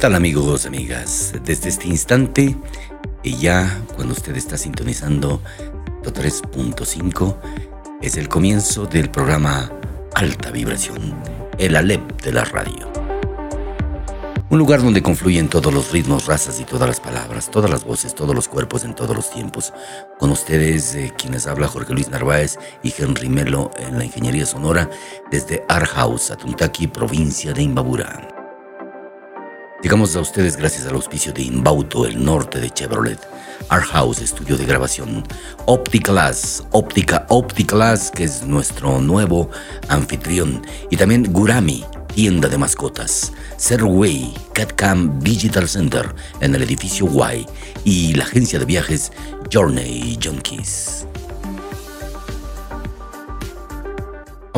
Tal 0.00 0.14
amigos, 0.14 0.64
amigas? 0.64 1.34
Desde 1.44 1.68
este 1.68 1.86
instante, 1.86 2.56
y 3.22 3.36
ya 3.36 3.82
cuando 3.94 4.14
usted 4.14 4.34
está 4.34 4.56
sintonizando 4.56 5.42
3.5, 6.02 7.36
es 8.00 8.16
el 8.16 8.26
comienzo 8.26 8.86
del 8.86 9.10
programa 9.10 9.70
Alta 10.14 10.50
Vibración, 10.52 11.14
el 11.58 11.76
Alep 11.76 12.22
de 12.22 12.32
la 12.32 12.46
radio. 12.46 12.90
Un 14.48 14.58
lugar 14.58 14.82
donde 14.82 15.02
confluyen 15.02 15.50
todos 15.50 15.72
los 15.72 15.92
ritmos, 15.92 16.24
razas 16.24 16.58
y 16.60 16.64
todas 16.64 16.88
las 16.88 16.98
palabras, 16.98 17.50
todas 17.50 17.70
las 17.70 17.84
voces, 17.84 18.14
todos 18.14 18.34
los 18.34 18.48
cuerpos 18.48 18.84
en 18.84 18.94
todos 18.94 19.14
los 19.14 19.30
tiempos. 19.30 19.74
Con 20.18 20.30
ustedes, 20.30 20.94
eh, 20.94 21.12
quienes 21.18 21.46
habla 21.46 21.68
Jorge 21.68 21.92
Luis 21.92 22.08
Narváez 22.08 22.58
y 22.82 22.94
Henry 22.96 23.28
Melo 23.28 23.70
en 23.78 23.98
la 23.98 24.04
Ingeniería 24.06 24.46
Sonora 24.46 24.88
desde 25.30 25.62
Arhaus, 25.68 26.30
Atuntaki, 26.30 26.86
provincia 26.86 27.52
de 27.52 27.62
Imbabura. 27.64 28.29
Llegamos 29.82 30.14
a 30.14 30.20
ustedes 30.20 30.58
gracias 30.58 30.86
al 30.86 30.94
auspicio 30.94 31.32
de 31.32 31.40
Inbauto, 31.40 32.04
el 32.04 32.22
norte 32.22 32.60
de 32.60 32.68
Chevrolet, 32.68 33.18
Art 33.70 33.86
House, 33.86 34.20
estudio 34.20 34.58
de 34.58 34.66
grabación, 34.66 35.24
Opticlass, 35.64 36.64
Óptica 36.72 37.24
Opticlass, 37.30 38.10
que 38.10 38.24
es 38.24 38.42
nuestro 38.46 39.00
nuevo 39.00 39.48
anfitrión, 39.88 40.60
y 40.90 40.98
también 40.98 41.32
Gurami, 41.32 41.82
tienda 42.14 42.48
de 42.48 42.58
mascotas, 42.58 43.32
Serway, 43.56 44.34
CatCam 44.52 45.18
Digital 45.20 45.66
Center 45.66 46.14
en 46.40 46.54
el 46.54 46.62
edificio 46.62 47.06
Y. 47.06 47.46
Y 47.84 48.14
la 48.14 48.24
agencia 48.24 48.58
de 48.58 48.66
viajes 48.66 49.12
Journey 49.50 50.18
Junkies. 50.22 51.06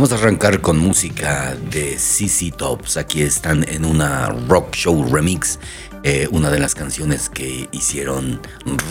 Vamos 0.03 0.21
a 0.21 0.25
arrancar 0.25 0.61
con 0.61 0.79
música 0.79 1.55
de 1.71 1.97
CC 1.97 2.51
Tops. 2.51 2.97
Aquí 2.97 3.23
están 3.23 3.63
en 3.69 3.85
una 3.85 4.31
rock 4.49 4.75
show 4.75 5.07
remix, 5.09 5.61
eh, 6.03 6.27
una 6.33 6.51
de 6.51 6.59
las 6.59 6.75
canciones 6.75 7.29
que 7.29 7.69
hicieron 7.71 8.41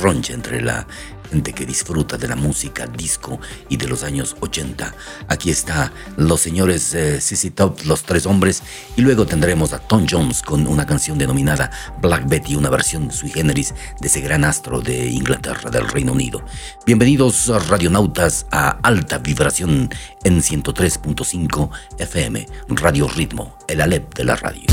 roncha 0.02 0.32
entre 0.32 0.62
la 0.62 0.88
gente 1.32 1.54
que 1.54 1.66
disfruta 1.66 2.18
de 2.18 2.28
la 2.28 2.36
música 2.36 2.88
disco 2.88 3.40
y 3.70 3.78
de 3.78 3.88
los 3.88 4.04
años 4.04 4.36
80. 4.42 4.94
Aquí 5.30 5.50
está 5.50 5.94
los 6.18 6.42
señores 6.42 6.94
eh, 6.94 7.22
CC 7.22 7.52
Top, 7.52 7.80
los 7.86 8.04
tres 8.04 8.26
hombres, 8.26 8.62
y 8.98 9.02
luego 9.02 9.26
tendremos 9.26 9.72
a 9.72 9.80
Tom 9.80 10.06
Jones 10.10 10.42
con 10.42 10.68
una 10.68 10.86
canción 10.86 11.18
denominada 11.18 11.72
Black 12.02 12.28
Betty, 12.28 12.56
una 12.56 12.70
versión 12.70 13.12
sui 13.12 13.30
generis 13.30 13.74
de 14.02 14.08
ese 14.08 14.20
gran 14.20 14.44
astro 14.44 14.82
de 14.82 15.08
Inglaterra, 15.08 15.70
del 15.70 15.88
Reino 15.88 16.12
Unido. 16.12 16.44
Bienvenidos 16.86 17.48
radionautas 17.70 18.46
a 18.52 18.72
alta 18.84 19.18
vibración 19.18 19.90
en 20.26 20.42
103.5 20.42 21.70
FM, 21.98 22.46
Radio 22.70 23.08
Ritmo, 23.08 23.58
el 23.70 23.80
Alep 23.80 24.14
de 24.16 24.26
la 24.26 24.36
radio. 24.36 24.66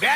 Dale. 0.00 0.12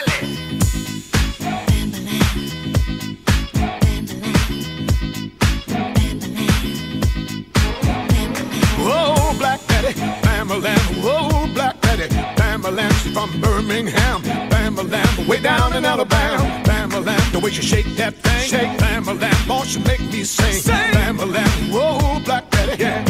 Oh, 8.78 9.34
black 9.38 9.60
daddy, 9.66 9.92
Bamberland. 10.22 10.80
Oh, 11.02 11.50
black 11.52 11.78
daddy, 11.82 12.08
Bamberland. 12.34 12.94
She's 12.94 13.12
from 13.12 13.38
Birmingham, 13.42 14.22
Bamberland. 14.48 15.28
Way 15.28 15.40
down 15.40 15.76
in 15.76 15.84
Alabama, 15.84 16.62
Bamberland. 16.64 17.20
The 17.32 17.40
way 17.40 17.50
she 17.50 17.60
shake 17.60 17.94
that 17.96 18.14
thing, 18.14 18.48
shake 18.48 18.78
Bamberland. 18.78 19.36
Boy, 19.46 19.64
she 19.64 19.80
make 19.80 20.00
me 20.00 20.24
sing, 20.24 20.62
sing. 20.62 20.92
Bamberland. 20.94 21.52
Oh, 21.74 22.22
black 22.24 22.48
daddy, 22.48 22.82
yeah. 22.82 23.04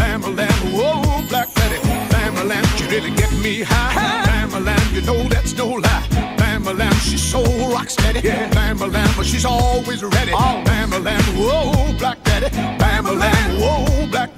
Oh, 0.77 1.25
black 1.29 1.55
daddy, 1.55 1.79
Bamberland. 2.11 2.67
She 2.77 2.85
really 2.89 3.15
get 3.15 3.33
me 3.35 3.63
high. 3.63 3.93
Hey 3.93 4.24
she's 7.05 7.23
so 7.23 7.43
rock 7.69 7.91
steady. 7.91 8.21
Yeah. 8.21 8.51
Bamba 8.51 8.91
Lamba, 8.91 9.23
she's 9.25 9.45
always 9.45 10.03
ready. 10.03 10.33
Oh. 10.33 10.63
Bamba 10.67 10.99
Lamba, 11.07 11.33
whoa, 11.37 11.99
black 11.99 12.23
daddy. 12.25 12.47
Bamba 12.79 13.13
Lamba, 13.21 13.61
whoa, 13.61 14.07
black 14.09 14.34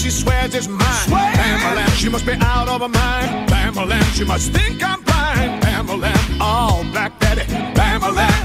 she 0.00 0.10
swears 0.10 0.54
it's 0.54 0.66
mine. 0.66 1.08
Swear. 1.08 1.32
Pamela, 1.34 1.86
she 1.90 2.08
must 2.08 2.24
be 2.24 2.32
out 2.40 2.68
of 2.68 2.80
her 2.80 2.88
mind. 2.88 3.48
Pamela, 3.50 4.00
she 4.14 4.24
must 4.24 4.50
think 4.52 4.82
I'm 4.82 5.02
blind. 5.02 5.62
Pamela, 5.62 6.12
all 6.40 6.82
black 6.84 7.18
daddy. 7.20 7.44
Pamela. 7.74 8.39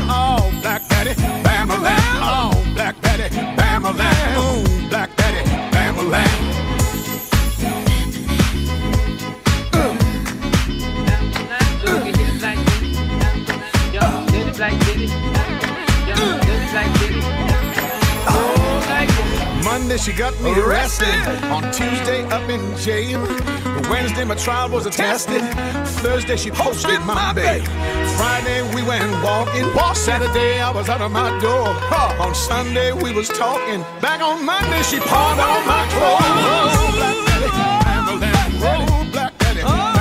Got 20.18 20.40
me 20.42 20.52
arrested. 20.60 21.08
On 21.46 21.64
Tuesday, 21.72 22.24
up 22.26 22.50
in 22.50 22.60
jail. 22.78 23.22
Wednesday, 23.90 24.26
my 24.26 24.36
trial 24.36 24.70
was 24.70 24.86
attested. 24.86 25.42
Thursday, 26.04 26.36
she 26.36 26.52
posted 26.52 27.00
my 27.06 27.32
bail. 27.32 27.64
Friday, 28.18 28.62
we 28.76 28.84
went 28.84 29.10
walking. 29.24 29.64
Saturday, 29.96 30.60
I 30.60 30.70
was 30.72 30.90
out 30.90 31.00
of 31.00 31.12
my 31.12 31.30
door. 31.40 31.70
On 32.20 32.36
Sunday, 32.36 32.92
we 32.92 33.14
was 33.14 33.30
talking. 33.30 33.82
Back 34.02 34.22
on 34.22 34.46
Monday, 34.46 34.82
she 34.84 35.00
pawned 35.00 35.40
all 35.40 35.64
my 35.64 35.88
oh, 35.88 35.96
clothes. 35.96 36.96
Black 38.20 39.12
Black 39.14 39.38
Betty. 39.40 39.62
from 39.62 39.72
oh. 39.72 39.96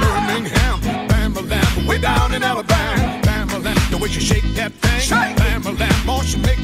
Birmingham. 0.00 1.86
Way 1.86 1.98
down 1.98 2.32
in 2.32 2.42
Alabama. 2.42 3.20
Bamalam, 3.22 3.90
the 3.90 3.98
way 3.98 4.08
she 4.08 4.20
shake 4.20 4.54
that 4.54 4.72
thing. 4.72 5.00
Shake. 5.00 5.36
Bamalam, 5.36 6.08
oh, 6.08 6.22
she 6.22 6.38
make 6.38 6.55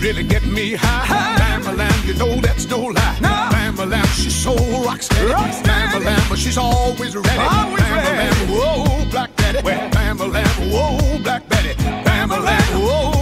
You 0.00 0.06
really 0.06 0.22
get 0.22 0.46
me 0.46 0.72
high. 0.72 1.04
high. 1.04 1.60
Bama 1.60 1.76
Lamb, 1.76 2.06
you 2.06 2.14
know 2.14 2.34
that's 2.40 2.66
no 2.70 2.78
lie. 2.78 3.18
No. 3.20 3.28
Bama 3.28 3.86
Lamb, 3.86 4.06
she's 4.06 4.34
so 4.34 4.54
rock 4.82 5.02
steady. 5.02 5.30
Rock 5.30 5.52
steady. 5.52 5.68
Bama 5.68 6.04
Lamb, 6.06 6.36
she's 6.36 6.56
always 6.56 7.14
ready. 7.14 7.28
Always 7.28 7.82
Bama. 7.82 8.16
Lamb, 8.16 8.48
whoa, 8.48 9.10
Black 9.10 9.36
Daddy. 9.36 9.58
Where? 9.60 9.90
Bama 9.90 10.32
Lamb, 10.32 10.72
whoa, 10.72 11.18
Black 11.22 11.46
Daddy. 11.50 11.74
Bama 12.04 12.42
Lamb, 12.42 12.80
whoa. 12.80 13.19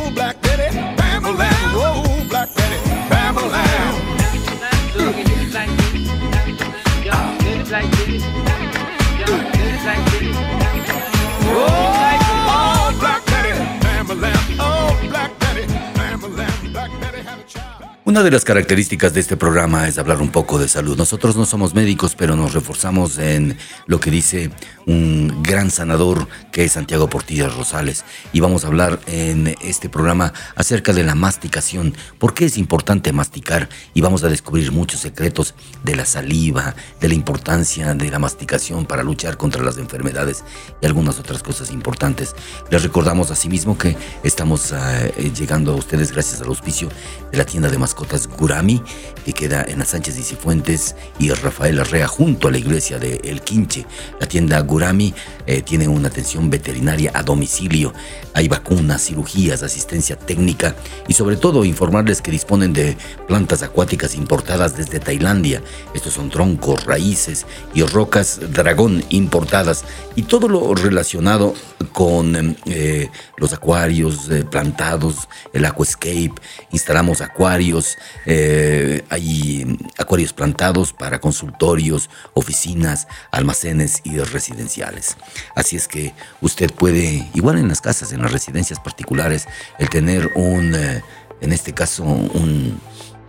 Una 18.08 18.22
de 18.22 18.30
las 18.30 18.46
características 18.46 19.12
de 19.12 19.20
este 19.20 19.36
programa 19.36 19.86
es 19.86 19.98
hablar 19.98 20.22
un 20.22 20.30
poco 20.30 20.58
de 20.58 20.66
salud. 20.66 20.96
Nosotros 20.96 21.36
no 21.36 21.44
somos 21.44 21.74
médicos, 21.74 22.14
pero 22.14 22.36
nos 22.36 22.54
reforzamos 22.54 23.18
en 23.18 23.58
lo 23.84 24.00
que 24.00 24.10
dice 24.10 24.50
un 24.86 25.42
gran 25.42 25.70
sanador 25.70 26.26
que 26.50 26.64
es 26.64 26.72
Santiago 26.72 27.10
Portillas 27.10 27.54
Rosales. 27.54 28.06
Y 28.32 28.40
vamos 28.40 28.64
a 28.64 28.68
hablar 28.68 28.98
en 29.08 29.54
este 29.60 29.90
programa 29.90 30.32
acerca 30.56 30.94
de 30.94 31.04
la 31.04 31.14
masticación. 31.14 31.94
¿Por 32.18 32.32
qué 32.32 32.46
es 32.46 32.56
importante 32.56 33.12
masticar? 33.12 33.68
Y 33.92 34.00
vamos 34.00 34.24
a 34.24 34.30
descubrir 34.30 34.72
muchos 34.72 35.00
secretos 35.00 35.54
de 35.84 35.94
la 35.94 36.06
saliva, 36.06 36.74
de 37.02 37.08
la 37.08 37.14
importancia 37.14 37.92
de 37.92 38.10
la 38.10 38.18
masticación 38.18 38.86
para 38.86 39.02
luchar 39.02 39.36
contra 39.36 39.62
las 39.62 39.76
enfermedades 39.76 40.44
y 40.80 40.86
algunas 40.86 41.18
otras 41.18 41.42
cosas 41.42 41.70
importantes. 41.70 42.34
Les 42.70 42.82
recordamos 42.82 43.30
asimismo 43.30 43.76
que 43.76 43.98
estamos 44.22 44.72
eh, 44.72 45.30
llegando 45.38 45.74
a 45.74 45.76
ustedes 45.76 46.10
gracias 46.10 46.40
al 46.40 46.48
auspicio 46.48 46.88
de 47.30 47.36
la 47.36 47.44
tienda 47.44 47.68
de 47.68 47.76
mascotas 47.76 47.97
Gurami, 48.38 48.82
que 49.24 49.32
queda 49.32 49.64
en 49.66 49.78
las 49.78 49.88
Sánchez 49.88 50.18
y 50.18 50.22
Cifuentes 50.22 50.94
y 51.18 51.30
Rafael 51.30 51.80
Arrea 51.80 52.06
junto 52.06 52.48
a 52.48 52.50
la 52.50 52.58
iglesia 52.58 52.98
de 52.98 53.20
El 53.24 53.42
Quinche. 53.42 53.86
La 54.20 54.26
tienda 54.26 54.60
Gurami 54.60 55.14
eh, 55.46 55.62
tiene 55.62 55.88
una 55.88 56.08
atención 56.08 56.50
veterinaria 56.50 57.10
a 57.14 57.22
domicilio. 57.22 57.92
Hay 58.34 58.48
vacunas, 58.48 59.04
cirugías, 59.04 59.62
asistencia 59.62 60.16
técnica 60.16 60.74
y 61.08 61.14
sobre 61.14 61.36
todo 61.36 61.64
informarles 61.64 62.22
que 62.22 62.30
disponen 62.30 62.72
de 62.72 62.96
plantas 63.26 63.62
acuáticas 63.62 64.14
importadas 64.14 64.76
desde 64.76 65.00
Tailandia. 65.00 65.62
Estos 65.94 66.14
son 66.14 66.30
troncos, 66.30 66.84
raíces 66.84 67.46
y 67.74 67.82
rocas 67.82 68.40
dragón 68.52 69.04
importadas 69.10 69.84
y 70.16 70.22
todo 70.22 70.48
lo 70.48 70.74
relacionado 70.74 71.54
con 71.92 72.56
eh, 72.66 73.10
los 73.38 73.52
acuarios 73.52 74.28
eh, 74.30 74.44
plantados, 74.44 75.28
el 75.52 75.64
aquascape, 75.64 76.34
instalamos 76.70 77.20
acuarios, 77.20 77.96
eh, 78.26 79.04
hay 79.08 79.78
acuarios 79.96 80.32
plantados 80.32 80.92
para 80.92 81.20
consultorios, 81.20 82.10
oficinas, 82.34 83.08
almacenes 83.30 84.00
y 84.04 84.18
residenciales. 84.18 85.16
Así 85.54 85.76
es 85.76 85.88
que 85.88 86.14
usted 86.40 86.72
puede, 86.72 87.28
igual 87.34 87.58
en 87.58 87.68
las 87.68 87.80
casas, 87.80 88.12
en 88.12 88.22
las 88.22 88.32
residencias 88.32 88.80
particulares, 88.80 89.46
el 89.78 89.88
tener 89.88 90.32
un, 90.34 90.74
eh, 90.74 91.02
en 91.40 91.52
este 91.52 91.72
caso, 91.72 92.02
un 92.02 92.80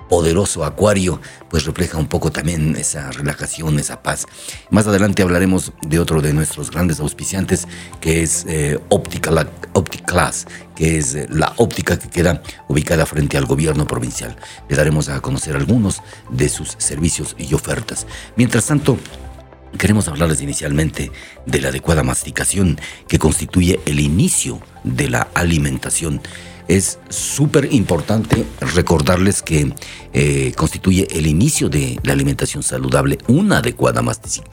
poderoso 0.10 0.66
acuario, 0.66 1.22
pues 1.50 1.66
refleja 1.66 1.98
un 1.98 2.08
poco 2.08 2.32
también 2.32 2.76
esa 2.76 3.12
relajación, 3.12 3.80
esa 3.80 4.02
paz. 4.02 4.26
Más 4.70 4.88
adelante 4.88 5.22
hablaremos 5.22 5.72
de 5.88 6.00
otro 6.00 6.22
de 6.22 6.34
nuestros 6.34 6.72
grandes 6.72 7.00
auspiciantes, 7.00 7.68
que 8.02 8.24
es 8.24 8.46
eh, 8.48 8.80
Optical, 8.90 9.50
Opticlass, 9.74 10.48
que 10.76 10.98
es 10.98 11.16
eh, 11.16 11.28
la 11.30 11.54
óptica 11.58 11.98
que 11.98 12.10
queda 12.10 12.42
ubicada 12.68 13.06
frente 13.06 13.38
al 13.38 13.46
gobierno 13.46 13.86
provincial. 13.86 14.36
Le 14.68 14.76
daremos 14.76 15.08
a 15.08 15.22
conocer 15.22 15.56
algunos 15.56 16.02
de 16.30 16.50
sus 16.50 16.76
servicios 16.80 17.36
y 17.38 17.54
ofertas. 17.54 18.08
Mientras 18.36 18.66
tanto, 18.66 18.98
Queremos 19.78 20.08
hablarles 20.08 20.42
inicialmente 20.42 21.12
de 21.46 21.62
la 21.62 21.70
adecuada 21.70 22.02
masticación 22.02 22.80
que 23.08 23.20
constituye 23.20 23.80
el 23.86 24.00
inicio 24.00 24.60
de 24.84 25.10
la 25.10 25.28
alimentación 25.36 26.22
es 26.70 27.00
súper 27.10 27.74
importante 27.74 28.46
recordarles 28.76 29.42
que 29.42 29.74
eh, 30.14 30.54
constituye 30.56 31.08
el 31.12 31.26
inicio 31.26 31.68
de 31.68 32.00
la 32.04 32.14
alimentación 32.14 32.62
saludable 32.62 33.18
una 33.28 33.58
adecuada 33.58 34.04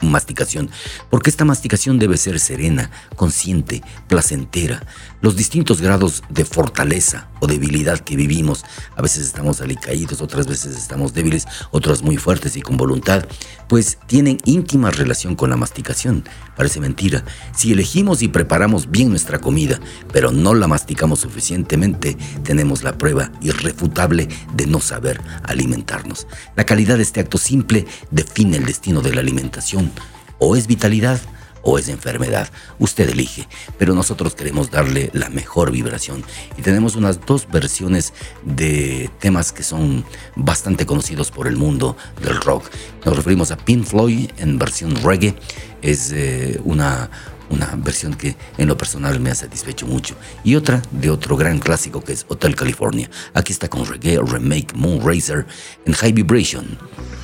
masticación, 0.01 0.69
porque 1.11 1.29
esta 1.29 1.45
masticación 1.45 1.99
debe 1.99 2.17
ser 2.17 2.39
serena, 2.39 2.89
consciente, 3.15 3.83
placentera. 4.07 4.83
Los 5.21 5.35
distintos 5.35 5.81
grados 5.81 6.23
de 6.29 6.45
fortaleza 6.45 7.29
o 7.39 7.47
debilidad 7.47 7.99
que 7.99 8.15
vivimos, 8.15 8.63
a 8.95 9.01
veces 9.01 9.25
estamos 9.25 9.61
alicaídos, 9.61 10.21
otras 10.21 10.47
veces 10.47 10.77
estamos 10.77 11.13
débiles, 11.13 11.45
otras 11.71 12.01
muy 12.01 12.17
fuertes 12.17 12.55
y 12.55 12.61
con 12.61 12.77
voluntad, 12.77 13.27
pues 13.67 13.97
tienen 14.07 14.37
íntima 14.45 14.91
relación 14.91 15.35
con 15.35 15.49
la 15.49 15.57
masticación. 15.57 16.23
Parece 16.55 16.79
mentira. 16.79 17.23
Si 17.55 17.71
elegimos 17.71 18.21
y 18.21 18.27
preparamos 18.27 18.89
bien 18.89 19.09
nuestra 19.09 19.39
comida, 19.39 19.79
pero 20.11 20.31
no 20.31 20.53
la 20.53 20.67
masticamos 20.67 21.19
suficientemente, 21.19 22.06
tenemos 22.43 22.83
la 22.83 22.97
prueba 22.97 23.31
irrefutable 23.41 24.27
de 24.53 24.67
no 24.67 24.79
saber 24.79 25.19
alimentarnos. 25.43 26.27
La 26.55 26.65
calidad 26.65 26.97
de 26.97 27.03
este 27.03 27.19
acto 27.19 27.37
simple 27.37 27.85
define 28.11 28.57
el 28.57 28.65
destino 28.65 29.01
de 29.01 29.13
la 29.13 29.21
alimentación. 29.21 29.91
O 30.39 30.55
es 30.55 30.67
vitalidad 30.67 31.19
o 31.67 31.77
es 31.77 31.89
enfermedad. 31.89 32.47
Usted 32.79 33.09
elige, 33.09 33.47
pero 33.77 33.93
nosotros 33.93 34.35
queremos 34.35 34.71
darle 34.71 35.09
la 35.13 35.29
mejor 35.29 35.71
vibración 35.71 36.23
y 36.57 36.61
tenemos 36.61 36.95
unas 36.95 37.25
dos 37.25 37.47
versiones 37.51 38.13
de 38.45 39.09
temas 39.19 39.51
que 39.51 39.63
son 39.63 40.05
bastante 40.35 40.85
conocidos 40.85 41.29
por 41.29 41.47
el 41.47 41.57
mundo 41.57 41.97
del 42.23 42.37
rock. 42.37 42.69
Nos 43.05 43.17
referimos 43.17 43.51
a 43.51 43.57
Pink 43.57 43.85
Floyd 43.85 44.29
en 44.37 44.57
versión 44.57 44.95
reggae, 44.95 45.35
es 45.81 46.11
eh, 46.13 46.59
una 46.63 47.09
una 47.49 47.75
versión 47.77 48.15
que 48.15 48.35
en 48.57 48.67
lo 48.67 48.77
personal 48.77 49.19
me 49.19 49.29
ha 49.29 49.35
satisfecho 49.35 49.87
mucho. 49.87 50.15
Y 50.43 50.55
otra 50.55 50.81
de 50.91 51.09
otro 51.09 51.37
gran 51.37 51.59
clásico 51.59 52.01
que 52.01 52.13
es 52.13 52.25
Hotel 52.27 52.55
California. 52.55 53.09
Aquí 53.33 53.53
está 53.53 53.67
con 53.67 53.85
reggae 53.85 54.19
remake 54.19 54.73
Moonracer 54.75 55.45
en 55.85 55.93
High 55.93 56.13
Vibration. 56.13 56.77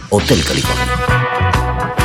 Hotel 0.10 0.44
California. 0.44 2.03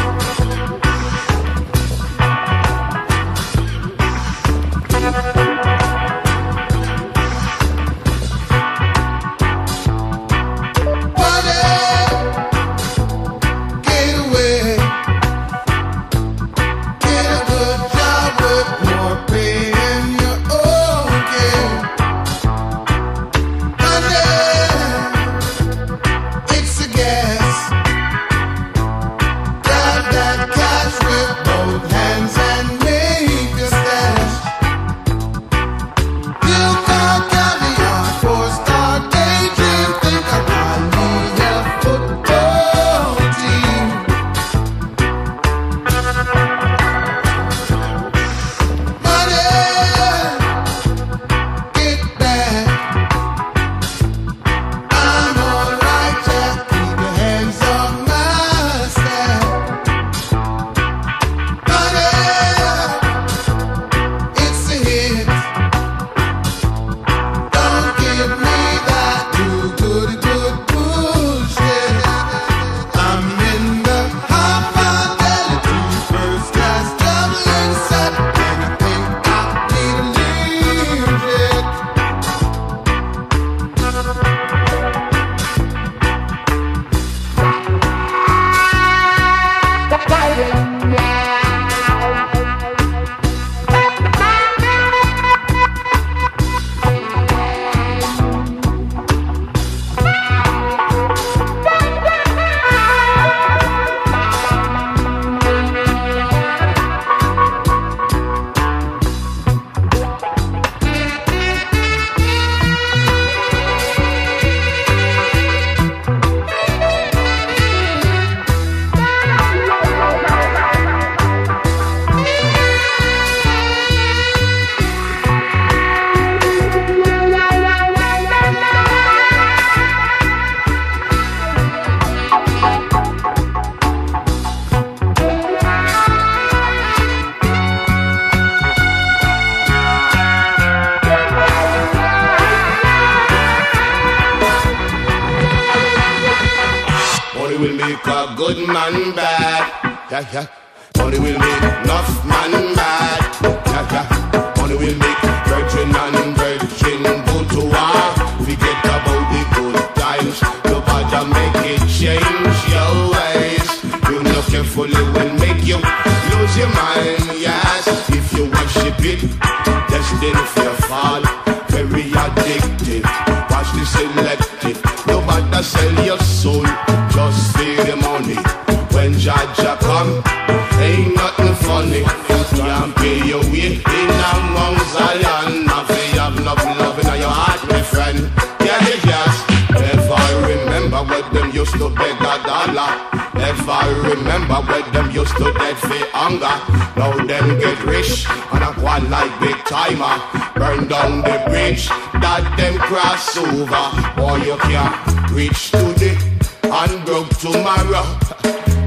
them 197.29 197.59
get 197.61 197.85
rich 197.85 198.27
and 198.27 198.65
a 198.65 198.73
quad 198.73 199.05
like 199.11 199.31
big 199.39 199.57
timer. 199.67 200.17
Burn 200.57 200.89
down 200.89 201.21
the 201.21 201.37
bridge 201.47 201.87
that 202.25 202.43
them 202.57 202.79
cross 202.79 203.37
over. 203.37 203.85
Boy, 204.17 204.37
you 204.49 204.57
can't 204.57 205.31
reach 205.31 205.71
today 205.71 206.17
and 206.65 207.05
broke 207.05 207.29
tomorrow. 207.37 208.03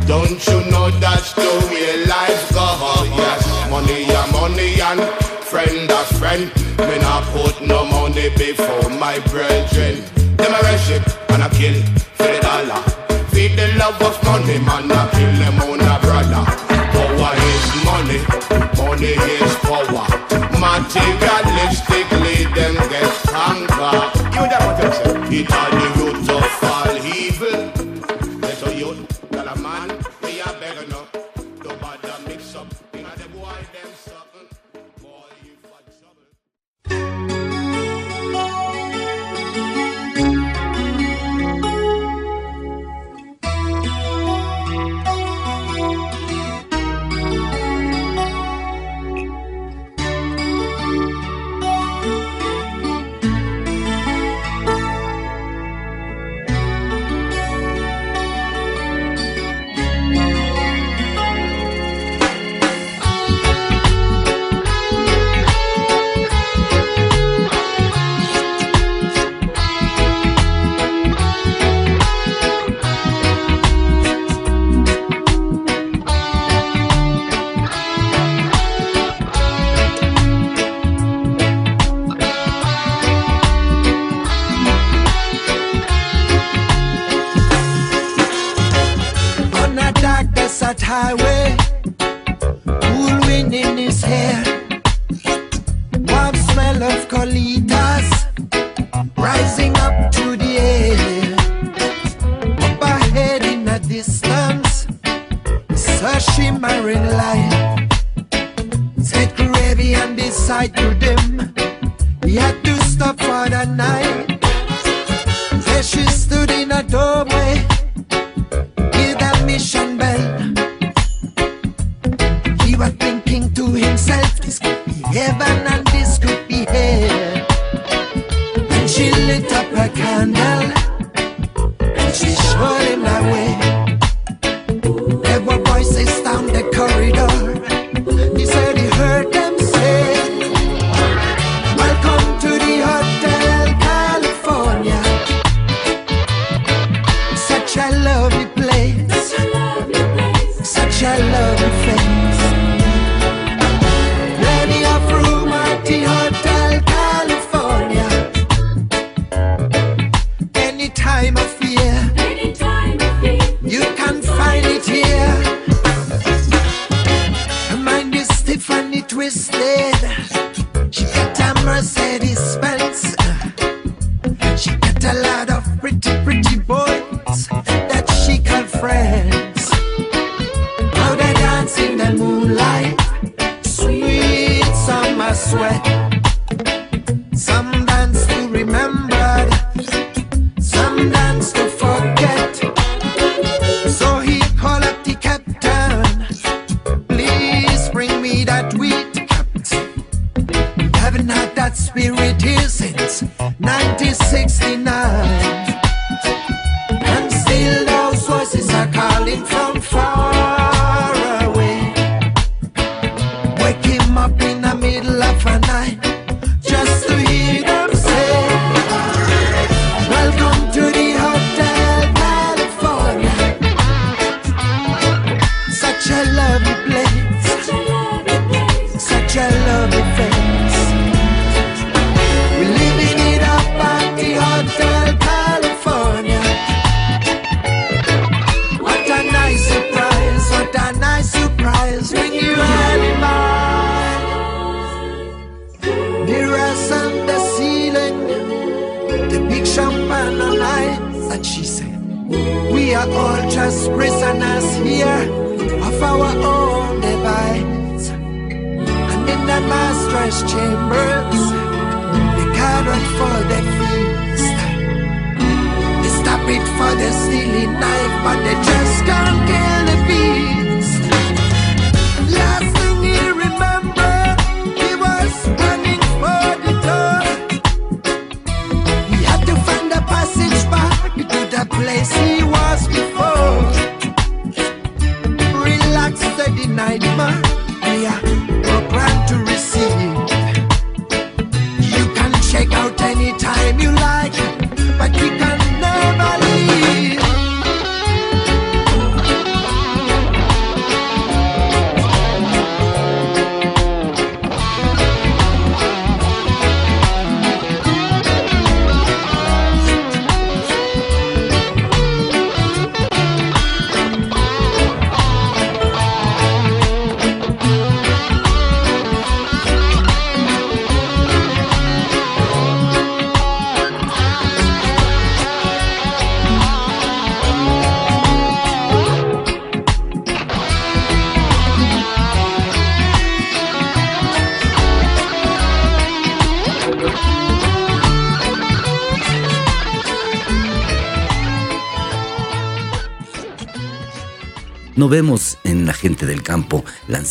Don't 0.09 0.41
you 0.47 0.59
know 0.71 0.89
that's 0.99 1.33
the 1.33 1.51
way 1.69 2.03
life 2.09 2.49
goes? 2.51 3.07
Yes, 3.13 3.45
money 3.69 4.09
and 4.09 4.31
money 4.33 4.81
and 4.81 5.01
friend 5.45 5.91
a 5.91 6.01
friend. 6.17 6.51
Me 6.89 6.97
not 6.97 7.23
put 7.37 7.61
no 7.61 7.85
money 7.85 8.29
before 8.35 8.89
my 8.89 9.19
brethren. 9.29 10.01
Them 10.37 10.51
a 10.51 10.61
worship 10.65 11.05
and 11.29 11.43
a 11.43 11.49
kill 11.53 11.77
for 12.17 12.25
the 12.25 12.39
dollar. 12.41 12.81
Feed 13.29 13.53
the 13.53 13.71
love 13.77 14.01
of 14.01 14.17
money, 14.25 14.57
man, 14.57 14.91
I 14.91 15.09
kill 15.13 15.33
them 15.37 15.61
on 15.69 15.79
a 15.79 15.99
brother 16.01 16.70
money. 18.11 18.23
Money 18.77 19.13
is 19.13 19.55
power. 19.63 20.07
Materialistically, 20.59 22.53
them 22.55 22.75
get 22.89 23.11
stronger. 23.23 24.11
Give 24.31 24.41
me 24.41 24.47
that 24.49 24.61
one, 24.65 25.33
It 25.33 25.51
are 25.51 25.71
the 25.71 25.90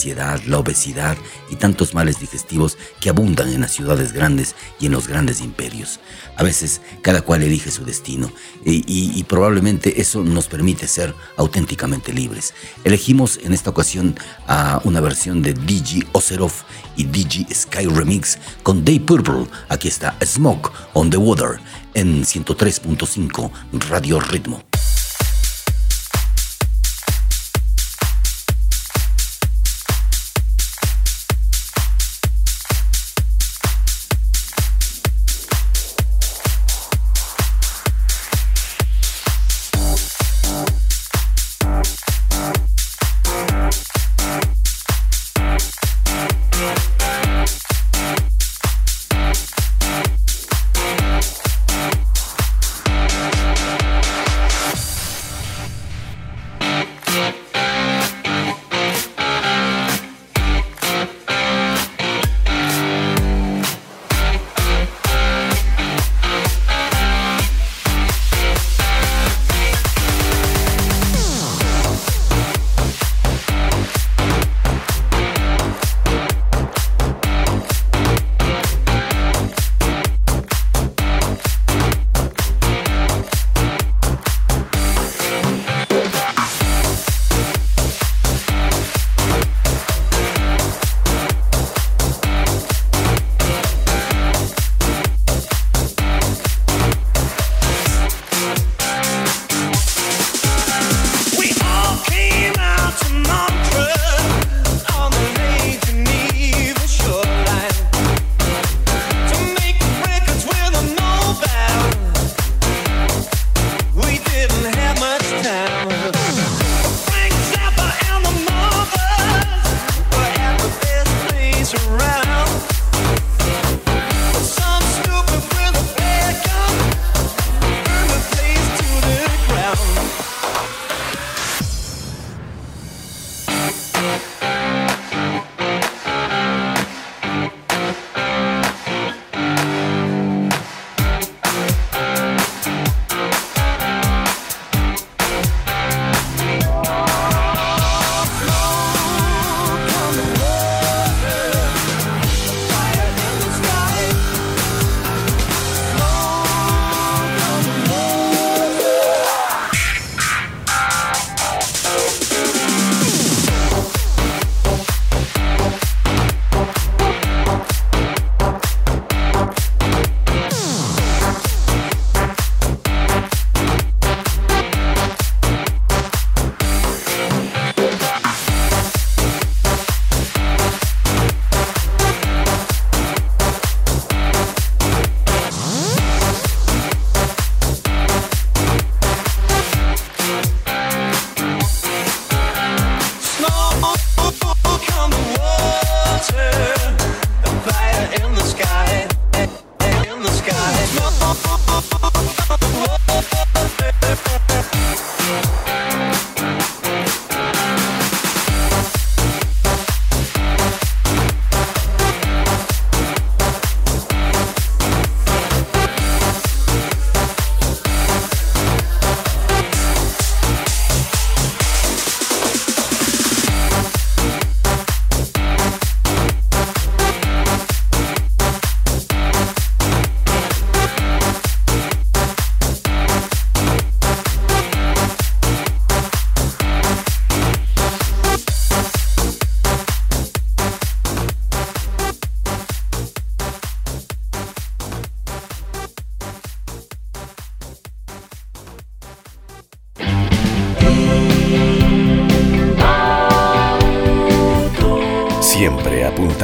ansiedad, 0.01 0.41
la 0.47 0.59
obesidad 0.59 1.19
y 1.51 1.57
tantos 1.57 1.93
males 1.93 2.19
digestivos 2.19 2.79
que 3.01 3.11
abundan 3.11 3.53
en 3.53 3.61
las 3.61 3.73
ciudades 3.73 4.15
grandes 4.15 4.55
y 4.81 4.87
en 4.87 4.93
los 4.93 5.07
grandes 5.07 5.43
imperios. 5.43 6.01
A 6.37 6.43
veces 6.43 6.81
cada 7.03 7.21
cual 7.21 7.43
elige 7.43 7.71
su 7.71 7.85
destino 7.85 8.33
eh, 8.65 8.81
y, 8.87 9.23
probablemente 9.25 10.01
eso 10.01 10.25
nos 10.25 10.49
permite 10.49 10.89
ser 10.89 11.15
auténticamente 11.37 12.15
libres. 12.15 12.55
Elegimos 12.83 13.39
en 13.43 13.53
esta 13.53 13.69
ocasión 13.69 14.19
a 14.47 14.81
una 14.85 15.03
versión 15.03 15.43
de 15.43 15.53
DJ 15.53 16.07
Oseroff 16.13 16.63
y 16.97 17.05
DJ 17.05 17.55
Sky 17.55 17.85
Remix 17.85 18.39
con 18.63 18.83
Day 18.83 19.01
Purple. 19.01 19.47
Aquí 19.69 19.89
está 19.89 20.17
Smoke 20.25 20.73
on 20.95 21.11
the 21.11 21.19
Water 21.19 21.61
en 21.93 22.25
103.5 22.25 23.51
Radio 23.91 24.19
Ritmo. 24.19 24.70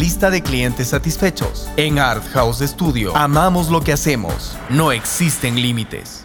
lista 0.00 0.30
de 0.30 0.42
clientes 0.42 0.88
satisfechos. 0.88 1.68
En 1.76 1.98
Art 1.98 2.24
House 2.32 2.60
Studio 2.60 3.14
amamos 3.14 3.68
lo 3.68 3.82
que 3.82 3.92
hacemos. 3.92 4.56
No 4.70 4.92
existen 4.92 5.60
límites. 5.60 6.24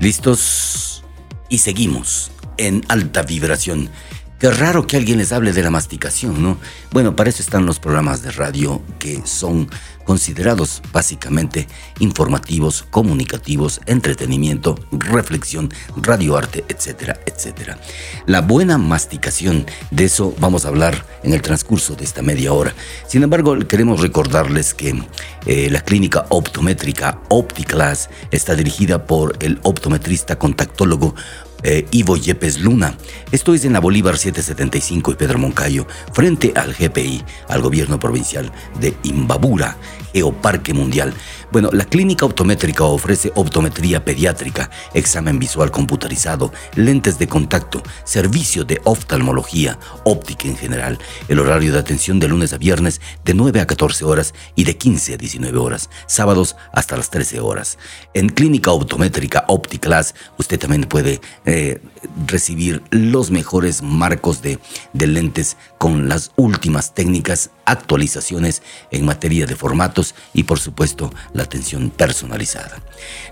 ¿Listos? 0.00 1.04
Y 1.50 1.58
seguimos 1.58 2.30
en 2.56 2.82
alta 2.88 3.22
vibración 3.22 3.90
Qué 4.42 4.50
raro 4.50 4.88
que 4.88 4.96
alguien 4.96 5.18
les 5.18 5.30
hable 5.30 5.52
de 5.52 5.62
la 5.62 5.70
masticación, 5.70 6.42
¿no? 6.42 6.58
Bueno, 6.90 7.14
para 7.14 7.30
eso 7.30 7.40
están 7.40 7.64
los 7.64 7.78
programas 7.78 8.22
de 8.22 8.32
radio 8.32 8.82
que 8.98 9.22
son 9.24 9.70
considerados 10.04 10.82
básicamente 10.92 11.68
informativos, 12.00 12.84
comunicativos, 12.90 13.80
entretenimiento, 13.86 14.74
reflexión, 14.90 15.72
radioarte, 15.96 16.64
etcétera, 16.68 17.20
etcétera. 17.24 17.78
La 18.26 18.40
buena 18.40 18.78
masticación, 18.78 19.64
de 19.92 20.06
eso 20.06 20.34
vamos 20.40 20.64
a 20.64 20.70
hablar 20.70 21.06
en 21.22 21.34
el 21.34 21.40
transcurso 21.40 21.94
de 21.94 22.02
esta 22.02 22.20
media 22.22 22.52
hora. 22.52 22.74
Sin 23.06 23.22
embargo, 23.22 23.56
queremos 23.68 24.00
recordarles 24.00 24.74
que 24.74 25.04
eh, 25.46 25.68
la 25.70 25.82
clínica 25.82 26.26
optométrica 26.30 27.20
OptiClass 27.28 28.10
está 28.32 28.56
dirigida 28.56 29.06
por 29.06 29.36
el 29.38 29.60
optometrista 29.62 30.36
contactólogo 30.36 31.14
eh, 31.62 31.86
Ivo 31.90 32.16
Yepes 32.16 32.60
Luna. 32.60 32.96
Esto 33.30 33.54
es 33.54 33.64
en 33.64 33.72
la 33.72 33.80
Bolívar 33.80 34.16
775 34.16 35.12
y 35.12 35.14
Pedro 35.14 35.38
Moncayo, 35.38 35.86
frente 36.12 36.52
al 36.54 36.74
GPI, 36.74 37.24
al 37.48 37.62
gobierno 37.62 37.98
provincial 37.98 38.52
de 38.80 38.94
Imbabura, 39.02 39.76
Geoparque 40.12 40.74
Mundial. 40.74 41.12
Bueno, 41.52 41.68
la 41.70 41.84
clínica 41.84 42.24
optométrica 42.24 42.84
ofrece 42.84 43.30
optometría 43.34 44.02
pediátrica, 44.02 44.70
examen 44.94 45.38
visual 45.38 45.70
computarizado, 45.70 46.50
lentes 46.76 47.18
de 47.18 47.28
contacto, 47.28 47.82
servicio 48.04 48.64
de 48.64 48.80
oftalmología, 48.84 49.78
óptica 50.04 50.48
en 50.48 50.56
general. 50.56 50.98
El 51.28 51.40
horario 51.40 51.70
de 51.70 51.78
atención 51.78 52.18
de 52.18 52.28
lunes 52.28 52.54
a 52.54 52.56
viernes 52.56 53.02
de 53.26 53.34
9 53.34 53.60
a 53.60 53.66
14 53.66 54.06
horas 54.06 54.32
y 54.56 54.64
de 54.64 54.78
15 54.78 55.12
a 55.12 55.16
19 55.18 55.58
horas, 55.58 55.90
sábados 56.06 56.56
hasta 56.72 56.96
las 56.96 57.10
13 57.10 57.40
horas. 57.40 57.76
En 58.14 58.30
clínica 58.30 58.70
optométrica 58.70 59.44
OptiClass 59.46 60.14
usted 60.38 60.58
también 60.58 60.84
puede 60.84 61.20
eh, 61.44 61.82
recibir 62.26 62.82
los 62.88 63.30
mejores 63.30 63.82
marcos 63.82 64.40
de, 64.40 64.58
de 64.94 65.06
lentes 65.06 65.58
con 65.76 66.08
las 66.08 66.32
últimas 66.36 66.94
técnicas, 66.94 67.50
actualizaciones 67.66 68.62
en 68.90 69.04
materia 69.04 69.44
de 69.46 69.54
formatos 69.54 70.14
y 70.32 70.44
por 70.44 70.58
supuesto 70.58 71.12
la 71.34 71.41
atención 71.42 71.90
personalizada. 71.90 72.82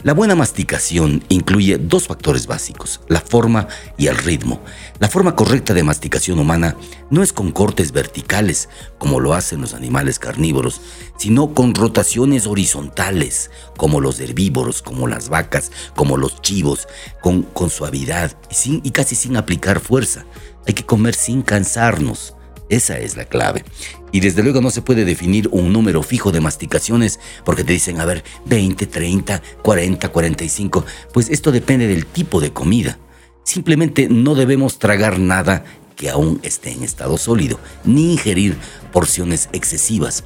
La 0.02 0.14
buena 0.14 0.34
masticación 0.34 1.24
incluye 1.28 1.78
dos 1.78 2.06
factores 2.06 2.46
básicos, 2.46 3.00
la 3.08 3.20
forma 3.20 3.68
y 3.96 4.08
el 4.08 4.16
ritmo. 4.16 4.60
La 4.98 5.08
forma 5.08 5.36
correcta 5.36 5.74
de 5.74 5.82
masticación 5.82 6.38
humana 6.38 6.76
no 7.10 7.22
es 7.22 7.32
con 7.32 7.52
cortes 7.52 7.92
verticales, 7.92 8.68
como 8.98 9.20
lo 9.20 9.34
hacen 9.34 9.60
los 9.60 9.74
animales 9.74 10.18
carnívoros, 10.18 10.80
sino 11.16 11.54
con 11.54 11.74
rotaciones 11.74 12.46
horizontales, 12.46 13.50
como 13.76 14.00
los 14.00 14.20
herbívoros, 14.20 14.82
como 14.82 15.06
las 15.06 15.28
vacas, 15.28 15.70
como 15.94 16.16
los 16.16 16.40
chivos, 16.42 16.88
con, 17.20 17.46
suavidad 17.70 18.36
y 18.64 18.90
casi 18.90 19.14
sin 19.14 19.36
aplicar 19.36 19.80
fuerza. 19.80 20.24
Hay 20.66 20.74
que 20.74 20.84
comer 20.86 21.14
sin 21.14 21.42
cansarnos. 21.42 22.34
Esa 22.70 22.98
es 22.98 23.16
la 23.16 23.26
clave. 23.26 23.64
Y 24.12 24.20
desde 24.20 24.42
luego 24.42 24.60
no 24.60 24.70
se 24.70 24.80
puede 24.80 25.04
definir 25.04 25.48
un 25.52 25.72
número 25.72 26.02
fijo 26.02 26.32
de 26.32 26.40
masticaciones 26.40 27.20
porque 27.44 27.64
te 27.64 27.72
dicen, 27.72 28.00
a 28.00 28.04
ver, 28.04 28.24
20, 28.46 28.86
30, 28.86 29.42
40, 29.62 30.08
45. 30.08 30.86
Pues 31.12 31.28
esto 31.28 31.52
depende 31.52 31.88
del 31.88 32.06
tipo 32.06 32.40
de 32.40 32.52
comida. 32.52 32.98
Simplemente 33.42 34.08
no 34.08 34.36
debemos 34.36 34.78
tragar 34.78 35.18
nada 35.18 35.64
que 35.96 36.08
aún 36.08 36.40
esté 36.42 36.70
en 36.70 36.82
estado 36.82 37.18
sólido, 37.18 37.60
ni 37.84 38.12
ingerir 38.12 38.56
porciones 38.92 39.50
excesivas. 39.52 40.24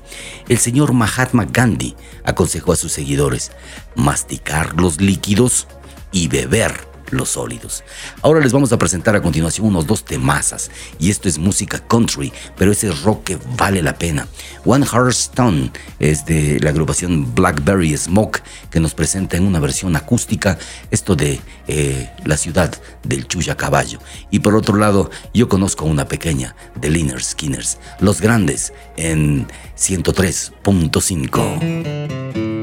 El 0.49 0.59
señor 0.59 0.93
Mahatma 0.93 1.47
Gandhi 1.51 1.97
aconsejó 2.25 2.73
a 2.73 2.77
sus 2.77 2.93
seguidores 2.93 3.51
masticar 3.97 4.75
los 4.81 5.01
líquidos 5.01 5.67
y 6.13 6.29
beber 6.29 6.94
los 7.11 7.31
sólidos. 7.31 7.83
Ahora 8.23 8.41
les 8.41 8.53
vamos 8.53 8.73
a 8.73 8.79
presentar 8.79 9.17
a 9.17 9.23
continuación 9.23 9.67
unos 9.67 9.87
dos 9.87 10.05
temazas, 10.05 10.71
y 10.99 11.11
esto 11.11 11.29
es 11.29 11.39
música 11.39 11.81
country, 11.87 12.33
pero 12.57 12.73
ese 12.73 12.91
rock 12.93 13.25
que 13.25 13.39
vale 13.57 13.83
la 13.83 13.97
pena. 13.97 14.27
One 14.65 14.87
Heart 14.87 15.11
Stone 15.11 15.71
es 15.99 16.25
de 16.27 16.61
la 16.61 16.71
agrupación 16.71 17.35
Blackberry 17.35 17.97
Smoke, 17.97 18.43
que 18.71 18.81
nos 18.81 18.95
presenta 18.95 19.37
en 19.37 19.47
una 19.47 19.61
versión 19.61 19.95
acústica 19.97 20.59
esto 20.91 21.17
de 21.17 21.41
eh, 21.67 22.11
la 22.25 22.37
ciudad 22.37 22.75
del 23.03 23.27
Chuya 23.27 23.57
Caballo. 23.57 23.99
Y 24.31 24.41
por 24.41 24.55
otro 24.55 24.77
lado, 24.77 25.11
yo 25.33 25.49
conozco 25.49 25.85
una 25.85 26.07
pequeña 26.07 26.55
de 26.75 26.91
Liner 26.91 27.23
Skinners, 27.23 27.79
los 28.01 28.21
grandes 28.21 28.73
en 28.97 29.47
103.5. 29.77 32.54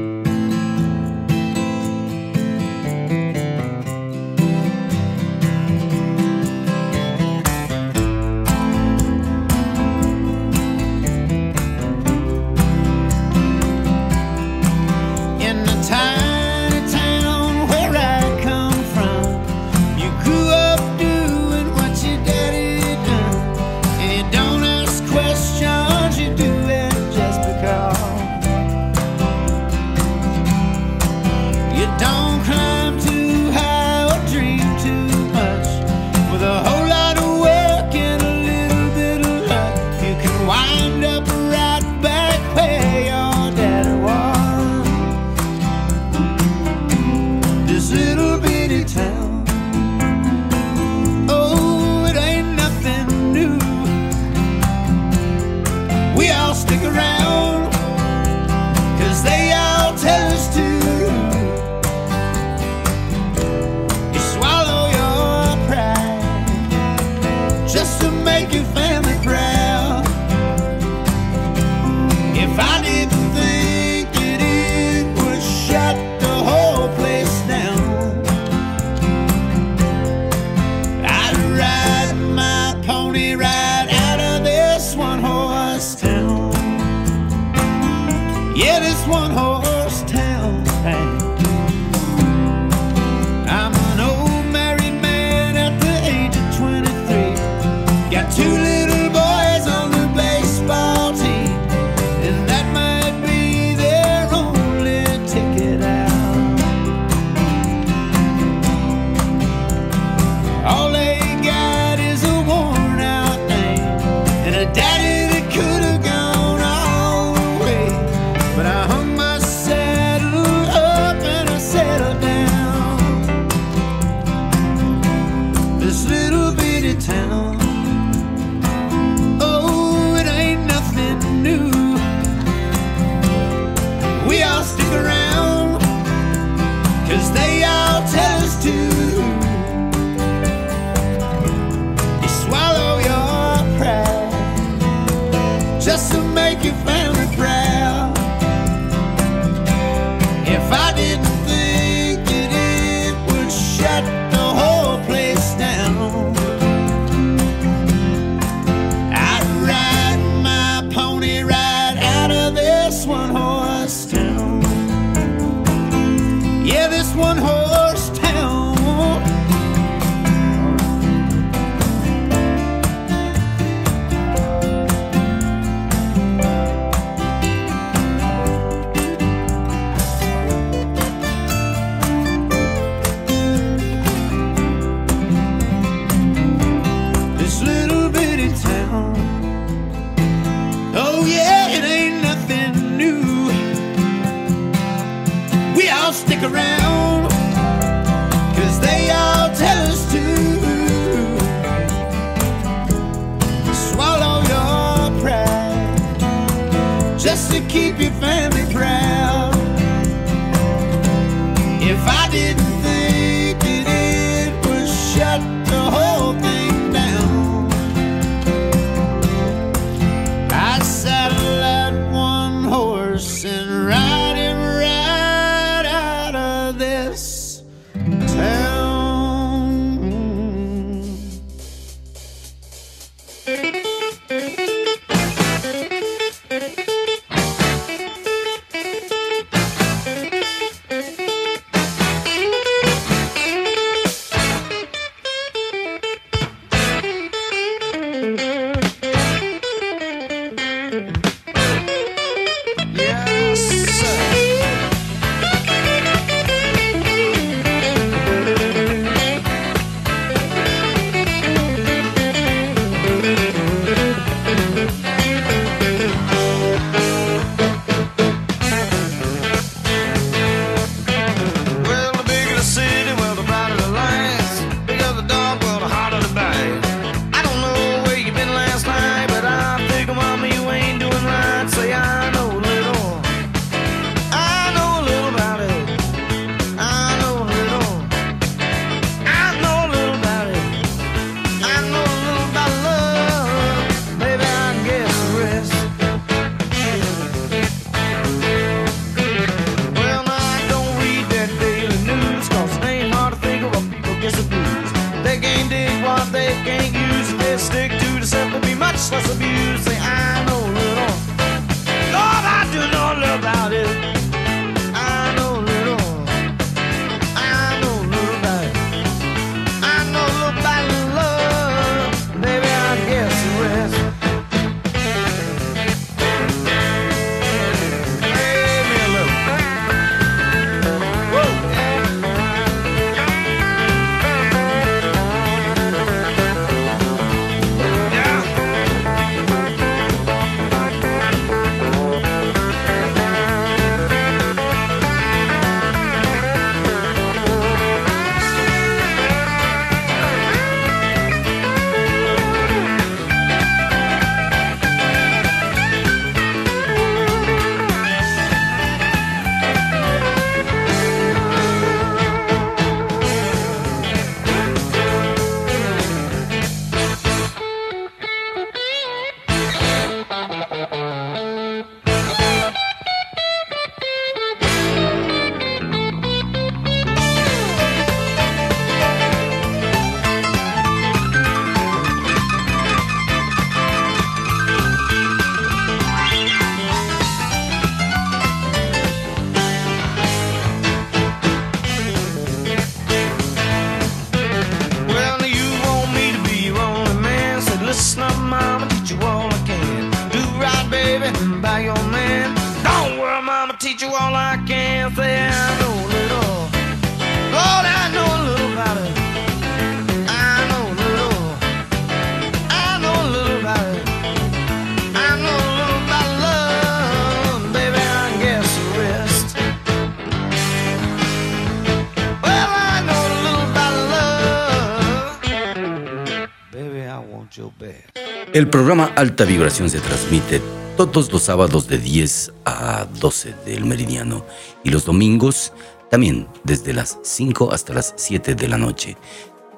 El 428.62 428.70
programa 428.70 429.10
Alta 429.16 429.44
Vibración 429.44 429.90
se 429.90 429.98
transmite 429.98 430.62
todos 430.96 431.32
los 431.32 431.42
sábados 431.42 431.88
de 431.88 431.98
10 431.98 432.52
a 432.64 433.08
12 433.18 433.56
del 433.66 433.84
meridiano 433.84 434.46
y 434.84 434.90
los 434.90 435.04
domingos 435.04 435.72
también 436.12 436.46
desde 436.62 436.92
las 436.92 437.18
5 437.24 437.72
hasta 437.72 437.92
las 437.92 438.14
7 438.16 438.54
de 438.54 438.68
la 438.68 438.78
noche, 438.78 439.16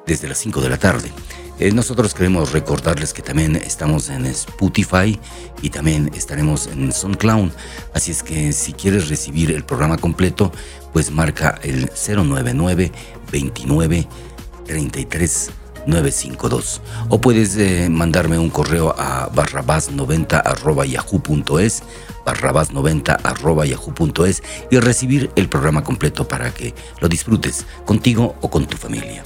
desde 0.07 0.28
las 0.28 0.37
5 0.37 0.61
de 0.61 0.68
la 0.68 0.76
tarde. 0.76 1.11
Eh, 1.59 1.72
nosotros 1.72 2.12
queremos 2.12 2.53
recordarles 2.53 3.14
que 3.14 3.22
también 3.22 3.57
estamos 3.57 4.11
en 4.11 4.26
Spotify 4.26 5.18
y 5.62 5.70
también 5.70 6.11
estaremos 6.14 6.66
en 6.66 6.93
SoundCloud. 6.93 7.53
Así 7.95 8.11
es 8.11 8.22
que 8.22 8.53
si 8.53 8.74
quieres 8.74 9.09
recibir 9.09 9.51
el 9.51 9.64
programa 9.64 9.97
completo, 9.97 10.53
pues 10.93 11.11
marca 11.11 11.59
el 11.62 11.91
099 12.07 12.93
29 13.32 14.07
33 14.66 15.51
952 15.87 16.80
o 17.09 17.20
puedes 17.20 17.57
eh, 17.57 17.89
mandarme 17.91 18.39
un 18.39 18.51
correo 18.51 18.95
a 18.99 19.30
barrabás90 19.30 20.43
arroba 20.45 20.87
yahoo.es 20.87 21.82
barrabás90 22.24 23.20
arroba 23.22 23.66
yahoo.es 23.66 24.43
y 24.70 24.78
recibir 24.78 25.30
el 25.37 25.49
programa 25.49 25.85
completo 25.85 26.26
para 26.26 26.53
que 26.53 26.74
lo 27.01 27.09
disfrutes 27.09 27.66
contigo 27.85 28.37
o 28.41 28.51
con 28.51 28.66
tu 28.66 28.76
familia. 28.76 29.22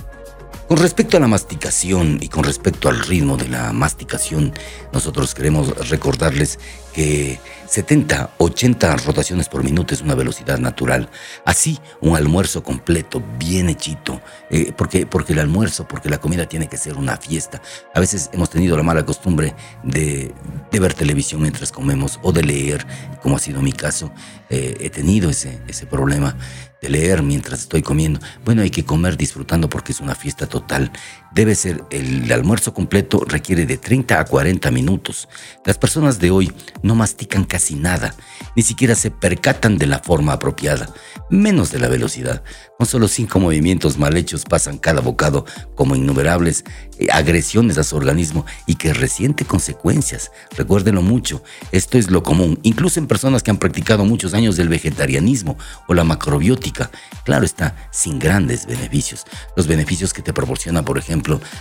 Con 0.68 0.76
respecto 0.76 1.16
a 1.16 1.20
la 1.20 1.28
masticación 1.28 2.18
y 2.20 2.28
con 2.28 2.44
respecto 2.44 2.90
al 2.90 3.00
ritmo 3.00 3.38
de 3.38 3.48
la 3.48 3.72
masticación, 3.72 4.52
nosotros 4.92 5.34
queremos 5.34 5.88
recordarles 5.88 6.58
que 6.92 7.40
70, 7.68 8.30
80 8.38 8.96
rotaciones 8.96 9.48
por 9.48 9.62
minuto 9.62 9.92
es 9.92 10.00
una 10.00 10.14
velocidad 10.14 10.58
natural. 10.58 11.10
Así, 11.44 11.78
un 12.00 12.16
almuerzo 12.16 12.62
completo, 12.62 13.22
bien 13.38 13.68
hechito, 13.68 14.22
eh, 14.50 14.72
porque, 14.76 15.04
porque 15.04 15.34
el 15.34 15.38
almuerzo, 15.38 15.86
porque 15.86 16.08
la 16.08 16.18
comida 16.18 16.46
tiene 16.46 16.68
que 16.68 16.78
ser 16.78 16.96
una 16.96 17.18
fiesta. 17.18 17.60
A 17.94 18.00
veces 18.00 18.30
hemos 18.32 18.48
tenido 18.48 18.76
la 18.76 18.82
mala 18.82 19.04
costumbre 19.04 19.54
de, 19.82 20.32
ver 20.72 20.94
televisión 20.94 21.42
mientras 21.42 21.72
comemos 21.72 22.20
o 22.22 22.32
de 22.32 22.42
leer, 22.42 22.86
como 23.22 23.36
ha 23.36 23.38
sido 23.38 23.60
mi 23.60 23.72
caso. 23.72 24.12
Eh, 24.48 24.76
he 24.80 24.90
tenido 24.90 25.28
ese, 25.28 25.60
ese 25.68 25.86
problema. 25.86 26.36
de 26.80 26.88
leer 26.88 27.22
mientras 27.22 27.60
estoy 27.62 27.82
comiendo. 27.82 28.20
Bueno, 28.44 28.62
hay 28.62 28.70
que 28.70 28.84
comer 28.84 29.16
disfrutando 29.16 29.68
porque 29.68 29.90
es 29.90 30.00
una 30.00 30.14
fiesta 30.14 30.46
total. 30.46 30.92
Debe 31.30 31.54
ser 31.54 31.84
el 31.90 32.32
almuerzo 32.32 32.72
completo 32.72 33.22
requiere 33.26 33.66
de 33.66 33.76
30 33.76 34.18
a 34.18 34.24
40 34.24 34.70
minutos. 34.70 35.28
Las 35.64 35.76
personas 35.76 36.18
de 36.18 36.30
hoy 36.30 36.52
no 36.82 36.94
mastican 36.94 37.44
casi 37.44 37.74
nada, 37.74 38.14
ni 38.56 38.62
siquiera 38.62 38.94
se 38.94 39.10
percatan 39.10 39.76
de 39.76 39.86
la 39.86 39.98
forma 39.98 40.32
apropiada, 40.32 40.88
menos 41.28 41.70
de 41.70 41.80
la 41.80 41.88
velocidad. 41.88 42.42
Con 42.78 42.86
solo 42.86 43.08
cinco 43.08 43.40
movimientos 43.40 43.98
mal 43.98 44.16
hechos 44.16 44.44
pasan 44.44 44.78
cada 44.78 45.00
bocado 45.00 45.44
como 45.74 45.96
innumerables 45.96 46.64
eh, 46.98 47.08
agresiones 47.12 47.76
a 47.76 47.84
su 47.84 47.96
organismo 47.96 48.46
y 48.66 48.76
que 48.76 48.94
resiente 48.94 49.44
consecuencias. 49.44 50.30
Recuérdenlo 50.56 51.02
mucho, 51.02 51.42
esto 51.72 51.98
es 51.98 52.10
lo 52.10 52.22
común, 52.22 52.58
incluso 52.62 53.00
en 53.00 53.06
personas 53.06 53.42
que 53.42 53.50
han 53.50 53.58
practicado 53.58 54.04
muchos 54.04 54.32
años 54.32 54.56
del 54.56 54.68
vegetarianismo 54.68 55.58
o 55.88 55.94
la 55.94 56.04
macrobiótica. 56.04 56.90
Claro 57.24 57.44
está, 57.44 57.76
sin 57.90 58.18
grandes 58.18 58.66
beneficios. 58.66 59.24
Los 59.56 59.66
beneficios 59.66 60.14
que 60.14 60.22
te 60.22 60.32
proporciona, 60.32 60.84
por 60.84 60.96
ejemplo, 60.96 61.17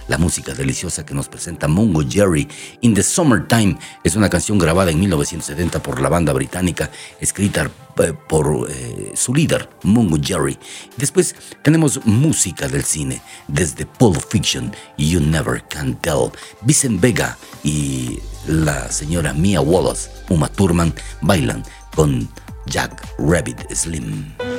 la 0.07 0.17
música 0.17 0.53
deliciosa 0.53 1.05
que 1.05 1.13
nos 1.13 1.27
presenta 1.27 1.67
Mungo 1.67 2.03
Jerry 2.07 2.47
in 2.81 2.93
the 2.93 3.03
Summertime 3.03 3.77
es 4.03 4.15
una 4.15 4.29
canción 4.29 4.57
grabada 4.57 4.91
en 4.91 4.99
1970 4.99 5.81
por 5.81 6.01
la 6.01 6.09
banda 6.09 6.33
británica, 6.33 6.89
escrita 7.19 7.69
eh, 7.99 8.13
por 8.27 8.67
eh, 8.69 9.11
su 9.15 9.33
líder, 9.33 9.69
Mungo 9.83 10.17
Jerry. 10.21 10.57
Después 10.97 11.35
tenemos 11.63 12.05
música 12.05 12.67
del 12.67 12.83
cine, 12.83 13.21
desde 13.47 13.85
Pulp 13.85 14.21
Fiction, 14.29 14.73
You 14.97 15.19
Never 15.19 15.63
Can 15.69 15.95
Tell, 16.01 16.31
Vincent 16.61 17.01
Vega 17.01 17.37
y 17.63 18.19
la 18.47 18.91
señora 18.91 19.33
Mia 19.33 19.61
Wallace, 19.61 20.09
Uma 20.29 20.47
Thurman, 20.47 20.93
bailan 21.21 21.63
con 21.95 22.29
Jack 22.67 23.03
Rabbit 23.17 23.73
Slim. 23.73 24.56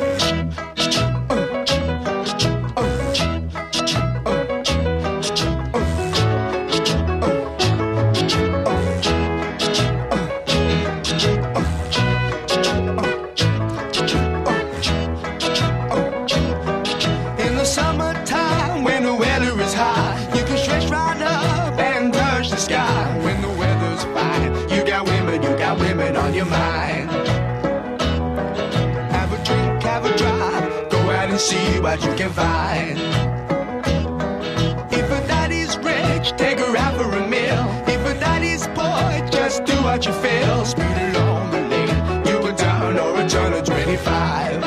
What 31.88 32.04
you 32.04 32.14
can 32.16 32.30
find. 32.30 32.98
If 34.92 35.06
a 35.18 35.20
daddy's 35.26 35.74
rich, 35.78 36.26
take 36.36 36.58
her 36.58 36.76
out 36.76 36.94
for 36.98 37.10
a 37.22 37.26
meal. 37.26 37.64
If 37.94 38.02
a 38.12 38.14
daddy's 38.20 38.66
poor, 38.76 39.08
just 39.30 39.64
do 39.64 39.74
what 39.86 40.04
you 40.04 40.12
feel. 40.24 40.66
Speed 40.66 40.98
along 41.08 41.50
the 41.50 41.62
lane, 41.72 42.26
you 42.28 42.36
go 42.46 42.52
down 42.54 42.98
or 42.98 43.18
a 43.22 43.26
turn 43.26 43.54
of 43.54 43.64
25. 43.64 44.60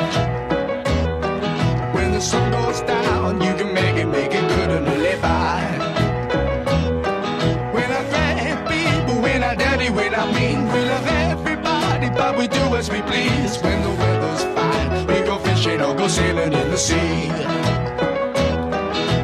When 1.94 2.10
the 2.10 2.20
sun 2.20 2.50
goes 2.50 2.80
down, 2.80 3.40
you 3.40 3.54
can 3.54 3.72
make 3.72 3.96
it, 4.02 4.08
make 4.18 4.32
it 4.40 4.46
good 4.54 4.70
and 4.76 4.86
live 5.06 5.22
by. 5.22 5.62
When 7.76 7.88
I 7.98 8.02
grab 8.10 8.58
people, 8.74 9.22
when 9.22 9.44
I 9.44 9.54
dirty, 9.54 9.90
when 9.90 10.12
I 10.12 10.24
mean, 10.36 10.58
we 10.72 10.80
love 10.92 11.06
everybody, 11.30 12.08
but 12.18 12.36
we 12.36 12.48
do 12.48 12.64
as 12.80 12.90
we 12.90 13.00
please. 13.02 13.71
Sea. 16.82 17.28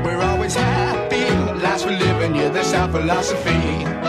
We're 0.05 0.23
always 0.31 0.55
happy, 0.55 1.25
last 1.61 1.85
we're 1.87 1.99
living, 1.99 2.37
yeah, 2.37 2.51
that's 2.51 2.73
our 2.73 2.89
philosophy. 2.89 4.08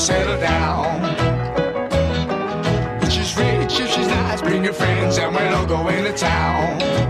Settle 0.00 0.40
down. 0.40 1.04
If 3.02 3.12
she's 3.12 3.36
rich, 3.36 3.78
if 3.80 3.90
she's 3.90 4.08
nice, 4.08 4.40
bring 4.40 4.64
your 4.64 4.72
friends, 4.72 5.18
and 5.18 5.34
we'll 5.34 5.54
all 5.54 5.66
go 5.66 5.88
into 5.88 6.12
town. 6.14 7.09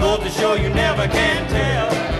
Goes 0.00 0.20
to 0.20 0.30
show 0.30 0.54
you 0.54 0.70
never 0.70 1.06
can 1.08 1.46
tell. 1.50 2.19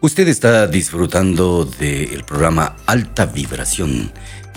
Usted 0.00 0.28
está 0.28 0.66
disfrutando 0.66 1.64
del 1.64 2.22
programa 2.24 2.76
Alta 2.84 3.24
Vibración. 3.24 4.12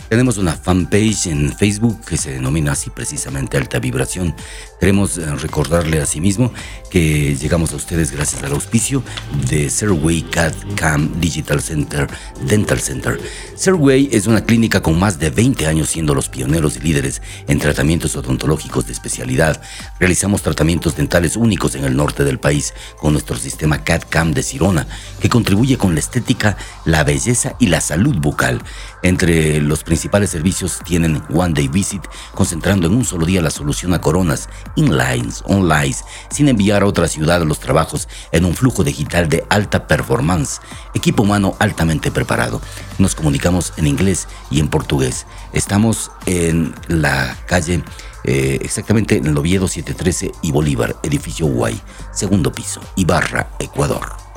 Tenemos 0.10 0.40
una 0.40 0.54
fanpage 0.54 1.28
en 1.28 1.56
Facebook 1.56 2.02
que 2.04 2.18
se 2.18 2.32
denomina 2.32 2.72
así 2.72 2.90
precisamente 2.90 3.58
Alta 3.58 3.78
Vibración. 3.78 4.34
Queremos 4.80 5.20
eh, 5.20 5.36
recordarle 5.36 6.02
a 6.02 6.08
sí 6.08 6.20
mismo 6.20 6.52
que 6.90 7.36
llegamos 7.36 7.74
a 7.74 7.76
ustedes 7.76 8.12
gracias 8.12 8.42
al 8.42 8.54
auspicio 8.54 9.04
de 9.48 9.70
Serway 9.70 10.24
CAD 10.24 10.54
Cam 10.76 11.20
Digital 11.20 11.62
Center 11.62 12.08
Dental 12.42 12.80
Center. 12.80 13.20
Serway 13.56 14.10
es 14.12 14.26
una 14.26 14.44
clínica 14.44 14.82
con 14.82 14.98
más 14.98 15.20
de 15.20 15.30
20 15.30 15.68
años 15.68 15.90
siendo 15.90 16.16
los 16.16 16.28
pioneros 16.28 16.78
y 16.78 16.80
líderes 16.80 17.22
en 17.48 17.60
tratamientos 17.60 18.16
odontológicos 18.16 18.88
de 18.88 18.94
especialidad. 18.94 19.62
Realizamos 20.00 20.42
tratamientos 20.42 20.96
dentales 20.96 21.36
únicos 21.36 21.76
en 21.76 21.86
el 21.86 21.96
norte 21.96 22.24
del 22.24 22.40
país 22.40 22.74
con 22.98 23.14
nuestro 23.14 23.38
sistema 23.38 23.84
CAD 23.84 24.04
Cam 24.10 24.34
de 24.34 24.42
Sirona 24.42 24.88
que 25.22 25.30
contribuye 25.30 25.78
con 25.78 25.94
la 25.94 26.00
estética, 26.00 26.58
la 26.84 27.04
belleza 27.04 27.56
y 27.60 27.68
la 27.68 27.80
salud 27.80 28.16
bucal. 28.18 28.64
Entre 29.02 29.62
los 29.62 29.84
principales 29.84 30.30
servicios 30.30 30.80
tienen 30.84 31.24
One 31.34 31.54
Day 31.54 31.68
Visit, 31.68 32.04
concentrando 32.34 32.88
en 32.88 32.94
un 32.94 33.06
solo 33.06 33.26
día 33.26 33.42
la 33.42 33.50
solución 33.50 33.94
a 33.94 34.02
coronas, 34.02 34.50
inlines, 34.76 35.42
onlines, 35.46 36.04
sin 36.30 36.50
enviar 36.50 36.84
a 36.84 36.86
otra 36.86 37.08
ciudad 37.08 37.42
los 37.44 37.60
trabajos 37.60 38.10
en 38.32 38.46
un 38.46 38.56
flujo 38.56 38.84
digital 38.84 39.30
de 39.30 39.46
alta 39.50 39.88
performance, 39.88 40.60
equipo 40.94 41.24
humano 41.24 41.56
altamente 41.60 42.12
preparado. 42.12 42.62
Nos 42.98 43.16
comunicamos 43.16 43.74
en 43.78 43.88
inglés 43.88 44.28
y 44.52 44.60
en 44.60 44.68
portugués. 44.68 45.26
Estamos 45.54 46.12
en 46.26 46.76
la 46.88 47.38
calle, 47.46 47.84
eh, 48.26 48.60
exactamente 48.62 49.16
en 49.18 49.28
el 49.28 49.38
Oviedo 49.38 49.68
713 49.68 50.32
y 50.42 50.52
Bolívar, 50.52 50.98
edificio 51.04 51.48
Guay, 51.48 51.80
segundo 52.12 52.52
piso, 52.52 52.82
Ibarra, 52.96 53.52
Ecuador. 53.60 54.29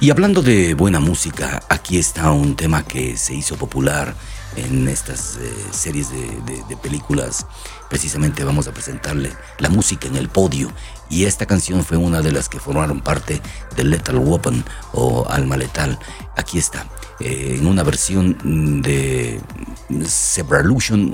Y 0.00 0.10
hablando 0.10 0.40
de 0.40 0.72
buena 0.74 0.98
música, 0.98 1.62
aquí 1.68 1.98
está 1.98 2.30
un 2.30 2.56
tema 2.56 2.84
que 2.84 3.18
se 3.18 3.34
hizo 3.34 3.56
popular 3.56 4.14
en 4.56 4.88
estas 4.88 5.36
eh, 5.36 5.52
series 5.72 6.10
de, 6.10 6.22
de- 6.46 6.64
de 6.68 6.76
películas. 6.78 7.46
Precisamente 7.90 8.42
vamos 8.42 8.66
a 8.66 8.72
presentarle 8.72 9.30
la 9.58 9.68
música 9.68 10.08
en 10.08 10.16
el 10.16 10.28
podio. 10.30 10.72
Y 11.10 11.24
esta 11.24 11.44
canción 11.44 11.84
fue 11.84 11.98
una 11.98 12.22
de 12.22 12.32
las 12.32 12.48
que 12.48 12.58
formaron 12.58 13.02
parte 13.02 13.42
de 13.76 13.84
Lethal 13.84 14.16
Weapon 14.18 14.64
o 14.92 15.26
Alma 15.28 15.58
Letal. 15.58 15.98
Aquí 16.34 16.58
está, 16.58 16.86
eh, 17.20 17.56
en 17.58 17.66
una 17.66 17.82
versión 17.82 18.80
de 18.80 19.38
Zebralution, 20.06 21.12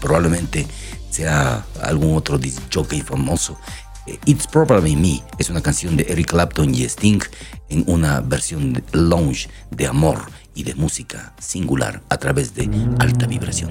probablemente 0.00 0.66
sea 1.10 1.64
algún 1.82 2.16
otro 2.16 2.38
jockey 2.72 3.00
famoso. 3.00 3.58
Eh, 4.06 4.18
It's 4.24 4.46
Probably 4.46 4.96
Me 4.96 5.22
es 5.38 5.50
una 5.50 5.62
canción 5.62 5.96
de 5.96 6.04
Eric 6.08 6.30
Clapton 6.30 6.74
y 6.74 6.84
Sting 6.84 7.20
en 7.68 7.84
una 7.86 8.20
versión 8.20 8.82
lounge 8.92 9.48
de 9.70 9.86
amor 9.86 10.18
y 10.54 10.64
de 10.64 10.74
música 10.74 11.34
singular 11.38 12.02
a 12.08 12.16
través 12.16 12.54
de 12.54 12.68
alta 12.98 13.26
vibración. 13.26 13.70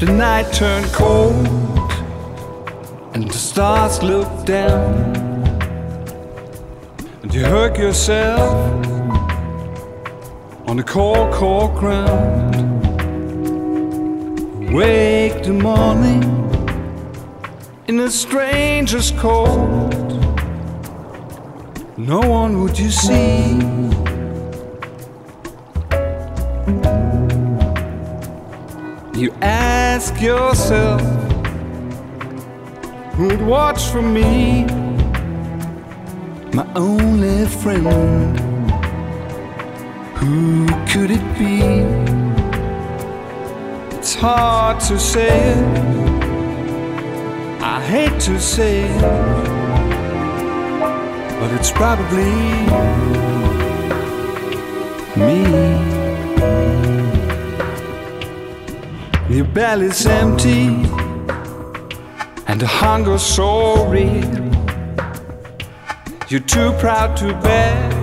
The 0.00 0.06
night 0.06 0.50
turned 0.50 0.86
cold 0.94 1.46
and 3.12 3.28
the 3.28 3.36
stars 3.36 4.02
looked 4.02 4.46
down, 4.46 5.14
and 7.22 7.34
you 7.34 7.44
hurt 7.44 7.76
yourself 7.76 8.50
on 10.66 10.78
the 10.78 10.82
cold, 10.82 11.30
cold 11.34 11.74
ground, 11.74 12.54
wake 14.72 15.42
the 15.42 15.52
morning 15.52 16.24
in 17.86 18.00
a 18.00 18.10
stranger's 18.10 19.10
cold. 19.10 19.92
No 21.98 22.20
one 22.20 22.62
would 22.62 22.78
you 22.78 22.90
see. 22.90 23.99
Ask 30.00 30.18
yourself 30.22 31.02
who'd 33.16 33.42
watch 33.42 33.82
for 33.92 34.00
me, 34.00 34.64
my 36.54 36.66
only 36.74 37.46
friend. 37.46 38.40
Who 40.20 40.66
could 40.90 41.10
it 41.10 41.26
be? 41.38 41.60
It's 43.94 44.14
hard 44.14 44.80
to 44.88 44.98
say 44.98 45.28
it. 45.52 45.64
I 47.60 47.78
hate 47.92 48.18
to 48.20 48.40
say 48.40 48.84
it. 48.84 49.02
but 51.40 51.50
it's 51.58 51.72
probably 51.72 52.32
me. 55.16 55.89
Your 59.40 59.48
belly's 59.54 60.04
empty 60.04 60.66
and 62.46 62.60
the 62.60 62.66
hunger's 62.66 63.22
so 63.22 63.86
real. 63.86 64.34
You're 66.28 66.46
too 66.46 66.72
proud 66.72 67.16
to 67.16 67.32
beg 67.40 67.94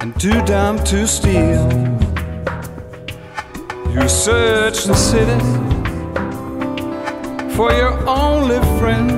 and 0.00 0.14
too 0.20 0.40
dumb 0.44 0.78
to 0.84 1.04
steal. 1.04 1.68
You 3.92 4.08
search 4.08 4.84
the 4.84 4.94
city 4.94 5.40
for 7.56 7.72
your 7.72 8.08
only 8.08 8.60
friend. 8.78 9.10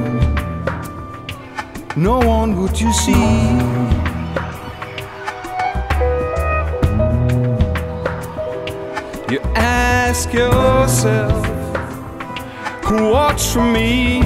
No 1.94 2.20
one 2.20 2.58
would 2.58 2.80
you 2.80 2.90
see. 2.94 4.01
Ask 10.34 11.04
yourself, 11.04 11.46
what's 12.90 13.52
for 13.52 13.64
me? 13.64 14.20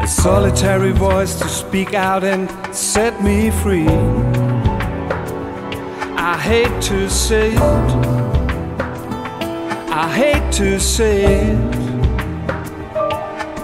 A 0.00 0.06
solitary 0.06 0.92
voice 0.92 1.38
to 1.38 1.48
speak 1.48 1.94
out 1.94 2.24
and 2.24 2.50
set 2.74 3.22
me 3.22 3.50
free. 3.50 3.88
I 6.16 6.36
hate 6.36 6.82
to 6.82 7.08
say 7.08 7.52
it, 7.52 7.60
I 9.90 10.12
hate 10.14 10.52
to 10.54 10.78
say 10.78 11.24
it, 11.24 11.70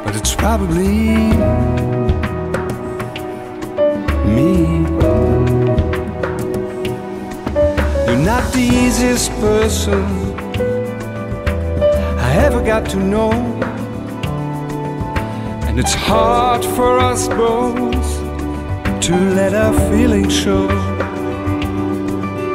but 0.04 0.16
it's 0.16 0.34
probably 0.34 1.32
me. 4.34 4.75
The 8.52 8.60
easiest 8.60 9.30
person 9.40 10.02
I 12.18 12.36
ever 12.46 12.62
got 12.62 12.88
to 12.90 12.96
know. 12.98 13.32
And 15.66 15.78
it's 15.78 15.94
hard 15.94 16.64
for 16.64 16.98
us 16.98 17.28
both 17.28 18.06
to 19.02 19.14
let 19.34 19.54
our 19.54 19.74
feelings 19.90 20.34
show. 20.34 20.68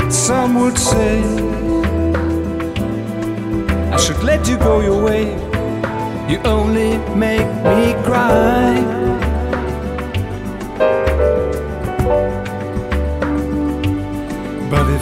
Some 0.10 0.60
would 0.62 0.78
say 0.78 1.22
I 3.92 3.98
should 3.98 4.24
let 4.24 4.48
you 4.48 4.58
go 4.58 4.82
your 4.82 5.04
way. 5.04 5.26
You 6.30 6.40
only 6.46 6.98
make 7.16 7.48
me 7.66 7.94
cry. 8.04 9.01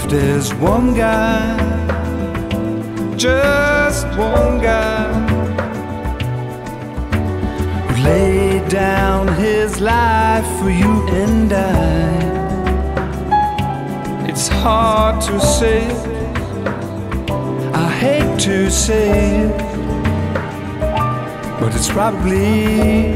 There's 0.09 0.53
one 0.55 0.95
guy, 0.95 1.55
just 3.15 4.07
one 4.17 4.59
guy, 4.59 5.07
who 7.87 8.03
laid 8.03 8.67
down 8.69 9.27
his 9.35 9.79
life 9.79 10.47
for 10.59 10.71
you 10.71 11.07
and 11.09 11.53
I, 11.53 12.27
it's 14.27 14.47
hard 14.47 15.21
to 15.25 15.39
say. 15.39 15.85
I 17.73 17.87
hate 17.91 18.39
to 18.39 18.71
say 18.71 19.41
it, 19.41 19.57
but 21.59 21.75
it's 21.75 21.89
probably 21.89 23.13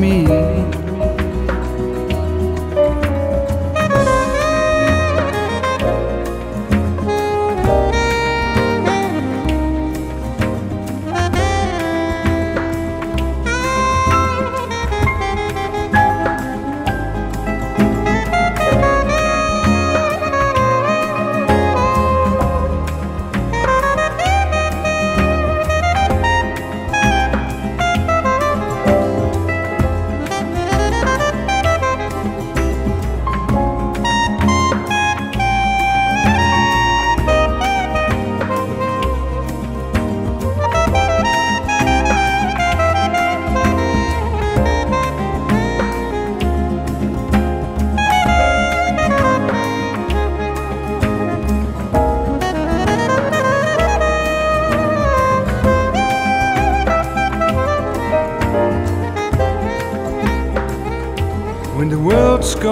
me. 0.00 0.43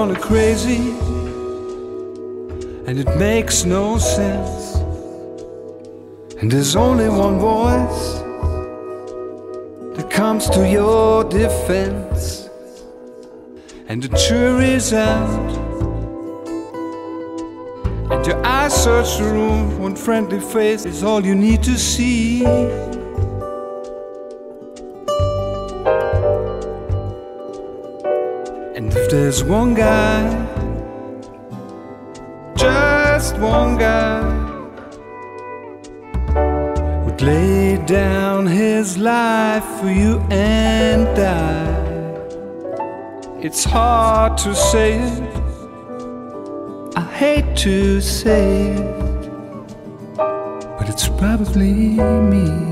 Gone 0.02 0.16
crazy 0.16 0.90
and 2.88 2.98
it 2.98 3.16
makes 3.18 3.64
no 3.64 3.98
sense, 3.98 4.74
and 6.38 6.50
there's 6.50 6.74
only 6.74 7.08
one 7.08 7.38
voice 7.38 8.18
that 9.96 10.10
comes 10.10 10.50
to 10.50 10.68
your 10.68 11.22
defense, 11.22 12.50
and 13.86 14.02
the 14.02 14.08
jury's 14.16 14.92
out, 14.92 15.50
and 18.10 18.26
your 18.26 18.44
eyes 18.44 18.74
search 18.74 19.18
the 19.18 19.24
room, 19.24 19.78
one 19.78 19.94
friendly 19.94 20.40
face 20.40 20.84
is 20.84 21.04
all 21.04 21.24
you 21.24 21.36
need 21.36 21.62
to 21.62 21.78
see. 21.78 22.44
There's 29.12 29.44
one 29.44 29.74
guy, 29.74 30.22
just 32.56 33.36
one 33.36 33.76
guy, 33.76 34.22
would 37.04 37.20
lay 37.20 37.76
down 37.84 38.46
his 38.46 38.96
life 38.96 39.66
for 39.78 39.90
you 39.90 40.18
and 40.30 41.18
I, 41.18 41.66
it's 43.42 43.64
hard 43.64 44.38
to 44.38 44.54
say 44.54 44.98
it. 44.98 45.22
I 46.96 47.04
hate 47.12 47.54
to 47.66 48.00
say 48.00 48.70
it, 48.70 49.66
but 50.78 50.88
it's 50.88 51.08
probably 51.08 51.74
me. 52.32 52.71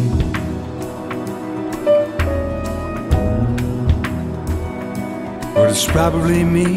It's 5.71 5.85
probably 5.85 6.43
me. 6.43 6.75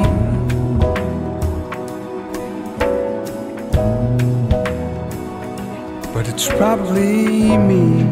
But 6.13 6.29
it's 6.29 6.47
probably 6.47 7.59
me. 7.59 8.05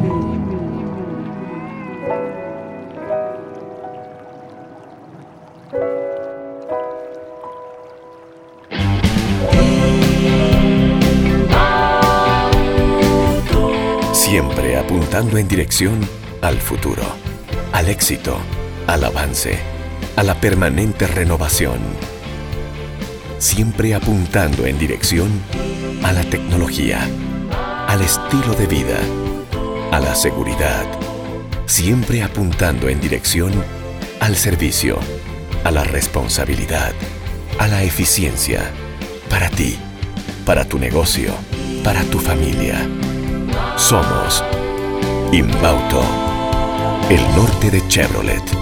Siempre 14.12 14.76
apuntando 14.76 15.38
en 15.38 15.46
dirección 15.46 16.00
al 16.40 16.58
futuro. 16.58 17.02
al 17.72 17.88
éxito, 17.88 18.36
al 18.86 19.02
avance, 19.04 19.58
a 20.16 20.22
la 20.22 20.34
permanente 20.40 21.06
renovación. 21.06 21.78
Siempre 23.38 23.94
apuntando 23.94 24.66
en 24.66 24.78
dirección 24.78 25.30
a 26.02 26.12
la 26.12 26.22
tecnología, 26.24 27.00
al 27.88 28.02
estilo 28.02 28.54
de 28.54 28.66
vida, 28.66 28.98
a 29.90 30.00
la 30.00 30.14
seguridad. 30.14 30.86
Siempre 31.66 32.22
apuntando 32.22 32.88
en 32.88 33.00
dirección 33.00 33.52
al 34.20 34.36
servicio, 34.36 34.98
a 35.64 35.70
la 35.70 35.84
responsabilidad, 35.84 36.92
a 37.58 37.68
la 37.68 37.82
eficiencia, 37.82 38.70
para 39.28 39.48
ti, 39.48 39.78
para 40.44 40.64
tu 40.64 40.78
negocio, 40.78 41.32
para 41.82 42.02
tu 42.04 42.18
familia. 42.18 42.86
Somos 43.76 44.44
Inbauto, 45.32 46.04
el 47.08 47.22
norte 47.34 47.70
de 47.70 47.86
Chevrolet. 47.88 48.61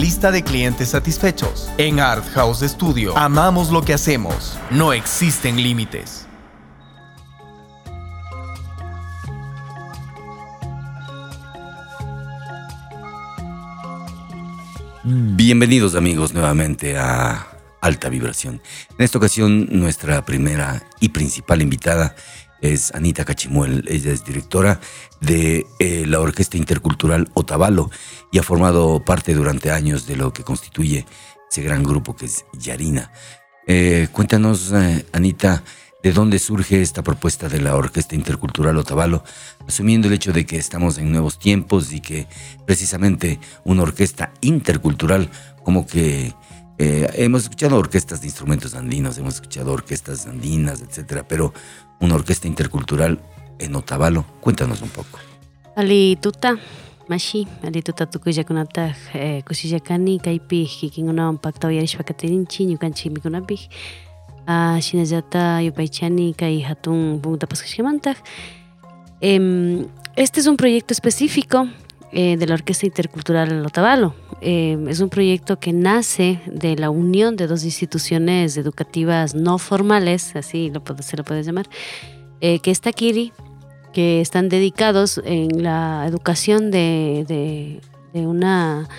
lista 0.01 0.31
de 0.31 0.43
clientes 0.43 0.89
satisfechos. 0.89 1.69
En 1.77 1.99
Art 1.99 2.25
House 2.33 2.61
Studio 2.61 3.15
amamos 3.15 3.69
lo 3.69 3.83
que 3.83 3.93
hacemos. 3.93 4.57
No 4.71 4.93
existen 4.93 5.61
límites. 5.61 6.25
Bienvenidos 15.03 15.93
amigos 15.93 16.33
nuevamente 16.33 16.97
a 16.97 17.47
Alta 17.79 18.09
Vibración. 18.09 18.59
En 18.97 19.05
esta 19.05 19.19
ocasión 19.19 19.67
nuestra 19.69 20.25
primera 20.25 20.81
y 20.99 21.09
principal 21.09 21.61
invitada 21.61 22.15
es 22.61 22.93
Anita 22.93 23.25
Cachimuel. 23.25 23.83
Ella 23.87 24.11
es 24.11 24.23
directora 24.23 24.79
de 25.19 25.65
eh, 25.79 26.05
la 26.07 26.19
Orquesta 26.19 26.57
Intercultural 26.57 27.29
Otavalo 27.33 27.89
y 28.31 28.37
ha 28.37 28.43
formado 28.43 29.03
parte 29.03 29.33
durante 29.33 29.71
años 29.71 30.05
de 30.05 30.15
lo 30.15 30.31
que 30.31 30.43
constituye 30.43 31.05
ese 31.49 31.63
gran 31.63 31.83
grupo 31.83 32.15
que 32.15 32.25
es 32.25 32.45
Yarina. 32.53 33.11
Eh, 33.67 34.07
cuéntanos, 34.11 34.71
eh, 34.73 35.05
Anita, 35.11 35.63
de 36.01 36.13
dónde 36.13 36.39
surge 36.39 36.81
esta 36.81 37.03
propuesta 37.03 37.49
de 37.49 37.61
la 37.61 37.75
Orquesta 37.75 38.15
Intercultural 38.15 38.77
Otavalo, 38.77 39.23
asumiendo 39.67 40.07
el 40.07 40.13
hecho 40.13 40.31
de 40.31 40.45
que 40.45 40.57
estamos 40.57 40.97
en 40.97 41.11
nuevos 41.11 41.37
tiempos 41.37 41.93
y 41.93 41.99
que 41.99 42.27
precisamente 42.65 43.39
una 43.65 43.83
orquesta 43.83 44.33
intercultural 44.41 45.29
como 45.63 45.85
que 45.85 46.33
hemos 46.79 47.43
escuchado 47.43 47.77
orquestas 47.77 48.21
de 48.21 48.27
instrumentos 48.27 48.73
andinos, 48.73 49.15
hemos 49.19 49.35
escuchado 49.35 49.71
orquestas 49.71 50.25
andinas, 50.25 50.81
etcétera, 50.81 51.27
pero 51.27 51.53
una 52.01 52.15
orquesta 52.15 52.47
intercultural 52.47 53.19
en 53.59 53.75
Otavalo. 53.75 54.25
Cuéntanos 54.41 54.81
un 54.81 54.89
poco. 54.89 55.19
Ali 55.75 56.17
tuta, 56.21 56.57
mashi, 57.07 57.47
ali 57.63 57.81
tuta 57.81 58.05
tukuyakunata 58.05 58.95
eh, 59.13 59.43
kusillakani 59.47 60.19
kaypi 60.19 60.65
kikinkunawan 60.67 61.37
paktawayarishpakatirinchi 61.37 62.65
ñukanchik 62.65 63.11
mikunapik 63.13 63.69
ah, 64.47 64.79
shinallata 64.81 65.61
yupaychani 65.61 66.33
kay 66.33 66.61
hatun 66.61 67.21
puntapas 67.21 67.61
kashkamantaq 67.61 68.17
eh, 69.21 69.85
este 70.15 70.39
es 70.41 70.47
un 70.47 70.57
proyecto 70.57 70.93
específico 70.93 71.67
eh, 72.13 72.35
de 72.37 72.45
la 72.45 72.55
Orquesta 72.55 72.85
Intercultural 72.85 73.65
Otavalo. 73.65 74.13
Eh, 74.41 74.77
es 74.89 74.99
un 74.99 75.09
proyecto 75.09 75.59
que 75.59 75.71
nace 75.71 76.41
de 76.45 76.75
la 76.75 76.89
unión 76.89 77.35
de 77.35 77.47
dos 77.47 77.63
instituciones 77.63 78.57
educativas 78.57 79.35
no 79.35 79.57
formales, 79.57 80.35
así 80.35 80.71
lo, 80.71 80.83
se 81.01 81.15
lo 81.15 81.23
puede 81.23 81.43
llamar, 81.43 81.69
eh, 82.41 82.59
que 82.59 82.71
es 82.71 82.81
Taquiri, 82.81 83.31
que 83.93 84.19
están 84.19 84.49
dedicados 84.49 85.21
en 85.23 85.63
la 85.63 86.05
educación 86.07 86.71
de, 86.71 87.79
de, 88.13 88.25
una 88.25 88.89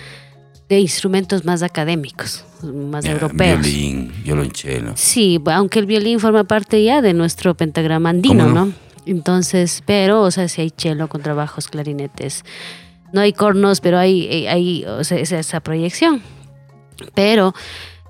de 0.69 0.79
instrumentos 0.79 1.45
más 1.45 1.61
académicos, 1.61 2.45
más 2.63 3.05
europeos. 3.05 3.61
Violín, 3.61 4.11
violonchelo. 4.23 4.93
Sí, 4.95 5.39
aunque 5.47 5.79
el 5.79 5.85
violín 5.85 6.19
forma 6.19 6.45
parte 6.45 6.83
ya 6.83 7.01
de 7.01 7.13
nuestro 7.13 7.53
pentagrama 7.53 8.09
andino, 8.09 8.47
¿no? 8.47 8.71
Entonces, 9.05 9.83
pero, 9.85 10.21
o 10.21 10.31
sea, 10.31 10.47
si 10.47 10.61
hay 10.61 10.71
cello, 10.75 11.09
contrabajos, 11.09 11.67
clarinetes, 11.67 12.45
no 13.13 13.21
hay 13.21 13.31
cornos, 13.31 13.79
pero 13.79 13.97
hay, 13.97 14.27
eh, 14.29 14.85
esa, 15.09 15.59
proyección. 15.61 16.21
Pero 17.15 17.53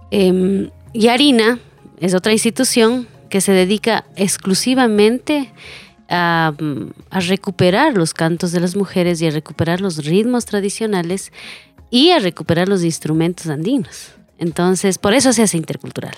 eh, 0.10 0.70
Yarina 0.94 1.60
es 2.00 2.16
otra 2.16 2.32
institución 2.32 3.08
que 3.30 3.42
se 3.42 3.52
dedica 3.52 4.06
exclusivamente 4.16 5.52
a, 6.10 6.54
recuperar 7.12 7.96
los 7.96 8.14
cantos 8.14 8.52
de 8.52 8.60
las 8.60 8.76
mujeres 8.76 9.22
y 9.22 9.28
a 9.28 9.32
recuperar 9.32 9.82
los 9.82 10.06
ritmos 10.06 10.46
tradicionales 10.46 11.32
y 11.90 12.12
a 12.12 12.20
recuperar 12.20 12.70
los 12.70 12.84
instrumentos 12.84 13.48
andinos. 13.48 14.12
Entonces, 14.38 14.98
por 14.98 15.14
eso 15.14 15.34
se 15.34 15.44
hace 15.44 15.58
intercultural. 15.58 16.16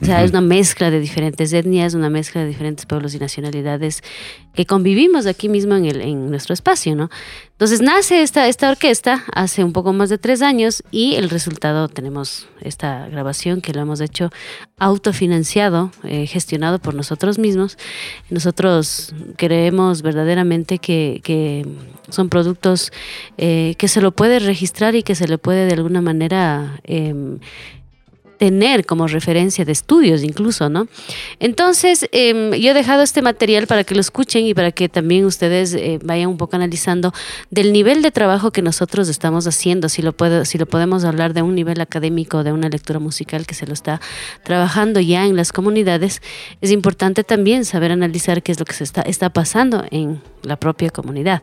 O 0.00 0.04
sea, 0.04 0.24
es 0.24 0.30
una 0.30 0.40
mezcla 0.40 0.90
de 0.90 1.00
diferentes 1.00 1.52
etnias, 1.52 1.94
una 1.94 2.10
mezcla 2.10 2.42
de 2.42 2.48
diferentes 2.48 2.84
pueblos 2.84 3.14
y 3.14 3.18
nacionalidades 3.18 4.02
que 4.54 4.66
convivimos 4.66 5.26
aquí 5.26 5.48
mismo 5.48 5.74
en, 5.76 5.86
el, 5.86 6.00
en 6.00 6.30
nuestro 6.30 6.52
espacio, 6.52 6.94
¿no? 6.96 7.10
Entonces 7.52 7.80
nace 7.80 8.22
esta, 8.22 8.48
esta 8.48 8.68
orquesta 8.70 9.24
hace 9.32 9.62
un 9.62 9.72
poco 9.72 9.92
más 9.92 10.10
de 10.10 10.18
tres 10.18 10.42
años 10.42 10.82
y 10.90 11.14
el 11.14 11.30
resultado 11.30 11.88
tenemos 11.88 12.48
esta 12.60 13.08
grabación 13.08 13.60
que 13.60 13.72
lo 13.72 13.80
hemos 13.80 14.00
hecho 14.00 14.30
autofinanciado, 14.78 15.92
eh, 16.02 16.26
gestionado 16.26 16.80
por 16.80 16.94
nosotros 16.94 17.38
mismos. 17.38 17.78
Nosotros 18.30 19.14
creemos 19.36 20.02
verdaderamente 20.02 20.78
que, 20.78 21.20
que 21.22 21.66
son 22.10 22.28
productos 22.28 22.92
eh, 23.38 23.74
que 23.78 23.88
se 23.88 24.00
lo 24.00 24.12
puede 24.12 24.40
registrar 24.40 24.94
y 24.96 25.02
que 25.02 25.14
se 25.14 25.28
le 25.28 25.38
puede 25.38 25.66
de 25.66 25.74
alguna 25.74 26.00
manera... 26.00 26.80
Eh, 26.84 27.38
tener 28.38 28.86
como 28.86 29.06
referencia 29.06 29.64
de 29.64 29.72
estudios 29.72 30.22
incluso, 30.22 30.68
¿no? 30.68 30.86
Entonces, 31.40 32.08
em, 32.12 32.52
yo 32.52 32.70
he 32.70 32.74
dejado 32.74 33.02
este 33.02 33.22
material 33.22 33.66
para 33.66 33.84
que 33.84 33.94
lo 33.94 34.00
escuchen 34.00 34.46
y 34.46 34.54
para 34.54 34.72
que 34.72 34.88
también 34.88 35.24
ustedes 35.24 35.74
eh, 35.74 35.98
vayan 36.02 36.28
un 36.28 36.36
poco 36.36 36.56
analizando 36.56 37.12
del 37.50 37.72
nivel 37.72 38.02
de 38.02 38.10
trabajo 38.10 38.50
que 38.50 38.62
nosotros 38.62 39.08
estamos 39.08 39.46
haciendo, 39.46 39.88
si 39.88 40.02
lo, 40.02 40.12
puedo, 40.12 40.44
si 40.44 40.58
lo 40.58 40.66
podemos 40.66 41.04
hablar 41.04 41.34
de 41.34 41.42
un 41.42 41.54
nivel 41.54 41.80
académico, 41.80 42.44
de 42.44 42.52
una 42.52 42.68
lectura 42.68 42.98
musical 42.98 43.46
que 43.46 43.54
se 43.54 43.66
lo 43.66 43.72
está 43.72 44.00
trabajando 44.42 45.00
ya 45.00 45.26
en 45.26 45.36
las 45.36 45.52
comunidades, 45.52 46.22
es 46.60 46.70
importante 46.70 47.24
también 47.24 47.64
saber 47.64 47.92
analizar 47.92 48.42
qué 48.42 48.52
es 48.52 48.58
lo 48.58 48.64
que 48.64 48.74
se 48.74 48.84
está, 48.84 49.02
está 49.02 49.30
pasando 49.30 49.84
en 49.90 50.20
la 50.42 50.56
propia 50.56 50.90
comunidad. 50.90 51.42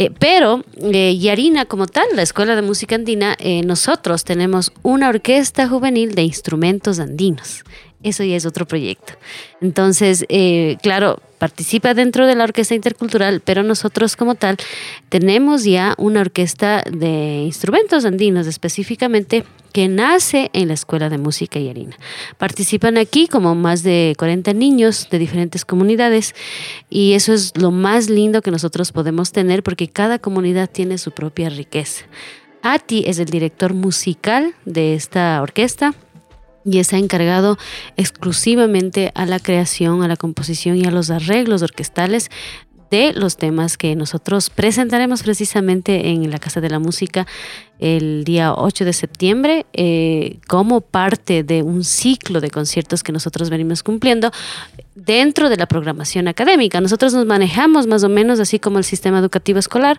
Eh, 0.00 0.10
pero 0.18 0.64
eh, 0.80 1.18
Yarina 1.18 1.66
como 1.66 1.86
tal, 1.86 2.06
la 2.14 2.22
Escuela 2.22 2.56
de 2.56 2.62
Música 2.62 2.94
Andina, 2.94 3.36
eh, 3.38 3.60
nosotros 3.62 4.24
tenemos 4.24 4.72
una 4.82 5.10
orquesta 5.10 5.68
juvenil 5.68 6.14
de 6.14 6.22
instrumentos 6.22 6.98
andinos. 6.98 7.64
Eso 8.02 8.24
ya 8.24 8.36
es 8.36 8.46
otro 8.46 8.66
proyecto. 8.66 9.12
Entonces, 9.60 10.24
eh, 10.28 10.76
claro, 10.82 11.20
participa 11.38 11.94
dentro 11.94 12.26
de 12.26 12.34
la 12.34 12.44
orquesta 12.44 12.74
intercultural, 12.74 13.40
pero 13.40 13.62
nosotros 13.62 14.16
como 14.16 14.34
tal 14.34 14.56
tenemos 15.08 15.64
ya 15.64 15.94
una 15.98 16.20
orquesta 16.20 16.82
de 16.90 17.42
instrumentos 17.44 18.04
andinos 18.04 18.46
específicamente 18.46 19.44
que 19.72 19.88
nace 19.88 20.50
en 20.52 20.68
la 20.68 20.74
Escuela 20.74 21.08
de 21.08 21.18
Música 21.18 21.58
y 21.58 21.68
Harina. 21.68 21.96
Participan 22.38 22.98
aquí 22.98 23.28
como 23.28 23.54
más 23.54 23.82
de 23.82 24.14
40 24.18 24.52
niños 24.52 25.08
de 25.10 25.18
diferentes 25.18 25.64
comunidades 25.64 26.34
y 26.88 27.12
eso 27.12 27.32
es 27.32 27.56
lo 27.56 27.70
más 27.70 28.10
lindo 28.10 28.42
que 28.42 28.50
nosotros 28.50 28.92
podemos 28.92 29.32
tener 29.32 29.62
porque 29.62 29.88
cada 29.88 30.18
comunidad 30.18 30.68
tiene 30.70 30.98
su 30.98 31.12
propia 31.12 31.48
riqueza. 31.48 32.04
Ati 32.62 33.04
es 33.06 33.18
el 33.18 33.26
director 33.26 33.72
musical 33.72 34.54
de 34.66 34.94
esta 34.94 35.40
orquesta 35.40 35.94
y 36.64 36.78
está 36.78 36.98
encargado 36.98 37.58
exclusivamente 37.96 39.12
a 39.14 39.26
la 39.26 39.38
creación, 39.38 40.02
a 40.02 40.08
la 40.08 40.16
composición 40.16 40.76
y 40.76 40.84
a 40.84 40.90
los 40.90 41.10
arreglos 41.10 41.62
orquestales 41.62 42.30
de 42.90 43.12
los 43.12 43.36
temas 43.36 43.76
que 43.76 43.94
nosotros 43.94 44.50
presentaremos 44.50 45.22
precisamente 45.22 46.08
en 46.08 46.28
la 46.30 46.38
Casa 46.38 46.60
de 46.60 46.70
la 46.70 46.80
Música 46.80 47.26
el 47.80 48.24
día 48.24 48.54
8 48.54 48.84
de 48.84 48.92
septiembre 48.92 49.66
eh, 49.72 50.38
como 50.46 50.82
parte 50.82 51.42
de 51.42 51.62
un 51.62 51.82
ciclo 51.82 52.40
de 52.40 52.50
conciertos 52.50 53.02
que 53.02 53.10
nosotros 53.10 53.48
venimos 53.48 53.82
cumpliendo 53.82 54.30
dentro 54.94 55.48
de 55.48 55.56
la 55.56 55.66
programación 55.66 56.28
académica. 56.28 56.80
Nosotros 56.80 57.14
nos 57.14 57.24
manejamos 57.24 57.86
más 57.86 58.04
o 58.04 58.10
menos 58.10 58.38
así 58.38 58.58
como 58.58 58.78
el 58.78 58.84
sistema 58.84 59.18
educativo 59.18 59.58
escolar, 59.58 59.98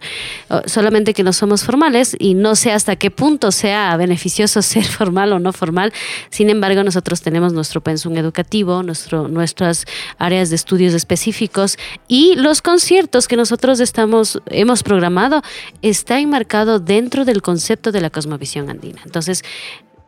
solamente 0.65 1.15
que 1.15 1.23
no 1.23 1.33
somos 1.33 1.63
formales 1.63 2.15
y 2.19 2.35
no 2.35 2.55
sé 2.55 2.71
hasta 2.71 2.95
qué 2.97 3.09
punto 3.09 3.51
sea 3.51 3.97
beneficioso 3.97 4.61
ser 4.61 4.83
formal 4.83 5.33
o 5.33 5.39
no 5.39 5.53
formal. 5.53 5.91
Sin 6.29 6.49
embargo, 6.51 6.83
nosotros 6.83 7.21
tenemos 7.21 7.51
nuestro 7.51 7.81
pensum 7.81 8.15
educativo, 8.17 8.83
nuestro, 8.83 9.27
nuestras 9.27 9.85
áreas 10.19 10.49
de 10.49 10.55
estudios 10.55 10.93
específicos 10.93 11.77
y 12.07 12.35
los 12.35 12.61
conciertos 12.61 13.27
que 13.27 13.35
nosotros 13.35 13.79
estamos, 13.79 14.39
hemos 14.47 14.83
programado 14.83 15.41
está 15.81 16.19
enmarcado 16.19 16.79
dentro 16.79 17.25
del 17.25 17.41
concepto 17.41 17.70
de 17.75 18.01
la 18.01 18.09
cosmovisión 18.09 18.69
andina. 18.69 19.01
Entonces, 19.05 19.43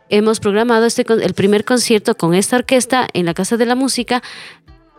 hemos 0.10 0.40
programado 0.40 0.86
este, 0.86 1.06
el 1.08 1.34
primer 1.34 1.66
concierto 1.66 2.16
con 2.16 2.34
esta 2.34 2.58
orquesta 2.58 3.08
en 3.14 3.26
la 3.26 3.34
Casa 3.34 3.58
de 3.58 3.66
la 3.66 3.76
Música 3.76 4.22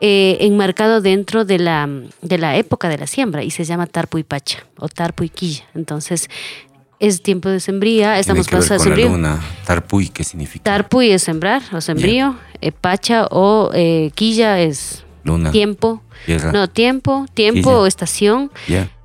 eh, 0.00 0.38
enmarcado 0.40 1.00
dentro 1.00 1.44
de 1.44 1.58
la, 1.58 1.88
de 2.20 2.38
la 2.38 2.56
época 2.56 2.88
de 2.88 2.98
la 2.98 3.06
siembra 3.06 3.42
y 3.42 3.50
se 3.50 3.64
llama 3.64 3.86
Tarpu 3.86 4.18
y 4.18 4.24
Pacha 4.24 4.64
o 4.78 4.88
Tarpu 4.88 5.24
y 5.24 5.28
Quilla. 5.28 5.64
Entonces, 5.74 6.28
es 6.98 7.22
tiempo 7.22 7.48
de 7.48 7.60
sembría, 7.60 8.18
estamos 8.18 8.48
pasando 8.48 8.82
sembrío. 8.82 9.08
Luna. 9.08 9.40
Tarpuy, 9.66 10.08
¿qué 10.08 10.24
significa? 10.24 10.64
Tarpuy 10.64 11.10
es 11.10 11.22
sembrar 11.22 11.62
o 11.72 11.80
sembrío, 11.80 12.36
eh, 12.60 12.72
pacha 12.72 13.26
o 13.30 13.70
eh, 13.74 14.10
quilla 14.14 14.60
es 14.60 15.04
Luna. 15.24 15.50
tiempo, 15.50 16.02
no, 16.52 16.68
tiempo, 16.68 17.26
tiempo 17.34 17.70
o 17.70 17.86
estación. 17.86 18.50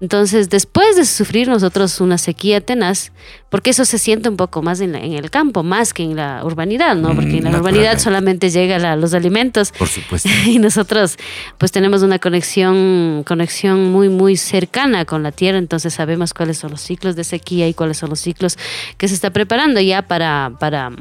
Entonces, 0.01 0.49
después 0.49 0.95
de 0.95 1.05
sufrir 1.05 1.47
nosotros 1.47 1.99
una 2.01 2.17
sequía 2.17 2.61
tenaz, 2.61 3.11
porque 3.49 3.71
eso 3.71 3.83
se 3.85 3.97
siente 3.97 4.29
un 4.29 4.37
poco 4.37 4.61
más 4.61 4.79
en, 4.81 4.95
el 4.95 5.29
campo, 5.29 5.63
más 5.63 5.93
que 5.93 6.03
en 6.03 6.15
la 6.15 6.41
urbanidad, 6.43 6.95
¿no? 6.95 7.15
Porque 7.15 7.37
en 7.37 7.45
la 7.45 7.51
mm, 7.51 7.55
urbanidad 7.55 7.99
solamente 7.99 8.49
llegan 8.49 9.01
los 9.01 9.13
alimentos. 9.13 9.71
Por 9.71 9.87
supuesto. 9.87 10.29
Y 10.45 10.59
nosotros, 10.59 11.17
pues 11.57 11.71
tenemos 11.71 12.01
una 12.01 12.19
conexión, 12.19 13.23
conexión 13.25 13.91
muy, 13.91 14.09
muy 14.09 14.35
cercana 14.37 15.05
con 15.05 15.23
la 15.23 15.31
tierra, 15.31 15.57
entonces 15.57 15.93
sabemos 15.93 16.33
cuáles 16.33 16.57
son 16.57 16.71
los 16.71 16.81
ciclos 16.81 17.15
de 17.15 17.23
sequía 17.23 17.67
y 17.67 17.73
cuáles 17.73 17.97
son 17.97 18.09
los 18.09 18.19
ciclos 18.19 18.57
que 18.97 19.07
se 19.07 19.13
está 19.13 19.31
preparando 19.31 19.79
ya 19.79 20.01
para, 20.01 20.51
para 20.59 20.91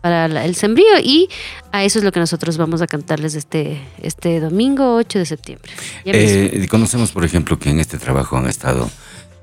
para 0.00 0.26
el 0.26 0.54
sembrío 0.54 0.98
y 1.02 1.28
a 1.72 1.84
eso 1.84 1.98
es 1.98 2.04
lo 2.04 2.12
que 2.12 2.20
nosotros 2.20 2.56
vamos 2.56 2.82
a 2.82 2.86
cantarles 2.86 3.34
este, 3.34 3.80
este 4.02 4.40
domingo 4.40 4.94
8 4.96 5.18
de 5.18 5.26
septiembre. 5.26 5.70
Eh, 6.04 6.66
conocemos, 6.70 7.12
por 7.12 7.24
ejemplo, 7.24 7.58
que 7.58 7.70
en 7.70 7.80
este 7.80 7.98
trabajo 7.98 8.36
han 8.36 8.46
estado 8.46 8.90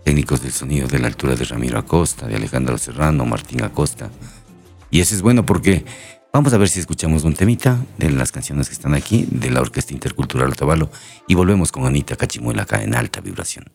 técnicos 0.04 0.42
del 0.42 0.54
sonido 0.54 0.88
de 0.88 1.00
la 1.00 1.08
altura 1.08 1.36
de 1.36 1.44
Ramiro 1.46 1.78
Acosta, 1.78 2.28
de 2.28 2.36
Alejandro 2.36 2.78
Serrano, 2.78 3.26
Martín 3.26 3.62
Acosta. 3.64 4.10
Y 4.90 5.02
eso 5.02 5.14
es 5.14 5.22
bueno 5.22 5.46
porque 5.46 5.84
vamos 6.32 6.54
a 6.54 6.58
ver 6.58 6.70
si 6.70 6.80
escuchamos 6.80 7.24
un 7.24 7.34
temita 7.34 7.78
de 7.98 8.10
las 8.10 8.32
canciones 8.32 8.70
que 8.70 8.74
están 8.74 8.94
aquí, 8.94 9.28
de 9.30 9.52
la 9.52 9.60
Orquesta 9.60 9.94
Intercultural 9.94 10.50
Otavalo, 10.50 10.90
y 11.28 11.36
volvemos 11.36 11.72
con 11.72 11.86
Anita 11.86 12.16
Cachimuela 12.16 12.64
acá 12.64 12.82
en 12.84 12.96
alta 12.96 13.20
vibración. 13.20 13.66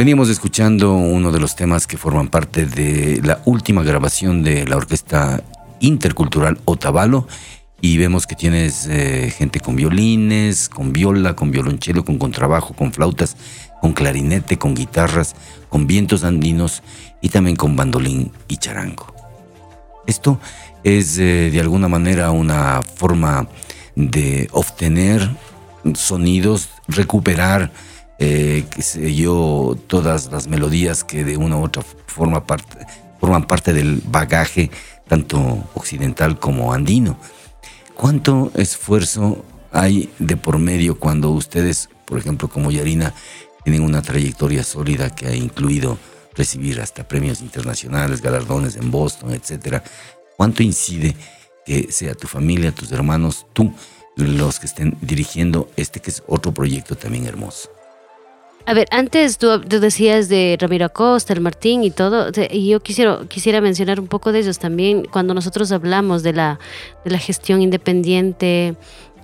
Veníamos 0.00 0.30
escuchando 0.30 0.94
uno 0.94 1.30
de 1.30 1.38
los 1.40 1.56
temas 1.56 1.86
que 1.86 1.98
forman 1.98 2.28
parte 2.28 2.64
de 2.64 3.20
la 3.22 3.42
última 3.44 3.82
grabación 3.82 4.42
de 4.42 4.66
la 4.66 4.78
Orquesta 4.78 5.42
Intercultural 5.80 6.58
Otavalo 6.64 7.28
y 7.82 7.98
vemos 7.98 8.26
que 8.26 8.34
tienes 8.34 8.86
eh, 8.86 9.30
gente 9.36 9.60
con 9.60 9.76
violines, 9.76 10.70
con 10.70 10.94
viola, 10.94 11.36
con 11.36 11.50
violonchelo, 11.50 12.02
con 12.02 12.16
contrabajo, 12.16 12.72
con 12.72 12.94
flautas, 12.94 13.36
con 13.82 13.92
clarinete, 13.92 14.56
con 14.56 14.74
guitarras, 14.74 15.36
con 15.68 15.86
vientos 15.86 16.24
andinos 16.24 16.82
y 17.20 17.28
también 17.28 17.56
con 17.56 17.76
bandolín 17.76 18.32
y 18.48 18.56
charango. 18.56 19.14
Esto 20.06 20.40
es 20.82 21.18
eh, 21.18 21.50
de 21.52 21.60
alguna 21.60 21.88
manera 21.88 22.30
una 22.30 22.80
forma 22.82 23.48
de 23.96 24.48
obtener 24.52 25.28
sonidos, 25.92 26.70
recuperar, 26.88 27.70
eh, 28.22 28.66
yo, 29.16 29.78
todas 29.86 30.30
las 30.30 30.46
melodías 30.46 31.04
que 31.04 31.24
de 31.24 31.38
una 31.38 31.56
u 31.56 31.64
otra 31.64 31.82
forma 32.06 32.44
forman 33.18 33.46
parte 33.46 33.72
del 33.72 34.02
bagaje 34.04 34.70
tanto 35.08 35.38
occidental 35.74 36.38
como 36.38 36.74
andino. 36.74 37.18
¿Cuánto 37.94 38.52
esfuerzo 38.54 39.42
hay 39.72 40.12
de 40.18 40.36
por 40.36 40.58
medio 40.58 40.98
cuando 40.98 41.30
ustedes, 41.30 41.88
por 42.04 42.18
ejemplo, 42.18 42.48
como 42.48 42.70
Yarina, 42.70 43.14
tienen 43.64 43.82
una 43.82 44.02
trayectoria 44.02 44.64
sólida 44.64 45.14
que 45.14 45.26
ha 45.26 45.34
incluido 45.34 45.98
recibir 46.34 46.80
hasta 46.82 47.08
premios 47.08 47.40
internacionales, 47.40 48.20
galardones 48.20 48.76
en 48.76 48.90
Boston, 48.90 49.32
etcétera? 49.32 49.82
¿Cuánto 50.36 50.62
incide 50.62 51.16
que 51.64 51.90
sea 51.90 52.14
tu 52.14 52.28
familia, 52.28 52.72
tus 52.72 52.92
hermanos, 52.92 53.46
tú, 53.54 53.72
los 54.16 54.60
que 54.60 54.66
estén 54.66 54.98
dirigiendo 55.00 55.70
este 55.76 56.00
que 56.00 56.10
es 56.10 56.22
otro 56.26 56.52
proyecto 56.52 56.96
también 56.96 57.26
hermoso? 57.26 57.79
A 58.70 58.72
ver, 58.72 58.86
antes 58.92 59.36
tú, 59.36 59.48
decías 59.58 60.28
de 60.28 60.56
Ramiro 60.60 60.86
Acosta, 60.86 61.32
el 61.32 61.40
Martín 61.40 61.82
y 61.82 61.90
todo, 61.90 62.30
y 62.52 62.68
yo 62.68 62.78
quisiera, 62.78 63.18
quisiera 63.28 63.60
mencionar 63.60 63.98
un 63.98 64.06
poco 64.06 64.30
de 64.30 64.38
ellos 64.38 64.60
también. 64.60 65.06
Cuando 65.10 65.34
nosotros 65.34 65.72
hablamos 65.72 66.22
de 66.22 66.34
la, 66.34 66.60
de 67.04 67.10
la 67.10 67.18
gestión 67.18 67.62
independiente, 67.62 68.76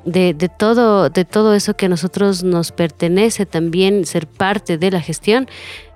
de, 0.05 0.34
de 0.34 0.49
todo, 0.49 1.11
de 1.11 1.24
todo 1.24 1.55
eso 1.55 1.76
que 1.76 1.86
a 1.86 1.88
nosotros 1.88 2.42
nos 2.42 2.72
pertenece 2.72 3.47
también 3.47 4.05
ser 4.05 4.26
parte 4.26 4.78
de 4.78 4.90
la 4.90 5.01
gestión, 5.01 5.47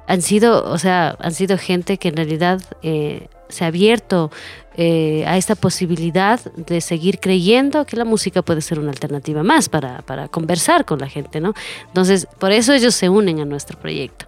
han 0.07 0.23
sido, 0.23 0.71
o 0.71 0.79
sea, 0.79 1.17
han 1.19 1.35
sido 1.35 1.59
gente 1.59 1.99
que 1.99 2.11
en 2.11 2.17
realidad 2.19 2.63
eh, 2.85 3.27
se 3.51 3.65
ha 3.65 3.69
abierto 3.69 4.31
eh, 4.77 5.25
a 5.27 5.37
esta 5.37 5.57
posibilidad 5.57 6.41
de 6.55 6.81
seguir 6.81 7.19
creyendo 7.19 7.85
que 7.85 7.97
la 7.97 8.05
música 8.05 8.41
puede 8.43 8.61
ser 8.61 8.79
una 8.79 8.91
alternativa 8.91 9.43
más 9.43 9.69
para, 9.69 10.03
para 10.03 10.29
conversar 10.29 10.85
con 10.85 11.01
la 11.01 11.09
gente, 11.09 11.41
¿no? 11.41 11.55
Entonces, 11.89 12.27
por 12.39 12.53
eso 12.53 12.73
ellos 12.73 12.95
se 12.95 13.09
unen 13.09 13.41
a 13.41 13.45
nuestro 13.45 13.79
proyecto. 13.79 14.27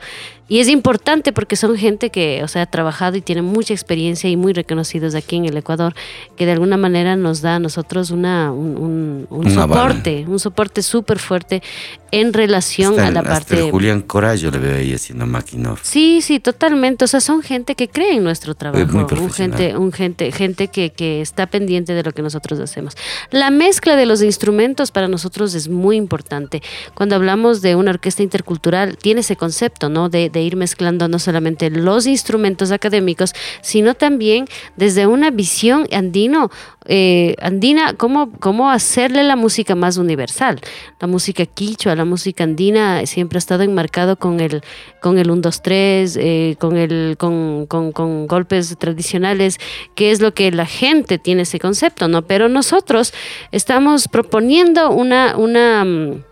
Y 0.53 0.59
es 0.61 0.69
importante 0.69 1.33
porque 1.33 1.57
son 1.57 1.79
gente 1.79 2.11
que, 2.11 2.43
o 2.45 2.49
sea, 2.49 2.61
ha 2.61 2.67
trabajado 2.67 3.17
y 3.17 3.23
tiene 3.23 3.41
mucha 3.41 3.73
experiencia 3.73 4.29
y 4.29 4.37
muy 4.37 4.53
reconocidos 4.53 5.15
aquí 5.15 5.37
en 5.37 5.47
el 5.47 5.57
Ecuador, 5.57 5.95
que 6.37 6.45
de 6.45 6.53
alguna 6.53 6.77
manera 6.77 7.17
nos 7.17 7.41
da 7.41 7.55
a 7.55 7.59
nosotros 7.59 8.11
una, 8.11 8.53
un, 8.53 8.77
un- 8.77 9.27
un 9.31 9.47
Un 9.47 9.59
aval. 9.59 9.79
soporte, 9.93 10.25
un 10.29 10.39
soporte 10.39 10.83
súper 10.83 11.19
fuerte 11.19 11.63
en 12.11 12.35
relación 12.35 12.91
Hasta 12.93 13.07
a 13.07 13.11
la 13.13 13.23
parte... 13.23 13.61
el 13.65 13.71
Julián 13.71 14.03
Corallo 14.03 14.51
le 14.51 14.59
veo 14.59 14.77
ahí 14.77 14.93
haciendo 14.93 15.25
maquinor. 15.27 15.79
Sí, 15.81 16.21
sí, 16.21 16.39
totalmente. 16.39 17.07
O 17.07 17.09
sea, 17.09 17.21
son 17.21 17.41
gente 17.41 17.75
que 17.75 17.89
cree 17.89 18.17
en 18.17 18.23
nuestro 18.23 18.55
trabajo. 18.55 18.85
muy 18.93 19.07
un 19.19 19.31
gente, 19.33 19.75
un 19.79 19.91
gente, 19.91 20.31
gente 20.33 20.69
que, 20.69 20.91
que 20.91 21.23
está 21.23 21.47
pendiente 21.47 21.95
de 21.95 22.03
lo 22.03 22.13
que 22.13 22.21
nosotros 22.21 22.61
hacemos. 22.61 22.95
La 23.31 23.51
mezcla 23.51 23.97
de 23.97 24.05
los 24.05 24.21
instrumentos 24.23 24.91
para 24.91 25.09
nosotros 25.09 25.55
es 25.55 25.71
muy 25.71 25.97
importante. 25.97 26.61
Cuando 26.95 27.15
hablamos 27.17 27.63
de 27.63 27.75
una 27.75 27.93
orquesta 27.93 28.23
intercultural, 28.23 28.99
tiene 28.99 29.21
ese 29.23 29.37
concepto, 29.37 29.89
¿no? 29.89 30.11
De, 30.11 30.29
de 30.29 30.42
ir 30.43 30.57
mezclando 30.57 31.09
no 31.09 31.19
solamente 31.19 31.71
los 31.71 32.07
instrumentos 32.07 32.71
académicos, 32.71 33.33
sino 33.61 33.95
también 33.95 34.47
desde 34.77 35.07
una 35.07 35.31
visión 35.31 35.87
andino, 35.93 36.51
eh, 36.87 37.37
andina, 37.41 37.95
cómo, 37.95 38.33
cómo 38.41 38.71
hacerle 38.71 39.23
la 39.23 39.37
música 39.37 39.75
más 39.75 39.97
universal. 39.97 40.61
La 41.01 41.07
música 41.07 41.47
quichua, 41.47 41.95
la 41.95 42.05
música 42.05 42.45
andina 42.45 43.07
siempre 43.07 43.37
ha 43.37 43.41
estado 43.41 43.63
enmarcado 43.63 44.17
con 44.17 44.41
el, 44.41 44.63
con 45.01 45.19
el 45.19 45.31
1, 45.31 45.43
2, 45.43 45.63
3, 45.63 46.19
eh, 46.21 46.57
con, 46.59 46.77
el, 46.77 47.17
con, 47.19 47.67
con, 47.67 47.93
con 47.93 48.27
golpes 48.27 48.77
tradicionales, 48.79 49.59
que 49.95 50.11
es 50.11 50.21
lo 50.21 50.35
que 50.35 50.51
la 50.51 50.67
gente 50.67 51.19
tiene 51.19 51.43
ese 51.43 51.59
concepto, 51.59 52.09
¿no? 52.09 52.23
Pero 52.23 52.49
nosotros 52.49 53.13
estamos 53.53 54.09
proponiendo 54.09 54.91
una... 54.91 55.37
una 55.37 55.85
mm, 55.85 56.32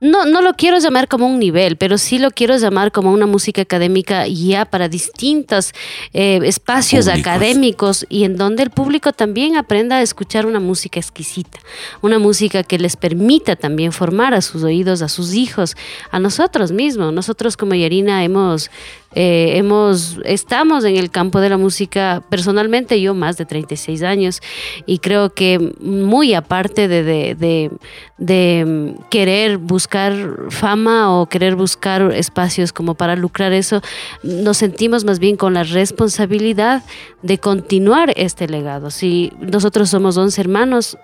no, 0.00 0.24
no 0.24 0.40
lo 0.40 0.54
quiero 0.54 0.78
llamar 0.78 1.08
como 1.08 1.26
un 1.26 1.38
nivel, 1.38 1.76
pero 1.76 1.98
sí 1.98 2.18
lo 2.18 2.30
quiero 2.30 2.56
llamar 2.56 2.90
como 2.90 3.12
una 3.12 3.26
música 3.26 3.60
académica 3.62 4.26
ya 4.26 4.64
para 4.64 4.88
distintos 4.88 5.72
eh, 6.14 6.40
espacios 6.42 7.04
Públicos. 7.04 7.26
académicos 7.26 8.06
y 8.08 8.24
en 8.24 8.36
donde 8.36 8.62
el 8.62 8.70
público 8.70 9.12
también 9.12 9.56
aprenda 9.56 9.96
a 9.96 10.02
escuchar 10.02 10.46
una 10.46 10.58
música 10.58 10.98
exquisita, 10.98 11.58
una 12.00 12.18
música 12.18 12.62
que 12.62 12.78
les 12.78 12.96
permita 12.96 13.56
también 13.56 13.92
formar 13.92 14.32
a 14.32 14.40
sus 14.40 14.62
oídos, 14.62 15.02
a 15.02 15.08
sus 15.08 15.34
hijos, 15.34 15.76
a 16.10 16.18
nosotros 16.18 16.72
mismos. 16.72 17.12
Nosotros 17.12 17.58
como 17.58 17.74
Yarina 17.74 18.24
hemos 18.24 18.70
eh, 19.14 19.54
hemos, 19.56 20.18
estamos 20.24 20.84
en 20.84 20.96
el 20.96 21.10
campo 21.10 21.40
de 21.40 21.48
la 21.48 21.56
música, 21.58 22.22
personalmente 22.30 23.00
yo 23.00 23.12
más 23.14 23.36
de 23.36 23.44
36 23.44 24.02
años, 24.02 24.40
y 24.86 24.98
creo 24.98 25.34
que 25.34 25.74
muy 25.80 26.34
aparte 26.34 26.86
de, 26.88 27.02
de, 27.02 27.70
de- 28.18 28.64
mm, 28.64 29.08
querer 29.10 29.58
buscar 29.58 30.14
fama 30.50 31.18
o 31.20 31.26
querer 31.26 31.56
buscar 31.56 32.12
espacios 32.12 32.72
como 32.72 32.94
para 32.94 33.16
lucrar 33.16 33.52
eso, 33.52 33.80
nos 34.22 34.58
sentimos 34.58 35.04
más 35.04 35.18
bien 35.18 35.36
con 35.36 35.54
la 35.54 35.64
responsabilidad 35.64 36.82
de 37.22 37.38
continuar 37.38 38.12
este 38.16 38.48
legado. 38.48 38.90
Si 38.90 39.32
nosotros 39.40 39.90
somos 39.90 40.16
11 40.16 40.40
hermanos 40.40 40.96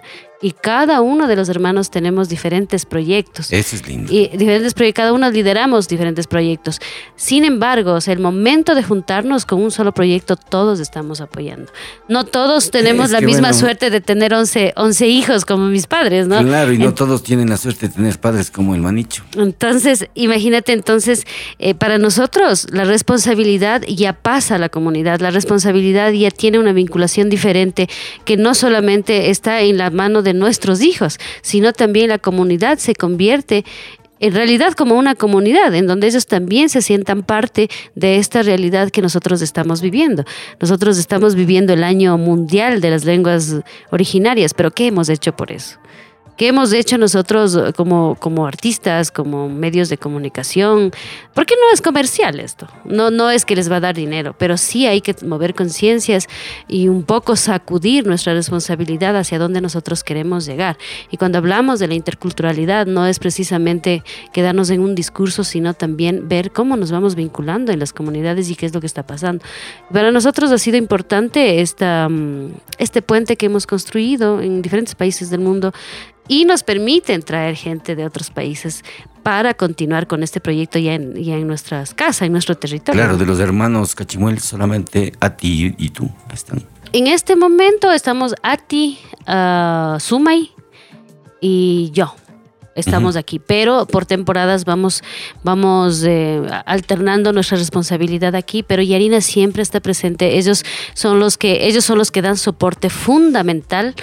y 0.42 0.50
cada 0.52 1.00
uno 1.00 1.26
de 1.28 1.36
los 1.36 1.48
hermanos 1.48 1.90
tenemos 1.90 2.28
diferentes 2.28 2.84
proyectos. 2.84 3.52
Eso 3.52 3.76
es 3.76 3.86
lindo. 3.88 4.12
Y 4.12 4.28
diferentes 4.36 4.74
proyectos, 4.74 5.02
cada 5.02 5.12
uno 5.14 5.30
lideramos 5.30 5.88
diferentes 5.88 6.26
proyectos. 6.26 6.78
Sin 7.16 7.44
embargo, 7.44 7.94
o 7.94 8.00
sea, 8.00 8.12
el 8.12 8.20
momento 8.20 8.74
de 8.74 8.82
juntarnos 8.82 9.46
con 9.46 9.62
un 9.62 9.70
solo 9.70 9.92
proyecto, 9.92 10.36
todos 10.36 10.78
estamos 10.80 11.20
apoyando. 11.20 11.72
No 12.08 12.24
todos 12.24 12.70
tenemos 12.70 13.06
Es 13.06 13.10
la 13.12 13.20
misma 13.22 13.48
bueno. 13.48 13.54
suerte 13.58 13.90
de 13.90 14.00
tener 14.00 14.34
11, 14.34 14.74
11 14.76 15.06
hijos 15.08 15.44
como 15.46 15.66
mis 15.66 15.86
padres, 15.86 16.26
¿no? 16.28 16.38
Claro, 16.42 16.72
y 16.72 16.78
no 16.78 16.86
En- 16.86 16.94
todos 16.94 17.22
tienen 17.22 17.48
la 17.48 17.56
suerte 17.56 17.88
de 17.88 17.94
tener 17.94 18.18
padres 18.20 18.50
como 18.50 18.74
el 18.74 18.82
Manicho. 18.82 19.24
entonces, 19.36 20.06
imagínate, 20.14 20.72
entonces, 20.72 21.26
eh, 21.58 21.74
para 21.74 21.98
nosotros 21.98 22.66
la 22.72 22.84
responsabilidad 22.84 23.82
ya 23.88 24.12
pasa 24.12 24.56
a 24.56 24.58
la 24.58 24.68
comunidad, 24.68 25.20
la 25.20 25.30
responsabilidad 25.30 26.12
ya 26.12 26.30
tiene 26.30 26.58
una 26.58 26.72
vinculación 26.72 27.30
diferente 27.30 27.88
que 28.24 28.36
no 28.36 28.54
solamente 28.54 29.30
está 29.30 29.62
en 29.62 29.78
la 29.78 29.90
mano 29.90 30.22
de 30.22 30.25
nuestros 30.34 30.82
hijos, 30.82 31.18
sino 31.42 31.72
también 31.72 32.08
la 32.08 32.18
comunidad 32.18 32.78
se 32.78 32.94
convierte 32.94 33.64
en 34.18 34.34
realidad 34.34 34.72
como 34.72 34.96
una 34.96 35.14
comunidad, 35.14 35.74
en 35.74 35.86
donde 35.86 36.06
ellos 36.06 36.26
también 36.26 36.68
se 36.68 36.80
sientan 36.80 37.22
parte 37.22 37.68
de 37.94 38.16
esta 38.16 38.42
realidad 38.42 38.90
que 38.90 39.02
nosotros 39.02 39.42
estamos 39.42 39.82
viviendo. 39.82 40.24
Nosotros 40.60 40.96
estamos 40.98 41.34
viviendo 41.34 41.72
el 41.72 41.84
año 41.84 42.16
mundial 42.16 42.80
de 42.80 42.90
las 42.90 43.04
lenguas 43.04 43.56
originarias, 43.90 44.54
pero 44.54 44.70
¿qué 44.70 44.86
hemos 44.86 45.08
hecho 45.08 45.36
por 45.36 45.52
eso? 45.52 45.78
¿Qué 46.36 46.48
hemos 46.48 46.72
hecho 46.74 46.98
nosotros 46.98 47.56
eh, 47.56 47.72
como, 47.74 48.14
como 48.16 48.46
artistas, 48.46 49.10
como 49.10 49.48
medios 49.48 49.88
de 49.88 49.96
comunicación? 49.96 50.90
Porque 51.34 51.54
no 51.54 51.72
es 51.72 51.80
comercial 51.80 52.40
esto, 52.40 52.68
no, 52.84 53.10
no 53.10 53.30
es 53.30 53.46
que 53.46 53.56
les 53.56 53.70
va 53.70 53.76
a 53.76 53.80
dar 53.80 53.94
dinero, 53.94 54.34
pero 54.38 54.58
sí 54.58 54.86
hay 54.86 55.00
que 55.00 55.14
mover 55.24 55.54
conciencias 55.54 56.28
y 56.68 56.88
un 56.88 57.04
poco 57.04 57.36
sacudir 57.36 58.06
nuestra 58.06 58.34
responsabilidad 58.34 59.16
hacia 59.16 59.38
dónde 59.38 59.62
nosotros 59.62 60.04
queremos 60.04 60.44
llegar. 60.44 60.76
Y 61.10 61.16
cuando 61.16 61.38
hablamos 61.38 61.78
de 61.78 61.88
la 61.88 61.94
interculturalidad, 61.94 62.86
no 62.86 63.06
es 63.06 63.18
precisamente 63.18 64.04
quedarnos 64.34 64.68
en 64.68 64.80
un 64.80 64.94
discurso, 64.94 65.42
sino 65.42 65.72
también 65.72 66.28
ver 66.28 66.52
cómo 66.52 66.76
nos 66.76 66.90
vamos 66.90 67.14
vinculando 67.14 67.72
en 67.72 67.78
las 67.78 67.94
comunidades 67.94 68.50
y 68.50 68.56
qué 68.56 68.66
es 68.66 68.74
lo 68.74 68.80
que 68.80 68.86
está 68.86 69.06
pasando. 69.06 69.42
Para 69.90 70.10
nosotros 70.10 70.52
ha 70.52 70.58
sido 70.58 70.76
importante 70.76 71.60
esta, 71.62 72.08
mm, 72.10 72.52
este 72.78 73.00
puente 73.00 73.36
que 73.36 73.46
hemos 73.46 73.66
construido 73.66 74.42
en 74.42 74.60
diferentes 74.60 74.94
países 74.94 75.30
del 75.30 75.40
mundo 75.40 75.72
y 76.28 76.44
nos 76.44 76.62
permiten 76.62 77.22
traer 77.22 77.56
gente 77.56 77.96
de 77.96 78.04
otros 78.04 78.30
países 78.30 78.84
para 79.22 79.54
continuar 79.54 80.06
con 80.06 80.22
este 80.22 80.40
proyecto 80.40 80.78
ya 80.78 80.94
en, 80.94 81.14
ya 81.14 81.34
en 81.34 81.46
nuestras 81.46 81.94
casas, 81.94 82.22
en 82.22 82.32
nuestro 82.32 82.56
territorio. 82.56 83.00
Claro, 83.00 83.16
de 83.16 83.26
los 83.26 83.40
hermanos 83.40 83.94
Cachimuel, 83.94 84.38
solamente 84.38 85.12
a 85.20 85.36
ti 85.36 85.74
y 85.78 85.90
tú 85.90 86.08
están. 86.32 86.62
En 86.92 87.08
este 87.08 87.36
momento 87.36 87.90
estamos 87.92 88.34
Ati, 88.42 88.98
ah, 89.26 89.98
Sumay 90.00 90.50
y 91.40 91.90
yo. 91.92 92.14
Estamos 92.76 93.16
aquí, 93.16 93.38
pero 93.38 93.86
por 93.86 94.04
temporadas 94.04 94.66
vamos, 94.66 95.02
vamos 95.42 96.02
eh, 96.04 96.42
alternando 96.66 97.32
nuestra 97.32 97.56
responsabilidad 97.56 98.34
aquí, 98.34 98.62
pero 98.62 98.82
Yarina 98.82 99.22
siempre 99.22 99.62
está 99.62 99.80
presente. 99.80 100.36
Ellos 100.36 100.62
son 100.92 101.18
los 101.18 101.38
que, 101.38 101.66
ellos 101.66 101.86
son 101.86 101.96
los 101.96 102.10
que 102.10 102.20
dan 102.20 102.36
soporte 102.36 102.90
fundamental 102.90 103.94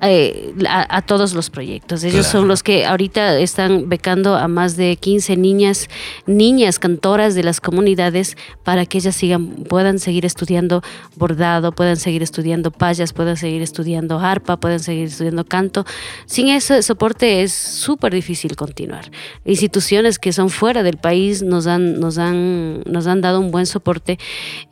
eh, 0.00 0.54
a, 0.68 0.96
a 0.96 1.02
todos 1.02 1.34
los 1.34 1.50
proyectos. 1.50 2.04
Ellos 2.04 2.26
son 2.26 2.48
los 2.48 2.62
que 2.62 2.86
ahorita 2.86 3.38
están 3.38 3.88
becando 3.88 4.36
a 4.36 4.48
más 4.48 4.76
de 4.76 4.96
15 4.96 5.36
niñas, 5.36 5.88
niñas 6.26 6.78
cantoras 6.78 7.34
de 7.34 7.42
las 7.42 7.60
comunidades 7.60 8.36
para 8.64 8.86
que 8.86 8.98
ellas 8.98 9.16
sigan, 9.16 9.48
puedan 9.68 9.98
seguir 9.98 10.24
estudiando 10.24 10.82
bordado, 11.16 11.72
puedan 11.72 11.96
seguir 11.96 12.22
estudiando 12.22 12.70
payas, 12.70 13.12
puedan 13.12 13.36
seguir 13.36 13.62
estudiando 13.62 14.18
arpa, 14.18 14.58
puedan 14.58 14.80
seguir 14.80 15.06
estudiando 15.06 15.44
canto. 15.44 15.84
Sin 16.26 16.48
ese 16.48 16.82
soporte 16.82 17.42
es 17.42 17.52
súper 17.52 18.12
difícil 18.12 18.56
continuar. 18.56 19.10
Instituciones 19.44 20.18
que 20.18 20.32
son 20.32 20.50
fuera 20.50 20.82
del 20.82 20.96
país 20.96 21.42
nos 21.42 21.66
han, 21.66 22.00
nos 22.00 22.18
han, 22.18 22.82
nos 22.82 23.06
han 23.06 23.20
dado 23.20 23.40
un 23.40 23.50
buen 23.50 23.66
soporte. 23.66 24.18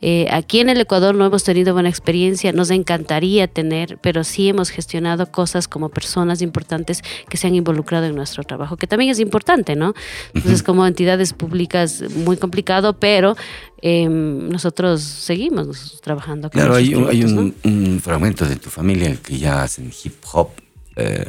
Eh, 0.01 0.27
aquí 0.31 0.59
en 0.59 0.69
el 0.69 0.79
Ecuador 0.79 1.15
no 1.15 1.25
hemos 1.25 1.43
tenido 1.43 1.73
buena 1.73 1.89
experiencia, 1.89 2.51
nos 2.51 2.69
encantaría 2.69 3.47
tener, 3.47 3.97
pero 4.01 4.23
sí 4.23 4.49
hemos 4.49 4.69
gestionado 4.69 5.16
cosas 5.25 5.67
como 5.67 5.89
personas 5.89 6.41
importantes 6.41 7.03
que 7.29 7.37
se 7.37 7.47
han 7.47 7.55
involucrado 7.55 8.05
en 8.05 8.15
nuestro 8.15 8.43
trabajo, 8.43 8.77
que 8.77 8.87
también 8.87 9.11
es 9.11 9.19
importante, 9.19 9.75
¿no? 9.75 9.93
Entonces, 10.33 10.63
como 10.63 10.85
entidades 10.85 11.33
públicas, 11.33 12.03
muy 12.15 12.37
complicado, 12.37 12.93
pero 12.93 13.35
eh, 13.81 14.07
nosotros 14.07 15.01
seguimos 15.01 15.99
trabajando. 16.01 16.49
Con 16.49 16.59
Claro, 16.59 16.75
hay, 16.75 16.95
un, 16.95 17.09
hay 17.09 17.21
proyectos, 17.21 17.31
un, 17.33 17.55
¿no? 17.63 17.71
un 17.93 17.99
fragmento 17.99 18.45
de 18.45 18.55
tu 18.55 18.69
familia 18.69 19.15
que 19.15 19.37
ya 19.37 19.63
hacen 19.63 19.91
hip 20.03 20.15
hop, 20.31 20.49
eh, 20.95 21.25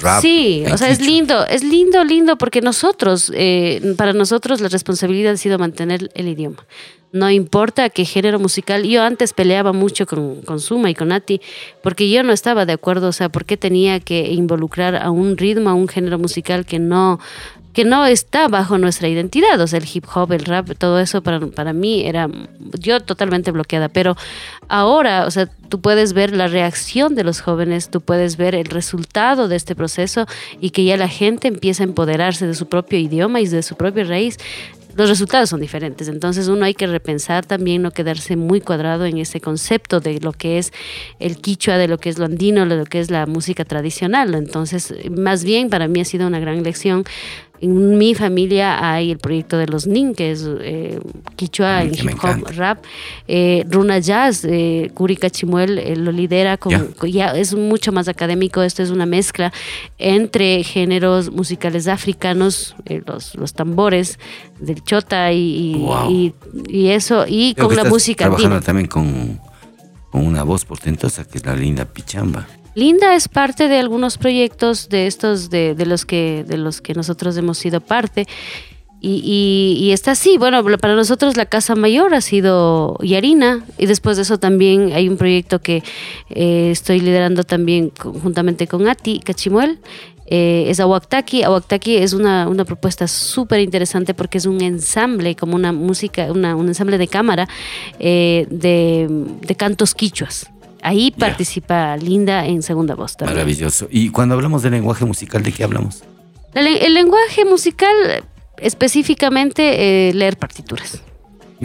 rap. 0.00 0.20
Sí, 0.20 0.64
o 0.70 0.76
sea, 0.76 0.90
es 0.90 1.00
lindo, 1.00 1.46
es 1.46 1.62
lindo, 1.62 2.02
lindo, 2.04 2.36
porque 2.36 2.60
nosotros, 2.60 3.30
eh, 3.34 3.94
para 3.96 4.12
nosotros 4.12 4.60
la 4.60 4.68
responsabilidad 4.68 5.34
ha 5.34 5.36
sido 5.36 5.58
mantener 5.58 6.10
el 6.14 6.28
idioma. 6.28 6.66
No 7.12 7.30
importa 7.30 7.90
qué 7.90 8.06
género 8.06 8.38
musical. 8.38 8.84
Yo 8.84 9.02
antes 9.02 9.34
peleaba 9.34 9.72
mucho 9.72 10.06
con, 10.06 10.60
Suma 10.60 10.90
y 10.90 10.94
con 10.94 11.12
Ati, 11.12 11.40
porque 11.82 12.08
yo 12.08 12.22
no 12.22 12.32
estaba 12.32 12.64
de 12.64 12.72
acuerdo, 12.72 13.08
o 13.08 13.12
sea, 13.12 13.28
por 13.28 13.44
qué 13.44 13.58
tenía 13.58 14.00
que 14.00 14.32
involucrar 14.32 14.96
a 14.96 15.10
un 15.10 15.36
ritmo, 15.36 15.68
a 15.68 15.74
un 15.74 15.88
género 15.88 16.18
musical 16.18 16.64
que 16.64 16.78
no 16.78 17.20
que 17.72 17.84
no 17.86 18.04
está 18.04 18.48
bajo 18.48 18.76
nuestra 18.76 19.08
identidad, 19.08 19.58
o 19.58 19.66
sea, 19.66 19.78
el 19.78 19.88
hip 19.90 20.04
hop, 20.14 20.32
el 20.32 20.44
rap, 20.44 20.76
todo 20.76 21.00
eso 21.00 21.22
para, 21.22 21.40
para 21.40 21.72
mí 21.72 22.04
era 22.04 22.28
yo 22.78 23.00
totalmente 23.00 23.50
bloqueada, 23.50 23.88
pero 23.88 24.14
ahora, 24.68 25.24
o 25.26 25.30
sea, 25.30 25.46
tú 25.46 25.80
puedes 25.80 26.12
ver 26.12 26.36
la 26.36 26.48
reacción 26.48 27.14
de 27.14 27.24
los 27.24 27.40
jóvenes, 27.40 27.88
tú 27.88 28.02
puedes 28.02 28.36
ver 28.36 28.54
el 28.54 28.66
resultado 28.66 29.48
de 29.48 29.56
este 29.56 29.74
proceso 29.74 30.26
y 30.60 30.68
que 30.68 30.84
ya 30.84 30.98
la 30.98 31.08
gente 31.08 31.48
empieza 31.48 31.82
a 31.82 31.86
empoderarse 31.86 32.46
de 32.46 32.54
su 32.54 32.68
propio 32.68 32.98
idioma 32.98 33.40
y 33.40 33.46
de 33.46 33.62
su 33.62 33.74
propia 33.74 34.04
raíz. 34.04 34.36
Los 34.96 35.08
resultados 35.08 35.48
son 35.48 35.60
diferentes, 35.60 36.08
entonces 36.08 36.48
uno 36.48 36.66
hay 36.66 36.74
que 36.74 36.86
repensar 36.86 37.46
también, 37.46 37.80
no 37.80 37.92
quedarse 37.92 38.36
muy 38.36 38.60
cuadrado 38.60 39.06
en 39.06 39.18
ese 39.18 39.40
concepto 39.40 40.00
de 40.00 40.20
lo 40.20 40.32
que 40.32 40.58
es 40.58 40.72
el 41.18 41.38
quichua, 41.38 41.78
de 41.78 41.88
lo 41.88 41.98
que 41.98 42.10
es 42.10 42.18
lo 42.18 42.26
andino, 42.26 42.66
de 42.66 42.76
lo 42.76 42.84
que 42.84 43.00
es 43.00 43.10
la 43.10 43.24
música 43.26 43.64
tradicional. 43.64 44.34
Entonces, 44.34 44.94
más 45.10 45.44
bien 45.44 45.70
para 45.70 45.88
mí 45.88 46.00
ha 46.00 46.04
sido 46.04 46.26
una 46.26 46.40
gran 46.40 46.62
lección 46.62 47.04
en 47.62 47.96
mi 47.96 48.14
familia 48.14 48.92
hay 48.92 49.10
el 49.12 49.18
proyecto 49.18 49.56
de 49.56 49.66
los 49.68 49.86
Nin, 49.86 50.14
que 50.14 50.32
es 50.32 50.44
eh, 50.60 50.98
quichua, 51.36 51.78
Ay, 51.78 51.88
en 51.88 51.94
hip 52.10 52.18
hop, 52.22 52.48
rap. 52.56 52.84
Eh, 53.28 53.64
Runa 53.70 53.98
Jazz, 54.00 54.44
eh, 54.44 54.90
Curi 54.94 55.16
Cachimuel 55.16 55.78
eh, 55.78 55.94
lo 55.96 56.10
lidera, 56.12 56.56
con, 56.56 56.72
Ya. 56.72 56.84
con- 56.98 57.10
ya 57.10 57.28
es 57.36 57.54
mucho 57.54 57.92
más 57.92 58.08
académico. 58.08 58.62
Esto 58.62 58.82
es 58.82 58.90
una 58.90 59.06
mezcla 59.06 59.52
entre 59.98 60.64
géneros 60.64 61.30
musicales 61.30 61.86
africanos, 61.88 62.74
eh, 62.86 63.00
los, 63.06 63.34
los 63.36 63.54
tambores 63.54 64.18
del 64.58 64.82
chota 64.82 65.32
y, 65.32 65.72
y, 65.72 65.74
Wow. 65.78 66.10
y- 66.10 66.34
y 66.68 66.88
eso, 66.88 67.24
y 67.28 67.54
Creo 67.54 67.68
con 67.68 67.76
la 67.76 67.84
música 67.84 68.24
trabajando 68.24 68.56
andina. 68.56 68.66
también 68.66 68.88
con, 68.88 69.40
con 70.10 70.26
una 70.26 70.42
voz 70.42 70.64
portentosa 70.64 71.24
que 71.24 71.38
es 71.38 71.46
la 71.46 71.54
linda 71.54 71.84
Pichamba. 71.84 72.46
Linda 72.74 73.14
es 73.14 73.28
parte 73.28 73.68
de 73.68 73.78
algunos 73.78 74.16
proyectos 74.18 74.88
de 74.88 75.06
estos 75.06 75.50
de, 75.50 75.74
los 75.86 76.06
que 76.06 76.44
de 76.46 76.56
los 76.56 76.80
que 76.80 76.94
nosotros 76.94 77.36
hemos 77.36 77.58
sido 77.58 77.80
parte 77.80 78.26
y 79.04 79.90
está 79.92 80.12
así 80.12 80.38
bueno 80.38 80.62
para 80.78 80.94
nosotros 80.94 81.36
la 81.36 81.46
casa 81.46 81.74
mayor 81.74 82.14
ha 82.14 82.20
sido 82.20 82.96
Yarina 83.02 83.64
y 83.76 83.86
después 83.86 84.16
de 84.16 84.22
eso 84.22 84.38
también 84.38 84.92
hay 84.92 85.08
un 85.08 85.16
proyecto 85.16 85.60
que 85.60 85.82
eh, 86.30 86.70
estoy 86.70 87.00
liderando 87.00 87.42
también 87.42 87.90
conjuntamente 87.90 88.68
con 88.68 88.86
Ati 88.88 89.18
Cachimuel 89.18 89.80
eh, 90.26 90.66
es 90.68 90.78
Awaktaki. 90.80 91.42
Awaktaki 91.42 91.96
es 91.96 92.12
una, 92.14 92.48
una 92.48 92.64
propuesta 92.64 93.06
súper 93.08 93.60
interesante 93.60 94.14
porque 94.14 94.38
es 94.38 94.46
un 94.46 94.62
ensamble, 94.62 95.34
como 95.34 95.56
una 95.56 95.72
música, 95.72 96.30
una- 96.32 96.56
un 96.56 96.68
ensamble 96.68 96.96
de 96.96 97.06
cámara 97.08 97.48
eh, 97.98 98.46
de, 98.48 99.08
de 99.42 99.54
cantos 99.56 99.94
quichuas. 99.94 100.50
Ahí 100.82 101.12
participa 101.12 101.96
Linda 101.96 102.46
en 102.46 102.62
segunda 102.62 102.94
voz 102.94 103.16
también. 103.16 103.36
Maravilloso. 103.36 103.88
Y 103.90 104.10
cuando 104.10 104.34
hablamos 104.34 104.62
de 104.62 104.70
lenguaje 104.70 105.04
musical, 105.04 105.42
¿de 105.42 105.52
qué 105.52 105.64
hablamos? 105.64 106.02
El, 106.54 106.66
el 106.66 106.94
lenguaje 106.94 107.44
musical, 107.44 107.94
específicamente 108.58 110.08
eh, 110.08 110.14
leer 110.14 110.36
partituras. 110.36 111.02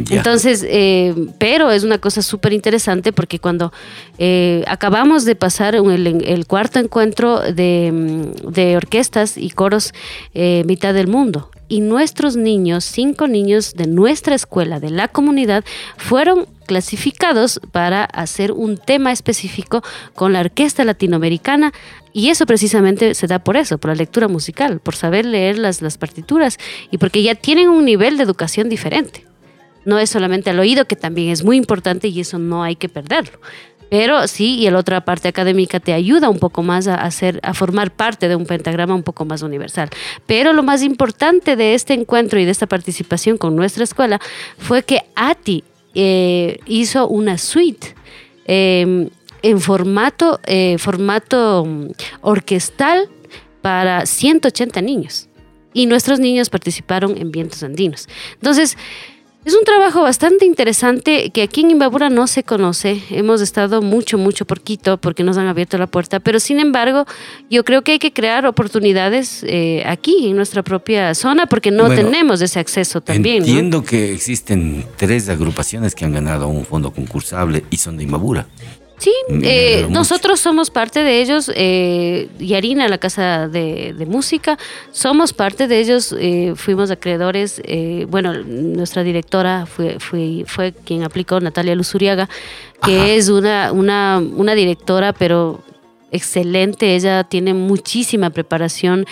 Entonces, 0.10 0.64
eh, 0.68 1.14
pero 1.39 1.72
es 1.72 1.84
una 1.84 1.98
cosa 1.98 2.22
súper 2.22 2.53
interesante 2.53 3.11
porque 3.11 3.39
cuando 3.39 3.73
eh, 4.19 4.64
acabamos 4.68 5.26
de 5.26 5.35
pasar 5.35 5.76
el 5.76 6.45
cuarto 6.48 6.80
encuentro 6.80 7.39
de, 7.39 7.91
mm, 7.91 8.52
de 8.52 8.77
orquestas 8.77 9.38
y 9.38 9.49
coros 9.49 9.94
eh, 10.34 10.64
mitad 10.65 10.94
del 10.94 11.07
mundo 11.07 11.49
y 11.68 11.81
nuestros 11.81 12.35
niños, 12.35 12.84
cinco 12.85 13.27
niños 13.27 13.73
de 13.73 13.88
nuestra 13.88 14.35
escuela, 14.35 14.80
de 14.80 14.89
la 14.89 15.07
comunidad, 15.07 15.64
fueron 15.98 16.48
clasificados 16.65 17.60
para 17.72 18.03
hacer 18.06 18.52
un 18.52 18.77
tema 18.77 19.11
específico 19.11 19.84
con 20.15 20.34
la 20.34 20.41
orquesta 20.41 20.84
latinoamericana 20.84 21.73
y 22.14 22.30
eso 22.30 22.45
precisamente 22.45 23.14
se 23.14 23.27
da 23.27 23.39
por 23.39 23.57
eso, 23.57 23.77
por 23.77 23.89
la 23.89 23.95
lectura 23.95 24.27
musical, 24.27 24.80
por 24.80 24.95
saber 24.95 25.26
leer 25.26 25.57
las, 25.57 25.81
las 25.81 25.98
partituras 25.98 26.57
y 26.91 26.98
porque 26.98 27.23
ya 27.23 27.35
tienen 27.35 27.69
un 27.69 27.85
nivel 27.85 28.18
de 28.18 28.23
educación 28.23 28.69
diferente 28.69 29.26
no 29.88 29.98
es 29.99 30.10
solamente 30.10 30.49
al 30.49 30.60
oído, 30.60 30.85
que 30.85 30.98
también 30.98 31.30
es 31.30 31.45
muy 31.45 31.56
importante 31.56 32.10
y 32.10 32.19
eso 32.19 32.38
no 32.38 32.61
hay 32.61 32.76
que 32.76 32.89
perderlo. 32.89 33.39
Pero 33.89 34.27
sí, 34.27 34.59
y 34.59 34.69
la 34.69 34.80
otra 34.80 35.05
parte 35.05 35.27
académica 35.27 35.80
te 35.80 35.93
ayuda 35.93 36.30
un 36.30 36.39
poco 36.39 36.64
más 36.64 36.88
a 36.88 36.95
hacer, 36.95 37.39
a 37.43 37.53
formar 37.53 37.91
parte 37.91 38.27
de 38.27 38.35
un 38.35 38.45
pentagrama 38.45 38.95
un 38.95 39.03
poco 39.03 39.26
más 39.26 39.41
universal. 39.41 39.89
Pero 40.26 40.53
lo 40.53 40.64
más 40.64 40.84
importante 40.84 41.55
de 41.55 41.73
este 41.73 41.93
encuentro 41.93 42.39
y 42.39 42.45
de 42.45 42.51
esta 42.51 42.68
participación 42.68 43.38
con 43.38 43.55
nuestra 43.55 43.84
escuela 43.84 44.19
fue 44.57 44.84
que 44.84 45.01
ATI 45.15 45.64
eh, 45.95 46.59
hizo 46.65 47.07
una 47.07 47.38
suite 47.38 47.95
eh, 48.45 49.09
en 49.41 49.59
formato, 49.61 50.39
eh, 50.45 50.77
formato 50.77 51.65
mm, 51.65 51.88
orquestal 52.22 53.09
para 53.61 54.05
180 54.05 54.81
niños. 54.81 55.30
Y 55.73 55.85
nuestros 55.85 56.19
niños 56.19 56.49
participaron 56.49 57.18
en 57.18 57.31
vientos 57.31 57.61
andinos. 57.64 58.07
Entonces, 58.34 58.77
es 59.48 59.53
un 59.53 59.64
trabajo 59.64 60.02
bastante 60.02 60.45
interesante 60.45 61.30
que 61.30 61.41
aquí 61.41 61.61
en 61.61 61.72
Imbabura 61.72 62.10
no 62.10 62.28
se 62.28 62.44
conoce. 62.44 63.02
Hemos 63.10 63.40
estado 63.40 63.82
mucho, 63.82 64.18
mucho 64.18 64.44
por 64.44 64.60
Quito 64.60 64.98
porque 64.98 65.24
nos 65.24 65.38
han 65.38 65.48
abierto 65.48 65.78
la 65.78 65.88
puerta. 65.88 66.19
Pero 66.19 66.41
sin 66.41 66.60
embargo, 66.60 67.06
yo 67.49 67.64
creo 67.64 67.82
que 67.82 67.94
hay 67.94 67.99
que 67.99 68.11
crear 68.11 68.45
oportunidades 68.45 69.45
eh, 69.48 69.84
aquí 69.86 70.28
en 70.28 70.36
nuestra 70.36 70.64
propia 70.64 71.15
zona 71.15 71.45
porque 71.45 71.72
no 71.72 71.86
Bueno, 71.86 71.95
tenemos 71.95 72.41
ese 72.41 72.60
acceso 72.60 72.99
también. 72.99 73.40
¿no? 73.40 73.45
Entiendo 73.45 73.84
que 73.86 74.14
existen 74.14 74.84
tres 74.98 75.30
agrupaciones 75.30 75.95
que 75.95 76.03
han 76.03 76.11
ganado 76.11 76.49
un 76.49 76.65
fondo 76.65 76.91
concursable 76.91 77.64
y 77.69 77.78
son 77.78 77.95
de 77.95 78.03
Imbabura. 78.03 78.48
Sí, 78.98 79.14
Me 79.30 79.48
eh, 79.82 79.88
nosotros 79.90 80.40
somos 80.40 80.72
parte 80.72 81.03
de 81.03 81.22
ellos, 81.22 81.52
eh, 81.53 82.30
Yarina, 82.40 82.88
la 82.88 82.98
casa 82.98 83.48
de, 83.48 83.94
de 83.94 84.06
música, 84.07 84.57
somos 84.91 85.34
parte 85.34 85.68
de 85.68 85.80
ellos, 85.80 86.15
eh, 86.19 86.53
fuimos 86.56 86.90
acreedores, 86.90 87.61
eh, 87.65 88.07
bueno, 88.10 88.34
nuestra 88.34 89.03
directora 89.03 89.68
fue, 89.68 89.99
fue, 89.99 90.45
fue 90.48 90.74
quien 90.74 91.03
aplicó, 91.03 91.40
Natalia 91.40 91.76
Luzuriaga, 91.76 92.28
que 92.84 92.98
Ajá. 92.98 93.07
es 93.10 93.30
una, 93.30 93.72
una, 93.72 94.18
una 94.18 94.56
directora, 94.56 95.14
pero 95.14 95.61
excelente, 96.11 96.95
ella 96.95 97.24
tiene 97.24 97.53
muchísima 97.53 98.32
preparación 98.32 99.06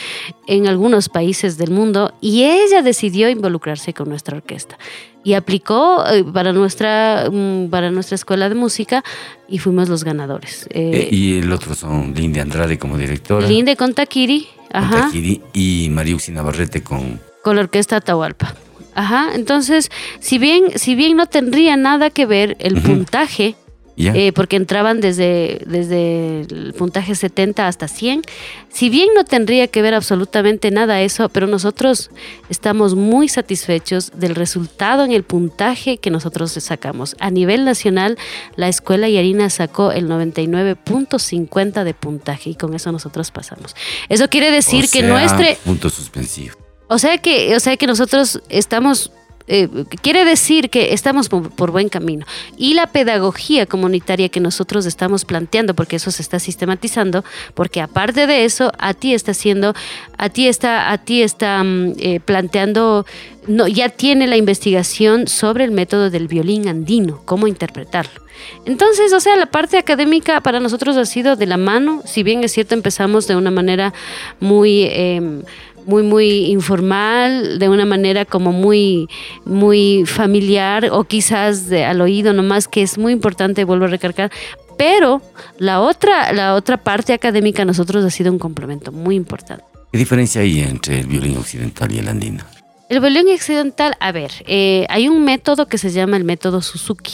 en 0.48 0.66
algunos 0.66 1.10
países 1.10 1.58
del 1.60 1.70
mundo 1.70 2.12
y 2.22 2.44
ella 2.44 2.82
decidió 2.82 3.30
involucrarse 3.30 3.94
con 3.94 4.10
nuestra 4.10 4.38
orquesta 4.38 4.80
y 5.26 5.34
aplicó 5.34 6.06
eh, 6.08 6.24
para 6.24 6.54
nuestra 6.54 7.30
mm, 7.30 7.70
para 7.70 7.90
nuestra 7.90 8.16
escuela 8.16 8.48
de 8.48 8.56
música 8.56 9.04
y 9.50 9.58
fuimos 9.58 9.90
los 9.90 10.06
ganadores. 10.06 10.68
Eh, 10.70 10.92
Eh, 10.94 11.10
y 11.12 11.40
el 11.40 11.52
otro 11.52 11.74
son 11.74 12.14
Lindy 12.14 12.40
Andrade 12.40 12.78
como 12.78 12.98
directora. 12.98 13.46
Linde 13.46 13.76
con 13.76 13.94
Takiri, 13.96 14.48
ajá, 14.72 15.08
Taquiri, 15.08 15.42
y 15.52 15.90
Mariuxi 15.92 16.32
Navarrete 16.32 16.84
con... 16.84 17.20
con 17.44 17.56
la 17.56 17.64
orquesta 17.64 17.98
Atahualpa. 17.98 18.54
Ajá, 18.94 19.32
entonces, 19.34 19.90
si 20.20 20.38
bien, 20.38 20.66
si 20.76 20.96
bien 20.96 21.18
no 21.18 21.26
tendría 21.26 21.76
nada 21.76 22.12
que 22.12 22.26
ver 22.26 22.56
el 22.60 22.80
puntaje, 22.82 23.56
eh, 23.98 24.32
porque 24.34 24.58
entraban 24.58 25.00
desde, 25.00 25.62
desde 25.66 26.42
el 26.42 26.74
puntaje 26.78 27.16
70 27.16 27.68
hasta 27.68 27.88
100. 27.88 28.24
Si 28.70 28.90
bien 28.90 29.10
no 29.16 29.24
tendría 29.24 29.68
que 29.68 29.82
ver 29.82 29.94
absolutamente 29.94 30.70
nada 30.72 31.02
eso, 31.02 31.30
pero 31.30 31.48
nosotros 31.48 32.12
estamos 32.50 32.96
muy 32.96 33.30
satisfechos 33.30 34.12
del 34.16 34.36
resultado 34.36 35.06
en 35.06 35.12
el 35.12 35.24
puntaje 35.24 35.98
que 35.98 36.12
nosotros 36.12 36.52
sacamos. 36.52 37.16
A 37.20 37.32
nivel 37.32 37.64
nacional, 37.64 38.18
la 38.56 38.68
escuela 38.68 39.08
Yarina 39.08 39.50
sacó 39.50 39.92
el 39.92 40.10
99.50 40.10 41.84
de 41.84 41.94
puntaje 41.94 42.50
y 42.50 42.56
con 42.56 42.74
eso 42.74 42.92
nosotros 42.92 43.32
pasamos. 43.32 43.76
Eso 44.10 44.30
quiere 44.30 44.52
decir 44.52 44.90
que 44.90 45.04
nuestro... 45.04 45.46
Punto 45.64 45.90
suspensivo. 45.90 46.56
O 46.88 47.00
sea 47.00 47.18
que, 47.18 47.56
o 47.56 47.60
sea 47.60 47.78
que 47.78 47.88
nosotros 47.88 48.42
estamos 48.50 49.12
eh, 49.48 49.70
quiere 50.02 50.26
decir 50.26 50.70
que 50.70 50.94
estamos 50.94 51.30
por, 51.30 51.72
buen 51.72 51.90
camino. 51.90 52.26
Y 52.58 52.74
la 52.74 52.88
pedagogía 52.88 53.66
comunitaria 53.66 54.30
que 54.30 54.40
nosotros 54.40 54.86
estamos 54.86 55.26
planteando, 55.26 55.76
porque 55.76 55.98
eso 55.98 56.12
se 56.12 56.22
está 56.22 56.40
sistematizando, 56.40 57.24
porque 57.54 57.82
aparte 57.82 58.28
de 58.28 58.46
eso, 58.46 58.72
a 58.80 58.94
ti 58.94 59.14
está 59.14 59.32
haciendo, 59.32 59.74
a 60.18 60.30
ti 60.30 60.48
está, 60.48 60.92
a 60.92 60.98
ti 60.98 61.22
está 61.22 61.64
mm, 61.64 61.94
eh, 62.00 62.20
planteando, 62.20 63.06
ya 63.48 63.90
tiene 63.90 64.26
la 64.26 64.38
investigación 64.38 65.28
sobre 65.28 65.66
el 65.66 65.72
método 65.72 66.10
del 66.10 66.28
violín 66.28 66.68
andino, 66.68 67.22
cómo 67.26 67.48
interpretarlo. 67.48 68.26
Entonces, 68.66 69.14
o 69.14 69.20
sea, 69.20 69.36
la 69.38 69.46
parte 69.46 69.78
académica 69.78 70.42
para 70.42 70.60
nosotros 70.60 70.98
ha 70.98 71.06
sido 71.06 71.36
de 71.36 71.46
la 71.46 71.58
mano, 71.58 72.02
si 72.06 72.24
bien 72.24 72.44
es 72.44 72.52
cierto, 72.52 72.74
empezamos 72.74 73.28
de 73.28 73.36
una 73.36 73.52
manera 73.52 73.94
muy... 74.40 74.84
Em, 74.84 75.44
muy, 75.86 76.04
muy 76.04 76.46
informal, 76.48 77.60
de 77.60 77.70
una 77.70 77.86
manera 77.86 78.26
como 78.26 78.52
muy, 78.52 79.08
muy 79.46 80.04
familiar 80.06 80.90
o 80.92 81.04
quizás 81.04 81.68
de, 81.68 81.86
al 81.86 82.02
oído 82.02 82.34
nomás, 82.34 82.68
que 82.68 82.82
es 82.82 82.98
muy 82.98 83.14
importante, 83.14 83.64
vuelvo 83.64 83.86
a 83.86 83.90
recargar. 83.90 84.32
Pero 84.78 85.22
la 85.58 85.82
otra, 85.82 86.34
la 86.34 86.56
otra 86.56 86.78
parte 86.78 87.14
académica 87.14 87.62
a 87.62 87.66
nosotros 87.66 88.04
ha 88.04 88.10
sido 88.10 88.32
un 88.32 88.40
complemento 88.40 88.92
muy 88.92 89.16
importante. 89.16 89.64
¿Qué 89.92 89.98
diferencia 89.98 90.42
hay 90.42 90.60
entre 90.60 91.00
el 91.00 91.08
violín 91.08 91.38
occidental 91.38 91.92
y 91.94 92.00
el 92.00 92.08
andino? 92.10 92.44
El 92.90 93.00
violín 93.00 93.28
occidental, 93.34 93.96
a 94.00 94.12
ver, 94.12 94.32
eh, 94.46 94.86
hay 94.90 95.08
un 95.08 95.24
método 95.24 95.68
que 95.68 95.78
se 95.78 95.90
llama 95.92 96.18
el 96.18 96.24
método 96.24 96.62
Suzuki. 96.62 97.14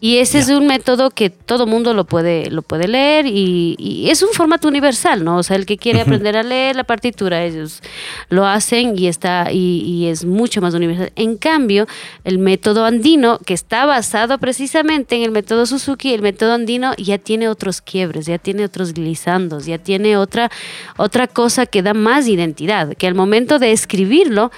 Y 0.00 0.18
ese 0.18 0.38
es 0.38 0.48
un 0.48 0.66
método 0.66 1.10
que 1.10 1.28
todo 1.28 1.66
mundo 1.66 1.92
lo 1.92 2.04
puede, 2.04 2.50
lo 2.50 2.62
puede 2.62 2.86
leer 2.86 3.26
y, 3.26 4.06
es 4.08 4.22
un 4.22 4.30
formato 4.30 4.68
universal, 4.68 5.24
¿no? 5.24 5.38
O 5.38 5.42
sea, 5.42 5.56
el 5.56 5.66
que 5.66 5.76
quiere 5.76 6.00
aprender 6.00 6.36
a 6.36 6.42
leer 6.42 6.76
la 6.76 6.84
partitura, 6.84 7.44
ellos 7.44 7.82
lo 8.28 8.46
hacen 8.46 8.96
y 8.96 9.08
está 9.08 9.50
y, 9.50 10.06
es 10.06 10.24
mucho 10.24 10.60
más 10.60 10.74
universal. 10.74 11.12
En 11.16 11.36
cambio, 11.36 11.86
el 12.24 12.38
método 12.38 12.84
andino, 12.84 13.38
que 13.38 13.54
está 13.54 13.86
basado 13.86 14.38
precisamente 14.38 15.16
en 15.16 15.24
el 15.24 15.32
método 15.32 15.66
Suzuki, 15.66 16.14
el 16.14 16.22
método 16.22 16.52
andino 16.52 16.94
ya 16.96 17.18
tiene 17.18 17.48
otros 17.48 17.80
quiebres, 17.80 18.26
ya 18.26 18.38
tiene 18.38 18.64
otros 18.64 18.94
glissando, 18.94 19.58
ya 19.58 19.78
tiene 19.78 20.16
otra, 20.16 20.50
otra 20.96 21.26
cosa 21.26 21.66
que 21.66 21.82
da 21.82 21.92
más 21.92 22.28
identidad, 22.28 22.94
que 22.94 23.08
al 23.08 23.14
momento 23.14 23.58
de 23.58 23.72
escribirlo 23.72 24.52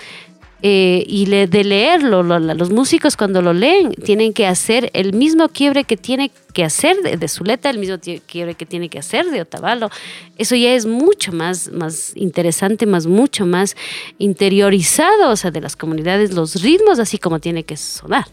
eh, 0.62 1.04
y 1.06 1.24
de 1.26 1.64
leerlo, 1.64 2.22
los 2.22 2.70
músicos 2.70 3.16
cuando 3.16 3.40
lo 3.40 3.52
leen 3.52 3.92
tienen 3.92 4.32
que 4.32 4.46
hacer 4.46 4.90
el 4.92 5.12
mismo 5.14 5.48
quiebre 5.48 5.84
que 5.84 5.96
tiene 5.96 6.30
que 6.52 6.64
hacer 6.64 6.96
de, 7.02 7.16
de 7.16 7.28
Zuleta, 7.28 7.70
el 7.70 7.78
mismo 7.78 7.96
quiebre 8.26 8.54
que 8.54 8.66
tiene 8.66 8.88
que 8.88 8.98
hacer 8.98 9.26
de 9.26 9.40
Otavalo. 9.40 9.90
Eso 10.36 10.56
ya 10.56 10.74
es 10.74 10.86
mucho 10.86 11.32
más, 11.32 11.70
más 11.72 12.12
interesante, 12.14 12.86
más 12.86 13.06
mucho 13.06 13.46
más 13.46 13.76
interiorizado, 14.18 15.30
o 15.30 15.36
sea, 15.36 15.50
de 15.50 15.60
las 15.60 15.76
comunidades, 15.76 16.34
los 16.34 16.62
ritmos 16.62 16.98
así 16.98 17.18
como 17.18 17.40
tiene 17.40 17.64
que 17.64 17.76
sonar. 17.76 18.26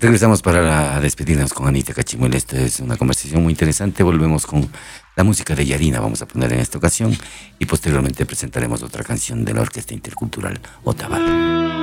Regresamos 0.00 0.42
para 0.42 1.00
despedirnos 1.00 1.54
con 1.54 1.66
Anita 1.66 1.94
Cachimuel. 1.94 2.34
Esta 2.34 2.60
es 2.60 2.80
una 2.80 2.96
conversación 2.96 3.42
muy 3.42 3.52
interesante. 3.52 4.02
Volvemos 4.02 4.44
con 4.44 4.68
la 5.16 5.24
música 5.24 5.54
de 5.54 5.66
Yarina, 5.66 6.00
vamos 6.00 6.22
a 6.22 6.26
poner 6.26 6.52
en 6.52 6.60
esta 6.60 6.78
ocasión, 6.78 7.16
y 7.58 7.66
posteriormente 7.66 8.26
presentaremos 8.26 8.82
otra 8.82 9.04
canción 9.04 9.44
de 9.44 9.54
la 9.54 9.62
Orquesta 9.62 9.94
Intercultural 9.94 10.60
Otavalo. 10.84 11.73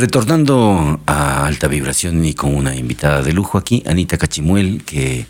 Retornando 0.00 0.98
a 1.04 1.44
alta 1.44 1.68
vibración 1.68 2.24
y 2.24 2.32
con 2.32 2.54
una 2.54 2.74
invitada 2.74 3.22
de 3.22 3.34
lujo 3.34 3.58
aquí, 3.58 3.82
Anita 3.86 4.16
Cachimuel, 4.16 4.82
que 4.82 5.26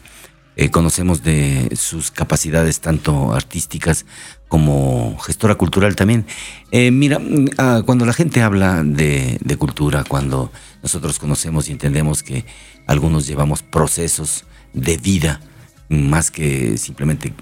eh, 0.54 0.70
conocemos 0.70 1.24
de 1.24 1.74
sus 1.74 2.12
capacidades 2.12 2.80
tanto 2.80 3.34
artísticas 3.34 4.06
como 4.46 5.18
gestora 5.18 5.56
cultural 5.56 5.96
también. 5.96 6.24
Eh, 6.70 6.92
mira, 6.92 7.18
mm, 7.18 7.46
ah, 7.58 7.82
cuando 7.84 8.06
la 8.06 8.12
gente 8.12 8.42
habla 8.42 8.84
de, 8.84 9.38
de 9.40 9.56
cultura, 9.56 10.04
cuando 10.06 10.52
nosotros 10.84 11.18
conocemos 11.18 11.68
y 11.68 11.72
entendemos 11.72 12.22
que 12.22 12.44
algunos 12.86 13.26
llevamos 13.26 13.64
procesos 13.64 14.44
de 14.72 14.96
vida, 14.98 15.40
más 15.88 16.30
que 16.30 16.78
simplemente 16.78 17.34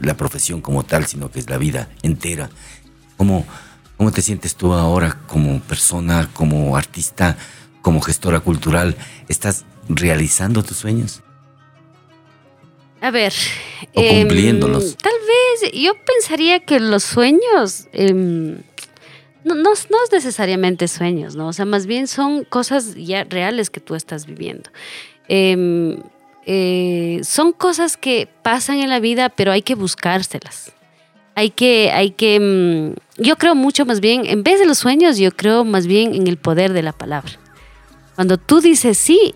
la 0.00 0.16
profesión 0.16 0.62
como 0.62 0.84
tal, 0.84 1.06
sino 1.06 1.30
que 1.30 1.40
es 1.40 1.50
la 1.50 1.58
vida 1.58 1.90
entera. 2.02 2.48
¿Cómo, 3.18 3.44
cómo 4.02 4.10
te 4.10 4.20
sientes 4.20 4.56
tú 4.56 4.72
ahora 4.72 5.16
como 5.28 5.60
persona, 5.60 6.28
como 6.32 6.76
artista, 6.76 7.36
como 7.82 8.00
gestora 8.00 8.40
cultural? 8.40 8.96
¿Estás 9.28 9.64
realizando 9.88 10.64
tus 10.64 10.78
sueños? 10.78 11.22
A 13.00 13.12
ver. 13.12 13.32
O 13.94 14.00
em, 14.00 14.22
cumpliéndolos. 14.22 14.96
tal 14.96 15.12
vez 15.12 15.72
yo 15.72 15.92
pensaría 16.04 16.58
que 16.58 16.80
los 16.80 17.04
sueños. 17.04 17.86
em, 17.92 18.62
no, 19.44 19.54
no, 19.54 19.70
no 19.70 19.72
es 19.72 20.10
necesariamente 20.10 20.88
sueños, 20.88 21.36
¿no? 21.36 21.46
O 21.46 21.52
sea, 21.52 21.64
más 21.64 21.86
bien 21.86 22.08
son 22.08 22.42
cosas 22.42 22.96
ya 22.96 23.22
reales 23.22 23.70
que 23.70 23.78
tú 23.78 23.94
estás 23.94 24.26
viviendo. 24.26 24.68
Em, 25.28 26.02
eh, 26.44 27.20
son 27.22 27.52
cosas 27.52 27.96
que 27.96 28.28
pasan 28.42 28.80
en 28.80 28.88
la 28.88 28.98
vida, 28.98 29.28
pero 29.28 29.52
hay 29.52 29.62
que 29.62 29.76
buscárselas. 29.76 30.72
Hay 31.34 31.50
que, 31.50 31.90
hay 31.92 32.10
que, 32.10 32.94
yo 33.22 33.36
creo 33.36 33.54
mucho 33.54 33.84
más 33.86 34.00
bien, 34.00 34.26
en 34.26 34.42
vez 34.42 34.58
de 34.58 34.66
los 34.66 34.78
sueños, 34.78 35.16
yo 35.18 35.30
creo 35.32 35.64
más 35.64 35.86
bien 35.86 36.14
en 36.14 36.26
el 36.26 36.36
poder 36.36 36.72
de 36.72 36.82
la 36.82 36.92
palabra. 36.92 37.32
Cuando 38.14 38.36
tú 38.38 38.60
dices 38.60 38.98
sí, 38.98 39.34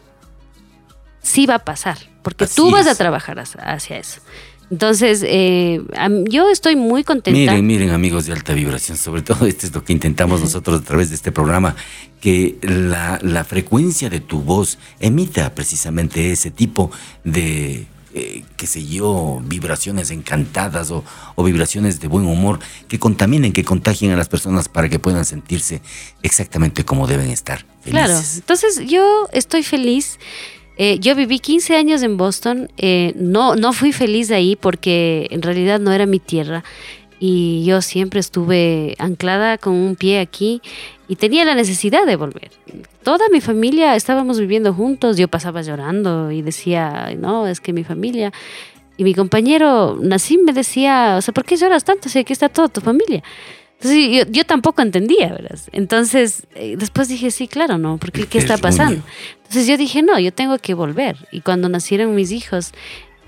sí 1.22 1.46
va 1.46 1.56
a 1.56 1.64
pasar, 1.64 1.98
porque 2.22 2.44
Así 2.44 2.56
tú 2.56 2.70
vas 2.70 2.86
a 2.86 2.94
trabajar 2.94 3.38
hacia- 3.38 3.98
eso. 3.98 4.20
Entonces, 4.68 5.22
eh, 5.24 5.80
yo 6.28 6.50
estoy 6.50 6.74
muy 6.74 7.04
contenta. 7.04 7.38
Miren, 7.38 7.64
miren 7.64 7.90
amigos 7.90 8.26
de 8.26 8.32
alta 8.32 8.52
vibración, 8.52 8.98
sobre 8.98 9.22
todo 9.22 9.46
esto 9.46 9.64
es 9.66 9.72
lo 9.72 9.84
que 9.84 9.92
intentamos 9.92 10.40
nosotros 10.40 10.80
a 10.80 10.84
través 10.84 11.08
de 11.10 11.14
este 11.14 11.30
programa, 11.30 11.76
que 12.20 12.58
la, 12.62 13.20
la 13.22 13.44
frecuencia 13.44 14.10
de 14.10 14.18
tu 14.18 14.40
voz 14.42 14.78
emita 14.98 15.54
precisamente 15.54 16.32
ese 16.32 16.50
tipo 16.50 16.90
de, 17.22 17.86
eh, 18.18 18.44
qué 18.56 18.66
sé 18.66 18.86
yo, 18.86 19.42
vibraciones 19.44 20.10
encantadas 20.10 20.90
o, 20.90 21.04
o 21.34 21.44
vibraciones 21.44 22.00
de 22.00 22.08
buen 22.08 22.24
humor 22.24 22.58
que 22.88 22.98
contaminen, 22.98 23.52
que 23.52 23.62
contagien 23.62 24.10
a 24.10 24.16
las 24.16 24.28
personas 24.30 24.70
para 24.70 24.88
que 24.88 24.98
puedan 24.98 25.26
sentirse 25.26 25.82
exactamente 26.22 26.82
como 26.84 27.06
deben 27.06 27.28
estar. 27.30 27.66
Claro, 27.84 28.14
Felices. 28.14 28.36
entonces 28.38 28.80
yo 28.86 29.28
estoy 29.32 29.62
feliz. 29.62 30.18
Eh, 30.78 30.98
yo 30.98 31.14
viví 31.14 31.38
15 31.40 31.76
años 31.76 32.02
en 32.02 32.16
Boston. 32.16 32.70
eh, 32.78 33.12
no, 33.16 33.54
no 33.54 33.72
fui 33.74 33.92
feliz 33.92 34.30
ahí 34.30 34.56
porque 34.56 35.26
en 35.30 35.42
realidad 35.42 35.78
no 35.78 35.92
era 35.92 36.06
mi 36.06 36.18
tierra. 36.18 36.64
Y 37.18 37.64
yo 37.64 37.80
siempre 37.80 38.20
estuve 38.20 38.94
anclada 38.98 39.56
con 39.58 39.72
un 39.74 39.96
pie 39.96 40.20
aquí 40.20 40.60
y 41.08 41.16
tenía 41.16 41.44
la 41.44 41.54
necesidad 41.54 42.06
de 42.06 42.16
volver. 42.16 42.50
Toda 43.02 43.28
mi 43.28 43.40
familia 43.40 43.94
estábamos 43.94 44.40
viviendo 44.40 44.74
juntos. 44.74 45.16
Yo 45.16 45.28
pasaba 45.28 45.62
llorando 45.62 46.30
y 46.32 46.42
decía, 46.42 47.14
no, 47.18 47.46
es 47.46 47.60
que 47.60 47.72
mi 47.72 47.84
familia. 47.84 48.32
Y 48.96 49.04
mi 49.04 49.14
compañero 49.14 49.98
Nassim 50.00 50.42
me 50.44 50.52
decía, 50.52 51.16
o 51.18 51.22
sea, 51.22 51.32
¿por 51.32 51.44
qué 51.44 51.56
lloras 51.56 51.84
tanto 51.84 52.08
si 52.08 52.18
aquí 52.18 52.32
está 52.32 52.48
toda 52.48 52.68
tu 52.68 52.80
familia? 52.80 53.22
Entonces 53.78 54.26
yo, 54.26 54.32
yo 54.32 54.44
tampoco 54.44 54.80
entendía, 54.80 55.28
¿verdad? 55.28 55.58
Entonces 55.72 56.46
eh, 56.54 56.76
después 56.78 57.08
dije, 57.08 57.30
sí, 57.30 57.46
claro, 57.46 57.76
no, 57.76 57.98
porque 57.98 58.26
¿qué 58.26 58.38
está 58.38 58.54
Es 58.54 58.60
pasando? 58.60 59.02
Entonces 59.36 59.66
yo 59.66 59.76
dije, 59.76 60.02
no, 60.02 60.18
yo 60.18 60.32
tengo 60.32 60.58
que 60.58 60.72
volver. 60.72 61.28
Y 61.30 61.42
cuando 61.42 61.68
nacieron 61.68 62.14
mis 62.14 62.32
hijos, 62.32 62.72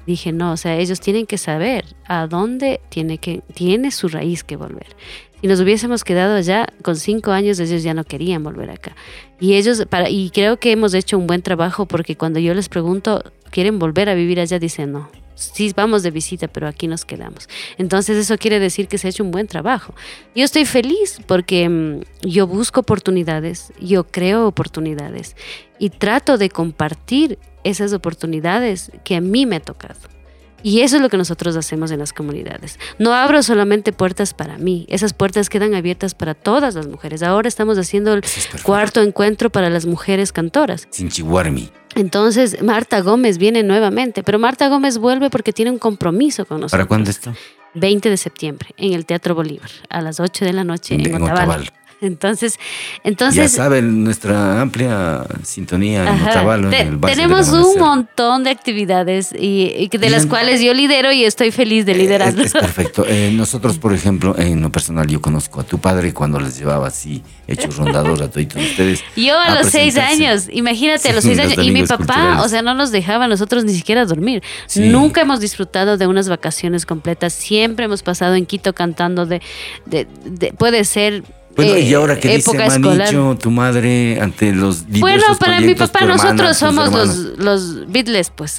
dije, 0.07 0.33
no, 0.33 0.53
o 0.53 0.57
sea, 0.57 0.77
ellos 0.79 1.01
tienen 1.01 1.27
que 1.27 1.37
saber 1.37 1.85
a 2.07 2.27
dónde 2.27 2.81
tiene, 2.89 3.19
que, 3.19 3.43
tiene 3.55 3.91
su 3.91 4.09
raíz 4.09 4.43
que 4.43 4.57
volver. 4.57 4.97
Si 5.41 5.47
nos 5.47 5.61
hubiésemos 5.61 6.03
quedado 6.03 6.35
allá 6.35 6.67
con 6.83 6.97
cinco 6.97 7.31
años, 7.31 7.61
ellos 7.61 7.83
ya 7.83 7.95
no 7.95 8.05
querían 8.05 8.43
volver 8.43 8.71
acá. 8.71 8.97
Y 9.39 9.55
ellos, 9.55 9.85
para, 9.89 10.11
y 10.11 10.31
creo 10.31 10.59
que 10.59 10.73
hemos 10.73 10.95
hecho 10.95 11.17
un 11.17 11.27
buen 11.27 11.43
trabajo 11.43 11.87
porque 11.87 12.17
cuando 12.17 12.41
yo 12.41 12.55
les 12.55 12.69
pregunto, 12.69 13.23
¿quieren 13.51 13.79
volver 13.79 14.09
a 14.09 14.15
vivir 14.15 14.41
allá? 14.41 14.59
Dicen, 14.59 14.93
no. 14.93 15.09
Sí, 15.37 15.73
vamos 15.77 16.03
de 16.03 16.11
visita, 16.11 16.49
pero 16.49 16.67
aquí 16.67 16.89
nos 16.89 17.05
quedamos. 17.05 17.49
Entonces 17.77 18.17
eso 18.17 18.37
quiere 18.39 18.59
decir 18.59 18.89
que 18.89 18.99
se 18.99 19.07
ha 19.07 19.11
hecho 19.11 19.23
un 19.23 19.31
buen 19.31 19.47
trabajo. 19.47 19.95
Yo 20.35 20.45
estoy 20.45 20.65
feliz 20.65 21.21
porque 21.27 21.69
mm, 21.69 22.01
yo 22.27 22.49
busco 22.49 22.81
oportunidades, 22.81 23.73
yo 23.81 24.03
creo 24.03 24.49
oportunidades 24.49 25.37
y 25.79 25.91
trato 25.91 26.39
de 26.39 26.51
compartir 26.51 27.39
esas 27.63 27.93
oportunidades 27.93 28.91
que 29.05 29.15
a 29.15 29.21
mí 29.21 29.47
me 29.47 29.57
ha 29.57 29.61
tocado. 29.61 30.18
Y 30.63 30.81
eso 30.81 30.97
es 30.97 31.03
lo 31.03 31.09
que 31.09 31.17
nosotros 31.17 31.57
hacemos 31.57 31.91
en 31.91 31.99
las 31.99 32.13
comunidades. 32.13 32.79
No 32.99 33.15
abro 33.15 33.43
solamente 33.43 33.93
puertas 33.93 34.35
para 34.35 34.59
mí, 34.59 34.87
esas 34.89 35.13
puertas 35.13 35.49
quedan 35.49 35.75
abiertas 35.75 36.15
para 36.15 36.35
todas 36.35 36.75
las 36.75 36.87
mujeres. 36.87 37.23
Ahora 37.23 37.49
estamos 37.49 37.79
haciendo 37.79 38.13
el 38.15 38.25
es 38.25 38.49
cuarto 38.63 39.01
encuentro 39.03 39.51
para 39.51 39.71
las 39.71 39.87
mujeres 39.87 40.33
cantoras. 40.33 40.89
Sin 40.91 41.09
chihuarmi. 41.09 41.71
Entonces 41.95 42.63
Marta 42.63 43.01
Gómez 43.01 43.39
viene 43.39 43.63
nuevamente, 43.63 44.23
pero 44.23 44.39
Marta 44.39 44.69
Gómez 44.69 44.99
vuelve 44.99 45.31
porque 45.31 45.53
tiene 45.53 45.71
un 45.71 45.79
compromiso 45.79 46.45
con 46.45 46.61
nosotros. 46.61 46.73
¿Para 46.73 46.87
cuándo 46.87 47.11
esto? 47.11 47.33
20 47.75 48.11
de 48.11 48.17
septiembre 48.17 48.71
en 48.77 48.93
el 48.93 49.07
Teatro 49.07 49.35
Bolívar 49.35 49.71
a 49.89 50.01
las 50.01 50.21
8 50.21 50.45
de 50.45 50.53
la 50.53 50.65
noche 50.65 50.95
en, 50.95 51.07
En 51.07 51.23
Otavalo. 51.23 51.65
Otavalo. 52.01 52.09
Entonces, 52.09 52.59
ya 52.59 53.01
entonces 53.05 53.53
saben, 53.53 54.05
nuestra 54.05 54.61
amplia 54.61 55.25
sintonía 55.43 56.03
en. 56.09 56.23
Otavalo, 56.23 56.71
Te- 56.71 56.81
en 56.83 56.89
el 56.89 56.97
Bar 56.97 57.13
tenemos 57.13 57.49
un 57.49 57.79
montón 57.79 58.45
de 58.45 58.51
actividades 58.51 59.33
y, 59.33 59.73
y 59.77 59.89
de 59.99 60.11
las 60.11 60.27
cuales 60.27 60.61
yo 60.61 60.73
lidero 60.75 61.11
y 61.13 61.25
estoy 61.25 61.51
feliz 61.51 61.87
de 61.87 61.95
liderarlo. 61.95 62.41
Es, 62.43 62.55
es 62.55 62.61
perfecto. 62.61 63.05
Eh, 63.19 63.33
nosotros, 63.33 63.79
por 63.79 63.95
ejemplo, 63.95 64.39
en 64.39 64.61
lo 64.61 64.71
personal, 64.71 65.07
yo 65.07 65.21
conozco 65.21 65.61
a 65.61 65.65
tu 65.65 65.79
padre 65.79 66.13
cuando 66.13 66.39
les 66.39 66.59
llevaba 66.59 66.87
así, 66.89 67.23
hecho 67.47 67.69
rondador 67.71 68.23
a 68.23 68.31
todos 68.31 68.47
ustedes. 68.55 69.03
Yo 69.17 69.39
a, 69.39 69.55
los 69.55 69.69
seis 69.69 69.97
años, 69.97 70.47
imagínate, 70.53 71.09
a 71.09 71.13
los 71.15 71.25
seis 71.25 71.39
años. 71.39 71.55
Y 71.59 71.71
mi 71.71 71.83
papá, 71.85 72.05
culturales. 72.05 72.45
o 72.45 72.49
sea, 72.49 72.63
no 72.63 72.75
nos 72.75 72.91
dejaba 72.93 73.25
a 73.25 73.29
nosotros 73.29 73.65
ni 73.65 73.73
siquiera 73.73 74.05
dormir. 74.05 74.43
Sí. 74.67 74.89
Nunca 74.89 75.23
hemos 75.23 75.41
disfrutado 75.41 75.97
de 75.97 76.07
unas 76.07 76.29
vacaciones 76.29 76.85
completas. 76.87 77.33
Siempre 77.33 77.87
hemos 77.87 78.03
pasado 78.03 78.35
en 78.35 78.47
Quito 78.47 78.73
cantando 78.75 79.27
de, 79.27 79.41
de- 79.87 80.07
de- 80.27 80.53
puede 80.53 80.85
ser. 80.85 81.25
Bueno, 81.59 81.75
eh, 81.75 81.81
y 81.81 81.93
ahora 81.93 82.21
que 82.21 82.37
dice. 82.37 82.57
Manicho, 82.57 83.37
tu 83.37 83.51
madre, 83.51 84.21
ante 84.21 84.53
los 84.53 84.87
diversos 84.87 85.01
Bueno, 85.01 85.39
para 85.41 85.61
mi 85.61 85.75
papá 85.75 86.05
hermana, 86.05 86.23
nosotros 86.23 86.57
somos 86.57 86.93
los, 86.93 87.17
los 87.37 87.91
Beatles, 87.91 88.31
pues. 88.31 88.59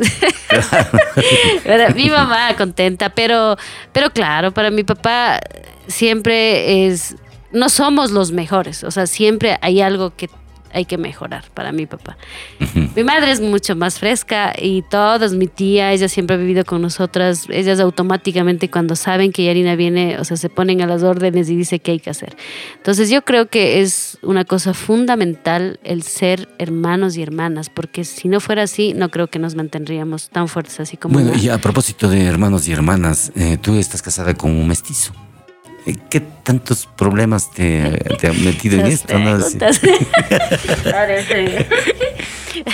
Para 1.66 1.90
mi 1.96 2.10
mamá 2.10 2.54
contenta, 2.58 3.10
pero, 3.10 3.56
pero 3.94 4.10
claro, 4.12 4.54
para 4.54 4.70
mi 4.70 4.84
papá 4.84 5.40
siempre 5.88 6.88
es, 6.88 7.16
no 7.54 7.70
somos 7.70 8.12
los 8.12 8.34
mejores, 8.34 8.84
o 8.84 8.92
sea, 8.92 9.08
siempre 9.08 9.58
hay 9.62 9.80
algo 9.80 10.14
que 10.14 10.30
hay 10.74 10.86
que 10.86 10.98
mejorar 10.98 11.46
para 11.54 11.72
mi 11.72 11.86
papá. 11.86 12.18
Mi 12.96 13.04
madre 13.04 13.32
es 13.32 13.42
mucho 13.42 13.76
más 13.76 14.00
fresca 14.00 14.54
y 14.60 14.82
todas, 14.84 15.34
mi 15.34 15.48
tía, 15.48 15.92
ella 15.94 16.08
siempre 16.08 16.36
ha 16.36 16.40
vivido 16.40 16.64
con 16.66 16.82
nosotras, 16.82 17.46
ellas 17.50 17.80
automáticamente 17.80 18.70
cuando 18.70 18.96
saben 18.96 19.32
que 19.32 19.46
Yarina 19.46 19.76
viene, 19.76 20.18
o 20.20 20.26
sea, 20.26 20.38
se 20.38 20.50
ponen 20.50 20.82
a 20.82 20.88
las 20.88 21.04
órdenes 21.04 21.50
y 21.50 21.56
dice 21.56 21.80
qué 21.80 21.92
hay 21.92 22.00
que 22.00 22.10
hacer. 22.10 22.36
Entonces 22.78 23.10
yo 23.10 23.24
creo 23.24 23.48
que 23.48 23.82
es 23.82 24.18
una 24.22 24.46
cosa 24.46 24.74
fundamental 24.74 25.80
el 25.84 26.04
ser 26.04 26.48
hermanos 26.60 27.18
y 27.18 27.22
hermanas, 27.22 27.70
porque 27.70 28.04
si 28.04 28.28
no 28.28 28.40
fuera 28.40 28.64
así, 28.64 28.94
no 28.94 29.10
creo 29.10 29.28
que 29.28 29.40
nos 29.40 29.56
mantendríamos 29.56 30.30
tan 30.30 30.48
fuertes 30.48 30.80
así 30.80 30.98
como... 30.98 31.14
Bueno, 31.14 31.32
una- 31.32 31.42
y 31.42 31.50
a 31.50 31.58
propósito 31.58 32.10
de 32.10 32.26
hermanos 32.26 32.68
y 32.68 32.72
hermanas, 32.72 33.32
eh, 33.36 33.58
tú 33.62 33.76
estás 33.76 34.02
casada 34.02 34.34
con 34.34 34.52
un 34.52 34.68
mestizo. 34.68 35.14
Eh, 35.86 35.96
¿Qué 36.10 36.20
tantos 36.20 36.88
problemas 36.98 37.52
te, 37.52 37.92
te 38.20 38.28
han 38.28 38.44
metido 38.44 38.80
en 38.80 38.88
esto? 38.88 39.18
no? 39.18 39.38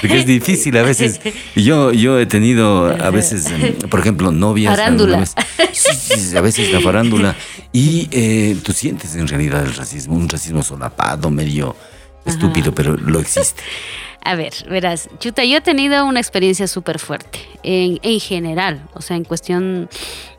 Porque 0.01 0.17
es 0.17 0.25
difícil 0.25 0.75
a 0.77 0.83
veces. 0.83 1.19
Yo, 1.55 1.91
yo 1.91 2.19
he 2.19 2.25
tenido 2.25 2.87
a 2.87 3.09
veces, 3.11 3.45
em, 3.47 3.75
por 3.89 3.99
ejemplo, 3.99 4.31
novias. 4.31 4.75
Farándula. 4.75 5.19
vez- 5.19 5.35
Sí, 5.73 6.17
sí, 6.17 6.37
a 6.37 6.41
veces 6.41 6.71
la 6.71 6.79
farándula. 6.81 7.35
Y 7.71 8.07
eh, 8.11 8.57
tú 8.63 8.71
sientes 8.73 9.15
en 9.15 9.27
realidad 9.27 9.63
el 9.65 9.75
racismo, 9.75 10.15
un 10.15 10.29
racismo 10.29 10.63
solapado, 10.63 11.29
medio 11.29 11.75
estúpido, 12.25 12.73
pero 12.73 12.95
lo 12.97 13.19
existe. 13.19 13.61
A 14.23 14.33
ver, 14.35 14.53
verás, 14.69 15.07
Chuta, 15.19 15.43
yo 15.43 15.57
he 15.57 15.61
tenido 15.61 16.03
una 16.05 16.19
experiencia 16.19 16.67
súper 16.67 16.97
fuerte 16.97 17.39
en, 17.61 17.99
en 18.01 18.19
general, 18.19 18.87
o 18.93 19.01
sea, 19.03 19.15
en 19.17 19.23
cuestión 19.23 19.87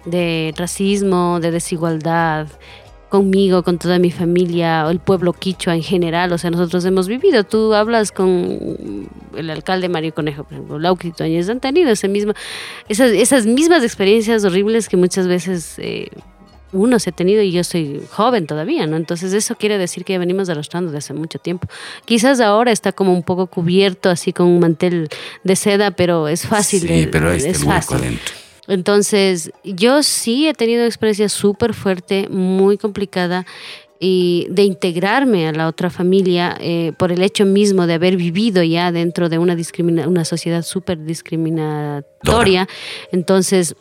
de 0.06 0.54
racismo, 0.56 1.38
de 1.40 1.50
desigualdad, 1.50 2.48
conmigo, 3.08 3.62
con 3.62 3.78
toda 3.78 3.98
mi 4.00 4.10
familia, 4.10 4.84
o 4.86 4.90
el 4.90 4.98
pueblo 4.98 5.32
quichua 5.32 5.74
en 5.76 5.82
general, 5.82 6.32
o 6.32 6.38
sea, 6.38 6.50
nosotros 6.50 6.84
hemos 6.84 7.06
vivido, 7.06 7.44
tú 7.44 7.72
hablas 7.72 8.10
con 8.10 9.08
el 9.36 9.48
alcalde 9.50 9.88
Mario 9.88 10.12
Conejo, 10.12 10.42
por 10.44 10.52
ejemplo, 10.54 10.78
Lauqui 10.78 11.12
Toñez, 11.12 11.48
han 11.48 11.60
tenido 11.60 11.90
ese 11.90 12.08
mismo, 12.08 12.32
esas, 12.88 13.12
esas 13.12 13.46
mismas 13.46 13.84
experiencias 13.84 14.44
horribles 14.44 14.88
que 14.88 14.96
muchas 14.96 15.26
veces... 15.28 15.74
eh, 15.78 16.08
uno 16.72 16.98
se 16.98 17.10
ha 17.10 17.12
tenido 17.12 17.42
y 17.42 17.52
yo 17.52 17.62
soy 17.62 18.02
joven 18.10 18.46
todavía, 18.46 18.86
¿no? 18.88 18.96
Entonces 18.96 19.32
eso 19.32 19.54
quiere 19.54 19.78
decir 19.78 20.04
que 20.04 20.14
ya 20.14 20.18
venimos 20.18 20.48
arrastrando 20.50 20.90
desde 20.90 20.98
hace 20.98 21.14
mucho 21.14 21.38
tiempo. 21.38 21.68
Quizás 22.04 22.40
ahora 22.40 22.72
está 22.72 22.90
como 22.90 23.14
un 23.14 23.22
poco 23.22 23.46
cubierto 23.46 24.10
así 24.10 24.32
con 24.32 24.46
un 24.48 24.58
mantel 24.58 25.08
de 25.44 25.56
seda, 25.56 25.92
pero 25.92 26.26
es 26.26 26.44
fácil. 26.46 26.80
Sí, 26.80 26.86
de- 26.88 27.06
pero 27.06 27.30
es 27.30 27.44
hueco 27.62 27.70
fácil. 27.70 27.96
adentro. 27.98 28.34
Entonces, 28.68 29.50
yo 29.64 30.02
sí 30.02 30.48
he 30.48 30.54
tenido 30.54 30.84
experiencia 30.84 31.28
súper 31.28 31.74
fuerte, 31.74 32.28
muy 32.28 32.78
complicada, 32.78 33.46
y 33.98 34.46
de 34.50 34.62
integrarme 34.64 35.48
a 35.48 35.52
la 35.52 35.68
otra 35.68 35.90
familia 35.90 36.56
eh, 36.60 36.92
por 36.98 37.12
el 37.12 37.22
hecho 37.22 37.46
mismo 37.46 37.86
de 37.86 37.94
haber 37.94 38.16
vivido 38.16 38.62
ya 38.62 38.92
dentro 38.92 39.28
de 39.28 39.38
una, 39.38 39.56
discrimina 39.56 40.06
una 40.06 40.24
sociedad 40.24 40.62
súper 40.62 41.04
discriminatoria. 41.04 42.68
Entonces, 43.10 43.74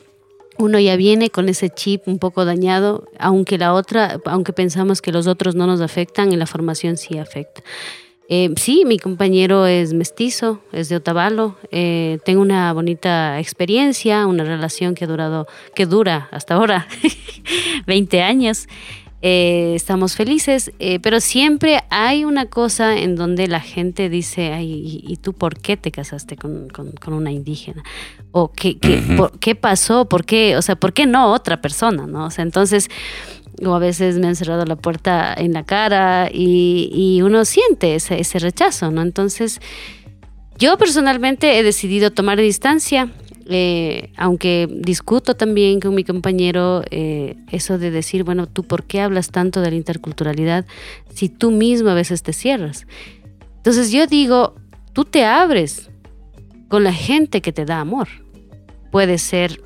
uno 0.57 0.79
ya 0.79 0.95
viene 0.95 1.29
con 1.29 1.49
ese 1.49 1.69
chip 1.69 2.07
un 2.07 2.17
poco 2.17 2.45
dañado, 2.45 3.09
aunque 3.19 3.57
la 3.57 3.73
otra, 3.73 4.21
aunque 4.25 4.53
pensamos 4.53 5.01
que 5.01 5.11
los 5.11 5.27
otros 5.27 5.55
no 5.55 5.67
nos 5.67 5.81
afectan, 5.81 6.31
en 6.31 6.39
la 6.39 6.47
formación 6.47 6.95
sí 6.97 7.17
afecta. 7.17 7.61
Eh, 8.27 8.49
sí, 8.57 8.83
mi 8.85 8.97
compañero 8.97 9.67
es 9.67 9.93
mestizo, 9.93 10.61
es 10.71 10.89
de 10.89 10.95
Otavalo. 10.95 11.57
Eh, 11.71 12.17
tengo 12.25 12.41
una 12.41 12.73
bonita 12.73 13.39
experiencia, 13.39 14.25
una 14.25 14.43
relación 14.43 14.95
que 14.95 15.05
ha 15.05 15.07
durado, 15.07 15.47
que 15.75 15.85
dura 15.85 16.27
hasta 16.31 16.55
ahora 16.55 16.87
20 17.87 18.21
años. 18.23 18.67
Eh, 19.21 19.73
estamos 19.75 20.15
felices, 20.15 20.71
pero 21.01 21.19
siempre 21.19 21.83
hay 21.89 22.25
una 22.25 22.45
cosa 22.47 22.95
en 22.97 23.15
donde 23.15 23.47
la 23.47 23.59
gente 23.59 24.07
dice, 24.07 24.53
Ay, 24.53 25.01
¿y, 25.07 25.17
tú 25.17 25.33
por 25.33 25.57
qué 25.59 25.77
te 25.77 25.89
casaste 25.91 26.35
con, 26.35 26.69
con- 26.69 26.91
con 26.91 27.13
una 27.15 27.31
indígena? 27.31 27.83
¿O 28.31 28.51
qué, 28.51 28.77
qué, 28.77 28.97
Ujú. 28.99 29.15
por- 29.15 29.39
qué 29.39 29.55
pasó? 29.55 30.05
¿Por 30.07 30.25
qué? 30.25 30.57
O 30.57 30.61
sea, 30.61 30.75
¿por 30.75 30.93
qué 30.93 31.07
no 31.07 31.31
otra 31.31 31.59
persona? 31.59 32.05
¿no? 32.05 32.25
O 32.25 32.29
sea, 32.29 32.43
entonces, 32.43 32.87
o 33.63 33.73
a 33.73 33.79
veces 33.79 34.17
me 34.17 34.27
han 34.27 34.35
cerrado 34.35 34.65
la 34.65 34.75
puerta 34.75 35.33
en 35.37 35.53
la 35.53 35.63
cara 35.63 36.29
y, 36.31 36.89
y 36.93 37.21
uno 37.21 37.45
siente 37.45 37.95
ese, 37.95 38.19
ese 38.19 38.39
rechazo, 38.39 38.91
¿no? 38.91 39.01
Entonces, 39.01 39.61
yo 40.57 40.77
personalmente 40.77 41.59
he 41.59 41.63
decidido 41.63 42.11
tomar 42.11 42.39
distancia, 42.39 43.11
eh, 43.47 44.09
aunque 44.15 44.67
discuto 44.71 45.35
también 45.35 45.79
con 45.79 45.93
mi 45.93 46.03
compañero 46.03 46.83
eh, 46.91 47.35
eso 47.51 47.77
de 47.77 47.91
decir, 47.91 48.23
bueno, 48.23 48.47
tú 48.47 48.63
por 48.63 48.83
qué 48.83 49.01
hablas 49.01 49.29
tanto 49.31 49.61
de 49.61 49.71
la 49.71 49.75
interculturalidad 49.75 50.65
si 51.13 51.29
tú 51.29 51.51
mismo 51.51 51.89
a 51.89 51.93
veces 51.93 52.23
te 52.23 52.31
cierras. 52.31 52.87
Entonces 53.57 53.91
yo 53.91 54.07
digo, 54.07 54.55
tú 54.93 55.03
te 55.05 55.25
abres 55.25 55.89
con 56.69 56.83
la 56.83 56.93
gente 56.93 57.41
que 57.41 57.51
te 57.51 57.65
da 57.65 57.81
amor. 57.81 58.07
Puede 58.91 59.17
ser 59.17 59.61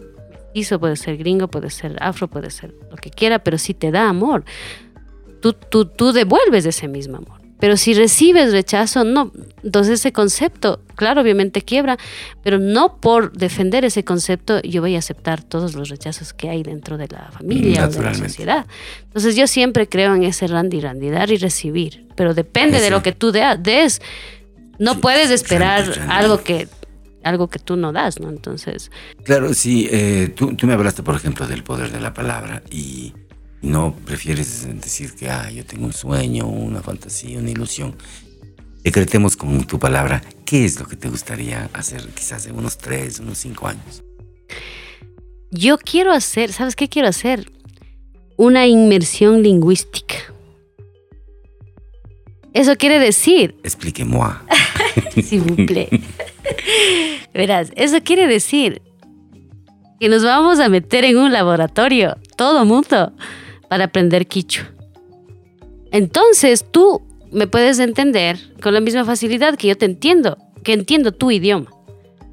mestizo, 0.49 0.80
puede 0.80 0.95
ser 0.95 1.17
gringo, 1.17 1.47
puede 1.47 1.69
ser 1.69 1.95
afro, 1.99 2.27
puede 2.27 2.49
ser 2.49 2.73
lo 2.89 2.97
que 2.97 3.09
quiera, 3.09 3.39
pero 3.39 3.57
si 3.57 3.73
te 3.73 3.91
da 3.91 4.09
amor, 4.09 4.43
tú, 5.41 5.53
tú, 5.53 5.85
tú 5.85 6.11
devuelves 6.11 6.65
ese 6.65 6.88
mismo 6.88 7.17
amor. 7.17 7.39
Pero 7.59 7.76
si 7.76 7.93
recibes 7.93 8.53
rechazo, 8.53 9.03
no. 9.03 9.34
Entonces 9.63 9.99
ese 9.99 10.13
concepto, 10.13 10.81
claro, 10.95 11.21
obviamente 11.21 11.61
quiebra, 11.61 11.97
pero 12.41 12.57
no 12.57 12.97
por 13.01 13.34
defender 13.34 13.84
ese 13.84 14.05
concepto 14.05 14.61
yo 14.61 14.81
voy 14.81 14.95
a 14.95 14.99
aceptar 14.99 15.43
todos 15.43 15.76
los 15.76 15.89
rechazos 15.89 16.31
que 16.31 16.49
hay 16.49 16.63
dentro 16.63 16.97
de 16.97 17.09
la 17.09 17.30
familia 17.31 17.85
o 17.85 17.89
de 17.89 18.01
la 18.01 18.13
sociedad. 18.13 18.65
Entonces 19.03 19.35
yo 19.35 19.45
siempre 19.45 19.89
creo 19.89 20.15
en 20.15 20.23
ese 20.23 20.47
randy 20.47 20.80
randy, 20.80 21.09
dar 21.09 21.31
y 21.31 21.38
recibir, 21.38 22.07
pero 22.15 22.34
depende 22.34 22.80
de 22.80 22.91
lo 22.91 23.03
que 23.03 23.11
tú 23.11 23.34
des. 23.34 24.01
No 24.77 25.01
puedes 25.01 25.30
esperar 25.30 26.07
algo 26.07 26.41
que 26.41 26.69
algo 27.24 27.48
que 27.48 27.60
tú 27.60 27.76
no 27.76 27.91
das, 27.91 28.20
¿no? 28.20 28.30
Entonces, 28.30 28.91
Claro, 29.24 29.54
sí, 29.54 29.88
eh, 29.91 30.32
tú, 30.36 30.56
tú 30.56 30.68
me 30.68 30.74
hablaste, 30.74 31.04
por 31.04 31.16
ejemplo, 31.16 31.48
del 31.48 31.64
poder 31.64 31.91
de 31.91 32.00
la 32.00 32.14
palabra 32.14 32.64
y 32.72 33.14
no 33.62 33.94
prefieres 34.06 34.66
decir 34.82 35.14
que 35.16 35.30
ah, 35.30 35.50
yo 35.52 35.66
tengo 35.66 35.86
un 35.86 35.94
sueño, 35.94 36.48
una 36.48 36.82
fantasía, 36.82 37.40
una 37.40 37.52
ilusión. 37.52 37.96
Decretemos 38.84 39.36
con 39.36 39.66
tu 39.66 39.78
palabra, 39.78 40.22
¿qué 40.46 40.64
es 40.66 40.80
lo 40.80 40.88
que 40.88 40.96
te 40.96 41.10
gustaría 41.10 41.70
hacer 41.74 42.08
quizás 42.10 42.46
en 42.46 42.58
unos 42.58 42.78
tres, 42.78 43.20
unos 43.20 43.38
cinco 43.38 43.68
años? 43.68 44.04
yo 45.52 45.80
quiero 45.80 46.12
hacer, 46.14 46.54
¿sabes 46.54 46.76
qué 46.76 46.88
quiero 46.88 47.08
hacer? 47.08 47.52
Una 48.38 48.68
inmersión 48.68 49.41
lingüística. 49.41 50.16
Eso 52.54 52.76
quiere 52.78 53.00
decir 53.00 53.56
Explique-moi. 53.64 54.41
S'il 55.22 55.41
vous 55.41 55.56
plaît. 55.68 55.90
Verás, 57.34 57.71
eso 57.76 58.01
quiere 58.03 58.27
decir 58.27 58.81
que 59.99 60.09
nos 60.09 60.23
vamos 60.23 60.59
a 60.59 60.69
meter 60.69 61.03
en 61.05 61.17
un 61.17 61.31
laboratorio, 61.34 62.17
todo 62.38 62.63
mundo, 62.65 63.11
para 63.67 63.85
aprender 63.85 64.27
quichua. 64.27 64.65
Entonces 65.91 66.65
tú 66.71 67.01
me 67.31 67.47
puedes 67.47 67.80
entender 67.80 68.38
con 68.61 68.73
la 68.73 68.80
misma 68.80 69.05
facilidad 69.05 69.55
que 69.57 69.67
yo 69.67 69.77
te 69.77 69.85
entiendo, 69.85 70.38
que 70.63 70.73
entiendo 70.73 71.11
tu 71.11 71.31
idioma. 71.31 71.69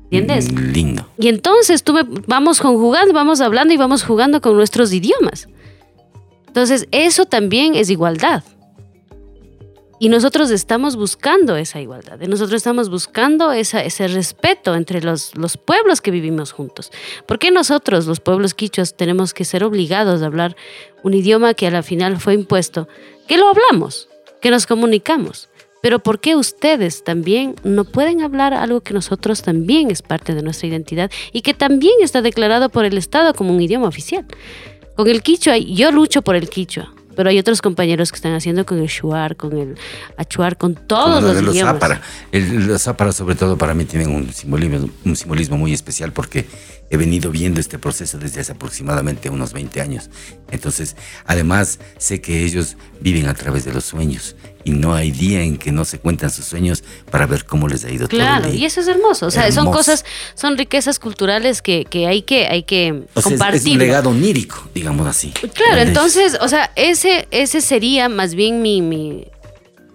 ¿Entiendes? 0.05 0.53
Mm, 0.53 0.73
Lindo. 0.73 1.09
Y 1.19 1.29
entonces 1.29 1.83
tú 1.83 1.93
me- 1.93 2.05
vamos 2.27 2.61
conjugando, 2.61 3.13
vamos 3.13 3.41
hablando 3.41 3.75
y 3.75 3.77
vamos 3.77 4.05
jugando 4.05 4.41
con 4.41 4.55
nuestros 4.57 4.93
idiomas. 4.93 5.49
Entonces 6.47 6.87
eso 6.93 7.25
también 7.27 7.75
es 7.75 7.91
igualdad. 7.91 8.45
Y 9.99 10.11
nosotros 10.11 10.51
estamos 10.51 10.95
buscando 10.97 11.57
esa 11.57 11.81
igualdad, 11.81 12.19
nosotros 12.21 12.59
estamos 12.59 12.91
buscando 12.91 13.53
ese 13.53 14.09
respeto 14.09 14.75
entre 14.75 15.01
los, 15.01 15.35
los 15.37 15.57
pueblos 15.57 16.03
que 16.03 16.11
vivimos 16.11 16.53
juntos. 16.53 16.93
¿Por 17.25 17.39
qué 17.39 17.51
nosotros, 17.51 18.07
los 18.07 18.21
pueblos 18.21 18.53
quichuas, 18.53 18.95
tenemos 18.95 19.33
que 19.33 19.47
ser 19.47 19.65
obligados 19.65 20.21
a 20.21 20.27
hablar 20.27 20.55
un 21.03 21.15
idioma 21.15 21.55
que 21.55 21.67
a 21.67 21.71
la 21.71 21.83
final 21.83 22.19
fue 22.21 22.35
impuesto? 22.35 22.89
Que 23.27 23.39
lo 23.39 23.49
hablamos, 23.49 24.09
que 24.43 24.51
nos 24.51 24.67
comunicamos. 24.67 25.49
Pero 25.81 26.01
¿por 26.01 26.21
qué 26.21 26.37
ustedes 26.37 27.05
también 27.05 27.55
no 27.63 27.85
pueden 27.85 28.21
hablar 28.21 28.53
algo 28.53 28.81
que 28.81 28.93
nosotros 28.93 29.43
también 29.43 29.91
es 29.91 30.03
parte 30.03 30.35
de 30.35 30.43
nuestra 30.43 30.69
identidad 30.69 31.11
y 31.33 31.43
que 31.43 31.55
también 31.55 31.95
está 32.03 32.23
declarado 32.23 32.69
por 32.69 32.85
el 32.85 32.99
Estado 32.99 33.33
como 33.35 33.53
un 33.53 33.63
idioma 33.63 33.89
oficial? 33.89 34.27
Con 34.97 35.09
el 35.09 35.23
quichua, 35.23 35.57
yo 35.59 35.93
lucho 35.93 36.23
por 36.23 36.37
el 36.37 36.51
quichua, 36.51 36.93
pero 37.17 37.31
hay 37.31 37.39
otros 37.39 37.63
compañeros 37.63 38.13
que 38.13 38.17
están 38.17 38.35
haciendo 38.35 38.65
con 38.67 38.79
el 38.79 38.87
shuar, 38.87 39.35
con 39.37 39.57
el 39.59 39.77
achuar, 40.17 40.57
con 40.57 40.75
todos 40.75 41.23
lo 41.23 41.33
los 41.33 41.43
los 41.43 41.55
idiomas. 41.55 41.75
zápara. 41.75 42.01
El- 42.31 42.67
los 42.67 42.83
zápara, 42.83 43.11
sobre 43.13 43.35
todo, 43.35 43.57
para 43.59 43.75
mí 43.75 43.85
tienen 43.87 44.11
un 44.15 44.33
simbolismo, 44.33 44.89
un 45.05 45.17
simbolismo 45.17 45.57
muy 45.57 45.73
especial 45.73 46.13
porque 46.13 46.47
he 46.91 46.97
venido 46.97 47.31
viendo 47.33 47.59
este 47.59 47.79
proceso 47.79 48.19
desde 48.19 48.41
hace 48.41 48.53
aproximadamente 48.53 49.29
unos 49.31 49.53
20 49.53 49.81
años. 49.81 50.09
Entonces, 50.51 50.95
además, 51.27 51.81
sé 51.99 52.21
que 52.21 52.45
ellos 52.45 52.77
viven 53.01 53.27
a 53.27 53.35
través 53.35 53.65
de 53.65 53.73
los 53.73 53.85
sueños 53.85 54.37
y 54.67 54.73
no 54.73 54.95
hay 54.95 55.13
día 55.13 55.43
en 55.43 55.57
que 55.59 55.71
no 55.71 55.85
se 55.85 56.01
cuentan 56.01 56.29
sus 56.31 56.45
sueños 56.45 56.83
para 57.11 57.25
ver 57.27 57.45
cómo 57.45 57.69
les 57.69 57.85
ha 57.85 57.91
ido 57.93 58.09
Claro, 58.09 58.43
todo 58.43 58.47
el 58.51 58.57
día. 58.57 58.63
y 58.63 58.67
eso 58.67 58.81
es 58.81 58.89
hermoso. 58.89 59.27
O 59.27 59.31
sea, 59.31 59.51
son 59.53 59.71
cosas, 59.71 60.05
son 60.35 60.59
riquezas 60.59 60.99
culturales 60.99 61.63
que, 61.63 61.85
que 61.89 62.09
hay 62.09 62.23
que, 62.23 62.47
hay 62.49 62.65
que 62.65 62.91
O 63.15 63.21
sea, 63.21 63.21
es- 63.21 63.25
compartir. 63.25 63.61
es, 63.61 63.73
un 63.75 63.79
legado 63.79 64.11
onírico, 64.11 64.69
digamos 64.75 65.07
así. 65.07 65.31
Claro, 65.55 65.81
entonces, 65.83 66.37
o 66.41 66.49
sea, 66.49 66.73
ese, 66.75 67.29
ese 67.31 67.61
sería 67.61 68.09
más 68.09 68.35
bien 68.35 68.61
mi, 68.61 68.83
mi, 68.83 69.29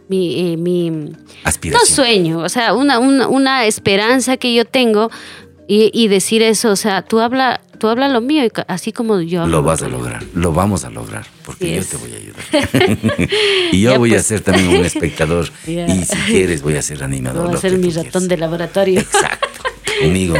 mi, 0.08 0.54
eh, 0.54 0.58
mi- 0.58 0.90
no 0.90 1.10
Aspiración. 1.44 1.96
sueño, 1.96 2.40
o 2.40 2.48
sea, 2.50 2.74
una, 2.74 3.00
una, 3.00 3.28
una 3.28 3.66
esperanza 3.66 4.38
que 4.38 4.54
yo 4.54 4.64
tengo 4.64 5.10
y, 5.74 5.90
y 5.94 6.10
decir 6.10 6.42
eso, 6.42 6.70
o 6.72 6.76
sea, 6.76 7.02
tú 7.02 7.22
habla, 7.22 7.62
tú 7.78 7.88
habla 7.88 8.10
lo 8.10 8.20
mío, 8.20 8.44
y 8.44 8.50
así 8.68 8.92
como 8.92 9.22
yo 9.22 9.44
hablo. 9.44 9.58
Lo 9.60 9.64
vas 9.64 9.82
a 9.82 9.88
lograr, 9.88 10.22
lo 10.34 10.52
vamos 10.52 10.84
a 10.84 10.90
lograr, 10.90 11.26
porque 11.46 11.66
Sí 11.66 11.74
yo 11.76 11.80
es. 11.80 11.88
te 11.88 11.96
voy 11.98 12.12
a 12.12 12.18
ayudar. 12.18 13.30
y 13.72 13.82
yo 13.82 13.92
Ya, 13.92 13.98
voy 13.98 14.10
a 14.12 14.16
pues. 14.16 14.26
ser 14.26 14.42
también 14.42 14.68
un 14.68 14.86
espectador. 14.86 15.48
Ya. 15.66 15.88
Y 15.88 16.04
si 16.04 16.18
quieres, 16.28 16.62
voy 16.62 16.76
a 16.76 16.82
ser 16.82 17.04
animador. 17.04 17.48
Voy 17.48 17.56
a 17.56 17.58
ser 17.60 17.78
mi 17.78 17.90
ratón 17.90 18.28
de 18.28 18.36
laboratorio. 18.38 19.02
conmigo 20.02 20.36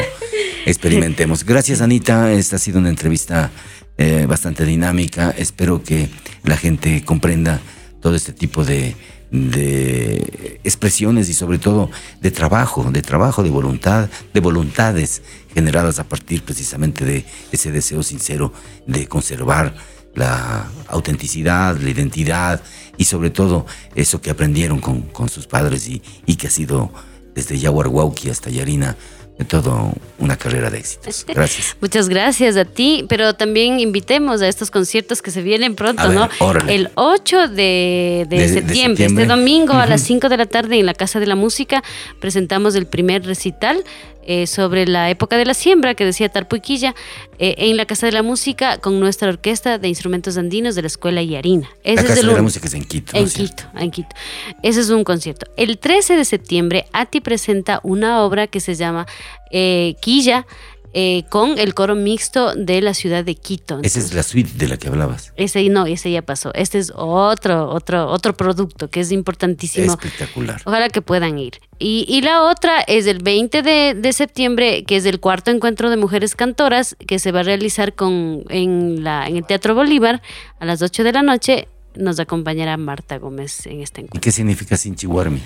experimentemos. 0.66 1.44
Gracias, 1.46 1.82
Anita. 1.82 2.32
Esta 2.34 2.58
ha 2.58 2.60
sido 2.60 2.80
una 2.80 2.90
entrevista 2.90 3.52
eh, 3.98 4.26
bastante 4.28 4.66
dinámica. 4.66 5.34
Espero 5.38 5.82
que 5.84 6.10
la 6.44 6.58
gente 6.58 7.04
comprenda 7.06 7.60
todo 8.02 8.16
este 8.16 8.34
tipo 8.34 8.64
de, 8.66 8.96
de 9.32 10.60
expresiones 10.64 11.30
y 11.30 11.34
sobre 11.34 11.58
todo 11.58 11.90
de 12.20 12.32
trabajo, 12.32 12.92
de 12.92 13.02
trabajo, 13.02 13.44
de 13.44 13.50
voluntad, 13.50 14.10
de 14.34 14.40
voluntades 14.40 15.22
generadas 15.54 16.00
a 16.00 16.04
partir 16.04 16.44
precisamente 16.44 17.06
de 17.06 17.26
ese 17.52 17.72
deseo 17.72 18.04
sincero 18.04 18.54
de 18.86 19.08
conservar 19.08 19.74
la 20.14 20.70
autenticidad, 20.88 21.78
la 21.78 21.90
identidad 21.90 22.62
y 22.98 23.06
sobre 23.06 23.30
todo 23.30 23.66
eso 23.96 24.22
que 24.22 24.30
aprendieron 24.30 24.80
con, 24.80 25.30
sus 25.30 25.48
padres 25.48 25.88
y, 25.88 26.02
y 26.26 26.36
que 26.36 26.48
ha 26.48 26.52
sido 26.52 26.92
desde 27.34 27.58
Yaguarhuauqui 27.58 28.30
hasta 28.30 28.50
Yarina 28.50 28.98
todo 29.46 29.94
una 30.20 30.38
carrera 30.38 30.70
de 30.70 30.78
éxitos. 30.80 31.26
Gracias. 31.28 31.76
Muchas 31.82 32.10
gracias 32.10 32.58
a 32.58 32.66
ti, 32.66 33.06
pero 33.10 33.34
también 33.34 33.80
invitemos 33.80 34.42
a 34.42 34.48
estos 34.48 34.70
conciertos 34.72 35.22
que 35.22 35.32
se 35.32 35.42
vienen 35.42 35.76
pronto, 35.76 36.08
ver, 36.08 36.18
¿no? 36.18 36.30
órale. 36.40 36.74
El 36.76 36.90
8 36.96 37.48
de, 37.48 38.26
de 38.30 38.38
De- 38.38 38.38
de 38.38 38.48
septiembre, 38.48 38.76
septiembre. 38.98 39.24
este 39.24 39.36
domingo 39.36 39.74
a 39.74 39.86
las 39.86 40.02
Ujú. 40.02 40.08
5 40.08 40.30
de 40.30 40.38
la 40.38 40.46
tarde 40.46 40.80
en 40.80 40.86
la 40.86 40.94
Casa 40.94 41.20
de 41.20 41.26
la 41.28 41.36
Música, 41.36 41.84
presentamos 42.20 42.76
el 42.76 42.86
primer 42.86 43.26
recital 43.26 43.84
eh, 44.24 44.48
sobre 44.48 44.86
la 44.86 45.10
época 45.10 45.38
de 45.38 45.46
la 45.46 45.54
siembra 45.54 45.96
que 45.96 46.06
decía 46.06 46.30
Tarpuiquilla 46.30 46.96
eh, 47.40 47.56
en 47.58 47.78
la 47.78 47.86
Casa 47.86 48.06
de 48.06 48.12
la 48.12 48.24
Música 48.24 48.78
con 48.78 49.00
nuestra 49.00 49.30
orquesta 49.30 49.78
de 49.78 49.88
instrumentos 49.88 50.38
andinos 50.38 50.76
de 50.76 50.82
la 50.82 50.88
Escuela 50.88 51.24
Yarina. 51.24 51.70
Ese 51.84 51.96
la 51.96 52.02
es 52.02 52.08
Casa 52.08 52.20
el 52.22 52.28
de 52.28 52.34
la 52.34 52.42
Música 52.42 52.68
es 52.68 52.74
en 52.74 52.84
Quito. 52.84 53.14
¿no 53.14 53.20
en 53.20 53.26
es? 53.26 53.34
Quito, 53.34 53.64
en 53.76 53.92
Quito. 53.92 54.16
Ese 54.62 54.82
es 54.82 54.90
un 54.90 55.04
concierto. 55.04 55.48
El 55.58 55.78
13 55.78 56.16
de 56.16 56.26
septiembre, 56.26 56.86
Ati 56.94 57.22
presenta 57.22 57.80
una 57.84 58.24
obra 58.24 58.48
que 58.48 58.60
se 58.60 58.76
llama 58.76 59.08
eh, 59.52 59.96
Quilla 60.02 60.46
eh, 60.94 61.24
con 61.30 61.58
el 61.58 61.74
coro 61.74 61.96
mixto 61.96 62.54
de 62.56 62.82
la 62.82 62.94
ciudad 62.94 63.24
de 63.24 63.36
Quito. 63.36 63.80
Esa 63.82 64.00
es 64.00 64.14
la 64.14 64.24
suite 64.24 64.52
de 64.56 64.68
la 64.68 64.78
que 64.78 64.88
hablabas. 64.88 65.32
Ese 65.38 65.68
no, 65.70 65.86
ese 65.86 66.12
ya 66.12 66.22
pasó. 66.22 66.54
Este 66.54 66.80
es 66.80 66.92
otro, 66.96 67.70
otro, 67.70 68.10
otro 68.10 68.36
producto 68.36 68.90
que 68.90 69.00
es 69.00 69.12
importantísimo. 69.12 69.94
Espectacular. 69.94 70.62
Ojalá 70.66 70.90
que 70.90 71.02
puedan 71.02 71.40
ir. 71.40 71.62
Y, 71.80 72.06
y 72.08 72.22
la 72.22 72.44
otra 72.44 72.82
es 72.82 73.08
el 73.08 73.20
20 73.20 73.62
de, 73.62 73.94
de 73.96 74.14
septiembre, 74.14 74.84
que 74.84 74.98
es 74.98 75.06
el 75.06 75.20
cuarto 75.20 75.50
encuentro 75.50 75.90
de 75.90 75.98
mujeres 75.98 76.36
cantoras, 76.36 76.96
que 77.08 77.20
se 77.20 77.32
va 77.32 77.40
a 77.40 77.44
realizar 77.44 77.94
con, 77.94 78.44
en, 78.50 79.04
la, 79.04 79.28
en 79.28 79.38
el 79.38 79.46
Teatro 79.46 79.74
Bolívar 79.74 80.22
a 80.60 80.66
las 80.66 80.82
8 80.82 81.04
de 81.04 81.14
la 81.14 81.22
noche. 81.22 81.68
Nos 81.96 82.20
acompañará 82.20 82.78
Marta 82.78 83.18
Gómez 83.18 83.66
en 83.66 83.82
este 83.82 84.02
encuentro. 84.02 84.18
¿Y 84.18 84.22
qué 84.22 84.32
significa 84.32 84.78
Sinchiwarmi? 84.78 85.42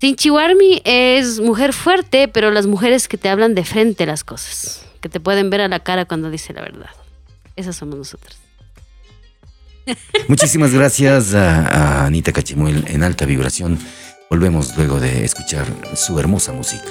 Sinchiwarmi 0.00 0.82
es 0.84 1.40
mujer 1.40 1.72
fuerte, 1.72 2.28
pero 2.28 2.50
las 2.50 2.66
mujeres 2.66 3.08
que 3.08 3.18
te 3.18 3.28
hablan 3.28 3.54
de 3.54 3.64
frente 3.64 4.06
las 4.06 4.22
cosas, 4.22 4.84
que 5.00 5.08
te 5.08 5.18
pueden 5.18 5.50
ver 5.50 5.60
a 5.60 5.68
la 5.68 5.80
cara 5.80 6.04
cuando 6.04 6.30
dice 6.30 6.52
la 6.52 6.62
verdad. 6.62 6.90
Esas 7.56 7.76
somos 7.76 7.96
nosotras. 7.96 8.38
Muchísimas 10.28 10.72
gracias 10.72 11.34
a, 11.34 12.02
a 12.02 12.06
Anita 12.06 12.32
Cachimuel 12.32 12.84
en 12.88 13.02
alta 13.02 13.24
vibración. 13.24 13.78
Volvemos 14.30 14.76
luego 14.76 15.00
de 15.00 15.24
escuchar 15.24 15.66
su 15.94 16.18
hermosa 16.18 16.52
música. 16.52 16.90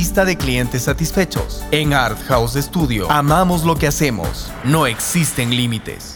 de 0.00 0.36
clientes 0.36 0.82
satisfechos. 0.82 1.62
En 1.70 1.92
Art 1.92 2.18
House 2.26 2.54
Studio 2.54 3.10
amamos 3.10 3.64
lo 3.64 3.76
que 3.76 3.86
hacemos. 3.86 4.50
No 4.64 4.86
existen 4.86 5.50
límites. 5.50 6.14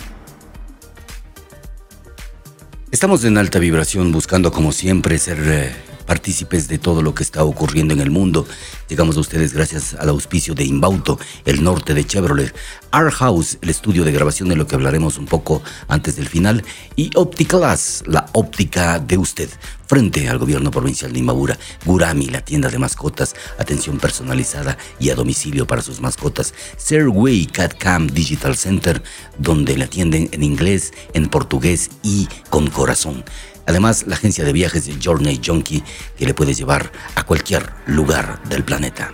Estamos 2.90 3.24
en 3.24 3.36
alta 3.36 3.59
vibración 3.59 4.11
buscando 4.11 4.51
como 4.52 4.73
siempre 4.73 5.19
ser 5.19 5.39
eh, 5.44 5.77
partícipes 6.06 6.68
de 6.68 6.78
todo 6.78 7.02
lo 7.02 7.14
que 7.14 7.22
está 7.22 7.44
ocurriendo 7.44 7.94
en 7.94 8.01
el 8.01 8.10
mundo. 8.10 8.47
Llegamos 8.89 9.16
a 9.16 9.20
ustedes 9.20 9.52
gracias 9.52 9.94
al 9.94 10.09
auspicio 10.09 10.55
de 10.55 10.64
Inbauto, 10.64 11.18
el 11.44 11.62
norte 11.62 11.94
de 11.94 12.06
Chevrolet, 12.06 12.55
Art 12.90 13.14
House, 13.14 13.59
el 13.60 13.70
estudio 13.70 14.05
de 14.05 14.12
grabación 14.12 14.48
de 14.48 14.56
lo 14.56 14.66
que 14.66 14.74
hablaremos 14.74 15.18
un 15.18 15.26
poco 15.26 15.62
antes 15.89 16.16
del 16.16 16.28
final, 16.28 16.64
y 16.97 17.10
Opticlass, 17.16 18.05
la 18.06 18.26
óptica 18.32 18.98
de 18.98 19.18
usted, 19.18 19.48
frente 19.86 20.28
al 20.28 20.39
gobierno 20.39 20.70
provincial 20.70 21.12
de 21.12 21.18
Imbabura, 21.18 21.59
Gurami, 21.85 22.26
la 22.26 22.44
tienda 22.44 22.68
de 22.68 22.78
mascotas, 22.78 23.35
atención 23.59 23.98
personalizada 23.98 24.78
y 24.98 25.10
a 25.10 25.14
domicilio 25.14 25.66
para 25.66 25.82
sus 25.82 26.01
mascotas, 26.01 26.55
Serway 26.76 27.47
Cat 27.47 27.74
Cam 27.78 28.06
Digital 28.06 28.56
Center, 28.56 29.02
donde 29.39 29.76
le 29.76 29.85
atienden 29.85 30.28
en 30.32 30.43
inglés, 30.43 30.93
en 31.12 31.28
portugués 31.28 31.90
y 32.02 32.28
con 32.51 32.68
corazón. 32.68 33.24
Además, 33.66 34.05
la 34.07 34.16
agencia 34.16 34.45
de 34.45 34.53
viajes 34.53 34.89
Journey 35.03 35.41
Junkie 35.45 35.82
que 36.16 36.27
le 36.27 36.35
puede 36.35 36.55
llevar 36.55 36.93
a 37.15 37.24
cualquier 37.24 37.70
lugar 37.86 38.43
del 38.45 38.65
planeta. 38.65 39.12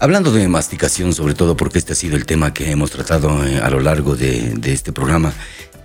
Hablando 0.00 0.32
de 0.32 0.48
masticación, 0.48 1.14
sobre 1.14 1.34
todo 1.34 1.56
porque 1.56 1.78
este 1.78 1.92
ha 1.92 1.96
sido 1.96 2.16
el 2.16 2.26
tema 2.26 2.52
que 2.52 2.70
hemos 2.70 2.90
tratado 2.90 3.46
eh, 3.46 3.58
a 3.58 3.70
lo 3.70 3.80
largo 3.80 4.16
de, 4.16 4.52
de 4.54 4.72
este 4.72 4.92
programa, 4.92 5.32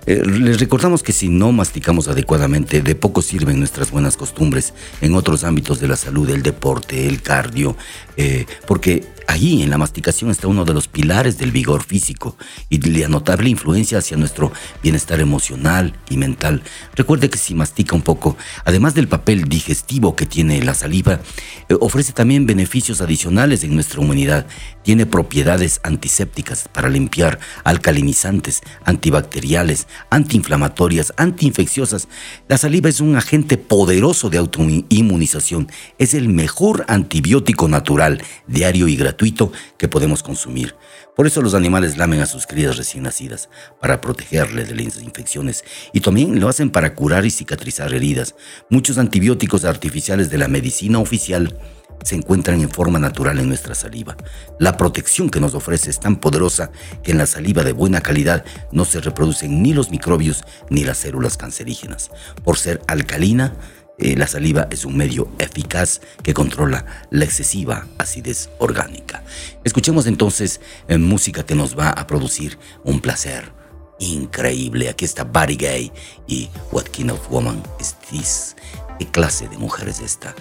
eh, 0.06 0.22
les 0.24 0.58
recordamos 0.58 1.02
que 1.02 1.12
si 1.12 1.28
no 1.28 1.52
masticamos 1.52 2.08
adecuadamente, 2.08 2.82
de 2.82 2.94
poco 2.94 3.22
sirven 3.22 3.58
nuestras 3.58 3.90
buenas 3.90 4.16
costumbres 4.16 4.72
en 5.00 5.14
otros 5.14 5.44
ámbitos 5.44 5.80
de 5.80 5.88
la 5.88 5.96
salud, 5.96 6.28
el 6.30 6.42
deporte, 6.42 7.06
el 7.06 7.22
cardio, 7.22 7.76
eh, 8.16 8.46
porque 8.66 9.06
Allí 9.30 9.62
en 9.62 9.70
la 9.70 9.78
masticación 9.78 10.32
está 10.32 10.48
uno 10.48 10.64
de 10.64 10.74
los 10.74 10.88
pilares 10.88 11.38
del 11.38 11.52
vigor 11.52 11.84
físico 11.84 12.36
y 12.68 12.80
la 12.80 13.06
notable 13.06 13.48
influencia 13.48 13.98
hacia 13.98 14.16
nuestro 14.16 14.50
bienestar 14.82 15.20
emocional 15.20 15.94
y 16.08 16.16
mental. 16.16 16.64
Recuerde 16.96 17.30
que 17.30 17.38
si 17.38 17.54
mastica 17.54 17.94
un 17.94 18.02
poco, 18.02 18.36
además 18.64 18.96
del 18.96 19.06
papel 19.06 19.44
digestivo 19.44 20.16
que 20.16 20.26
tiene 20.26 20.60
la 20.64 20.74
saliva, 20.74 21.20
eh, 21.68 21.76
ofrece 21.78 22.12
también 22.12 22.44
beneficios 22.44 23.00
adicionales 23.00 23.62
en 23.62 23.76
nuestra 23.76 24.00
humanidad. 24.00 24.46
Tiene 24.82 25.06
propiedades 25.06 25.78
antisépticas 25.84 26.66
para 26.66 26.88
limpiar, 26.88 27.38
alcalinizantes, 27.62 28.62
antibacteriales, 28.84 29.86
antiinflamatorias, 30.10 31.12
antiinfecciosas. 31.16 32.08
La 32.48 32.58
saliva 32.58 32.88
es 32.88 33.00
un 33.00 33.16
agente 33.16 33.56
poderoso 33.56 34.30
de 34.30 34.38
autoinmunización. 34.38 35.70
Es 35.98 36.14
el 36.14 36.28
mejor 36.28 36.84
antibiótico 36.88 37.68
natural, 37.68 38.22
diario 38.46 38.88
y 38.88 38.96
gratuito 38.96 39.52
que 39.78 39.88
podemos 39.88 40.22
consumir. 40.22 40.74
Por 41.20 41.26
eso 41.26 41.42
los 41.42 41.52
animales 41.52 41.98
lamen 41.98 42.20
a 42.20 42.26
sus 42.26 42.46
crías 42.46 42.78
recién 42.78 43.02
nacidas, 43.02 43.50
para 43.78 44.00
protegerle 44.00 44.64
de 44.64 44.74
las 44.74 45.02
infecciones, 45.02 45.64
y 45.92 46.00
también 46.00 46.40
lo 46.40 46.48
hacen 46.48 46.70
para 46.70 46.94
curar 46.94 47.26
y 47.26 47.30
cicatrizar 47.30 47.92
heridas. 47.92 48.34
Muchos 48.70 48.96
antibióticos 48.96 49.66
artificiales 49.66 50.30
de 50.30 50.38
la 50.38 50.48
medicina 50.48 50.98
oficial 50.98 51.58
se 52.04 52.14
encuentran 52.14 52.62
en 52.62 52.70
forma 52.70 52.98
natural 52.98 53.38
en 53.38 53.48
nuestra 53.48 53.74
saliva. 53.74 54.16
La 54.58 54.78
protección 54.78 55.28
que 55.28 55.40
nos 55.40 55.52
ofrece 55.52 55.90
es 55.90 56.00
tan 56.00 56.16
poderosa 56.16 56.70
que 57.02 57.10
en 57.10 57.18
la 57.18 57.26
saliva 57.26 57.64
de 57.64 57.72
buena 57.72 58.00
calidad 58.00 58.42
no 58.72 58.86
se 58.86 59.02
reproducen 59.02 59.62
ni 59.62 59.74
los 59.74 59.90
microbios 59.90 60.42
ni 60.70 60.84
las 60.84 60.96
células 60.96 61.36
cancerígenas. 61.36 62.10
Por 62.42 62.56
ser 62.56 62.80
alcalina, 62.86 63.52
eh, 64.00 64.16
la 64.16 64.26
saliva 64.26 64.66
es 64.70 64.86
un 64.86 64.96
medio 64.96 65.30
eficaz 65.38 66.00
que 66.22 66.32
controla 66.32 66.86
la 67.10 67.26
excesiva 67.26 67.86
acidez 67.98 68.48
orgánica. 68.58 69.22
Escuchemos 69.62 70.06
entonces 70.06 70.62
en 70.88 71.02
eh, 71.02 71.06
música 71.06 71.44
que 71.44 71.54
nos 71.54 71.78
va 71.78 71.90
a 71.90 72.06
producir 72.06 72.58
un 72.82 73.00
placer 73.00 73.52
increíble. 73.98 74.88
Aquí 74.88 75.04
está 75.04 75.24
Buddy 75.24 75.56
Gay 75.56 75.92
y 76.26 76.48
What 76.72 76.84
Kind 76.84 77.10
of 77.10 77.30
Woman 77.30 77.62
is 77.78 77.94
This? 78.10 78.56
¿Qué 78.98 79.06
clase 79.06 79.48
de 79.48 79.58
mujer 79.58 79.88
es 79.88 80.00
esta? 80.00 80.34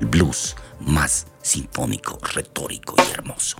El 0.00 0.08
blues 0.08 0.56
más 0.80 1.28
sinfónico, 1.40 2.18
retórico 2.34 2.96
y 2.98 3.12
hermoso. 3.12 3.58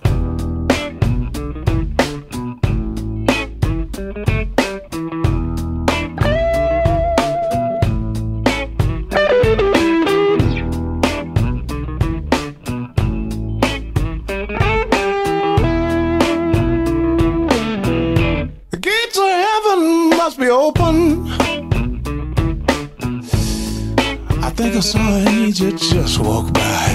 An 25.61 25.77
just 25.77 26.19
walk 26.19 26.53
by. 26.53 26.87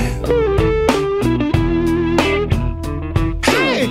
Hey, 3.44 3.86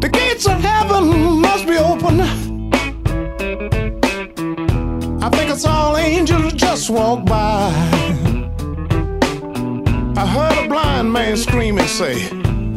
the 0.00 0.08
gates 0.10 0.46
of 0.46 0.60
heaven 0.60 1.40
must 1.40 1.66
be 1.66 1.76
open. 1.76 2.20
I 5.22 5.28
think 5.30 5.50
I 5.50 5.56
saw 5.56 5.94
an 5.94 6.04
angel 6.04 6.50
just 6.50 6.88
walk 6.88 7.26
by. 7.26 7.72
I 10.16 10.26
heard 10.26 10.64
a 10.64 10.68
blind 10.68 11.12
man 11.12 11.36
scream 11.36 11.78
and 11.78 11.88
say, 11.88 12.30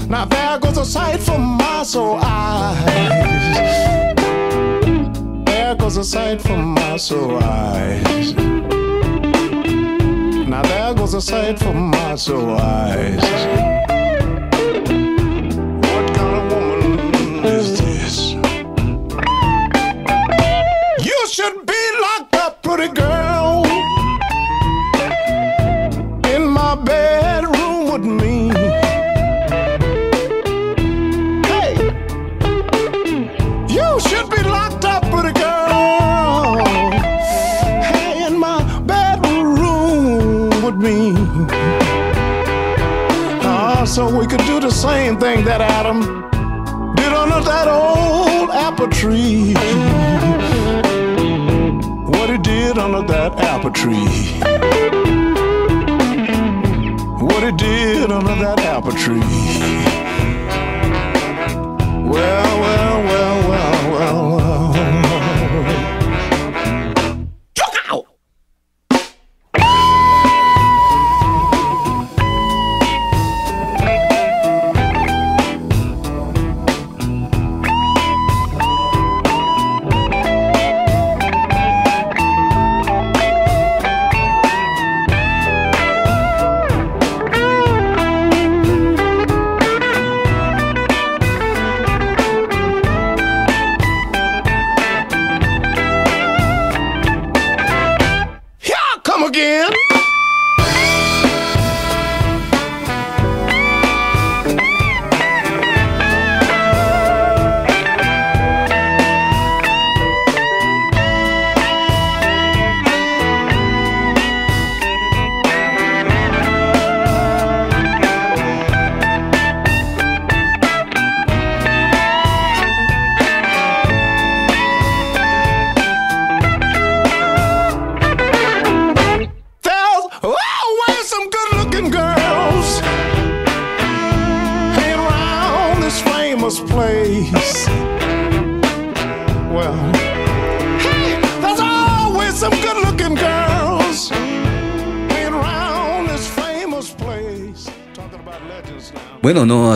Now 0.10 0.26
there 0.26 0.60
goes 0.60 0.78
a 0.78 0.86
sight 0.86 1.22
for 1.22 1.38
my 1.38 1.84
soul 1.84 2.20
eyes. 2.22 3.56
There 5.46 5.76
goes 5.76 5.98
a 5.98 6.04
sight 6.04 6.42
for 6.42 6.58
my 6.58 6.98
soul 6.98 7.40
eyes 7.42 8.63
was 11.04 11.16
a 11.16 11.22
sight 11.22 11.60
for 11.60 11.74
my 11.74 12.16
sore 12.16 12.56
eyes. 12.62 13.83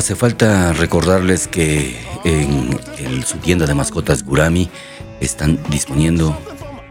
Hace 0.07 0.15
falta 0.15 0.71
recordarles 0.71 1.49
que 1.49 1.99
en 2.23 3.25
su 3.25 3.39
tienda 3.39 3.65
de 3.65 3.73
mascotas 3.73 4.23
Gurami 4.23 4.69
están 5.19 5.59
disponiendo 5.69 6.33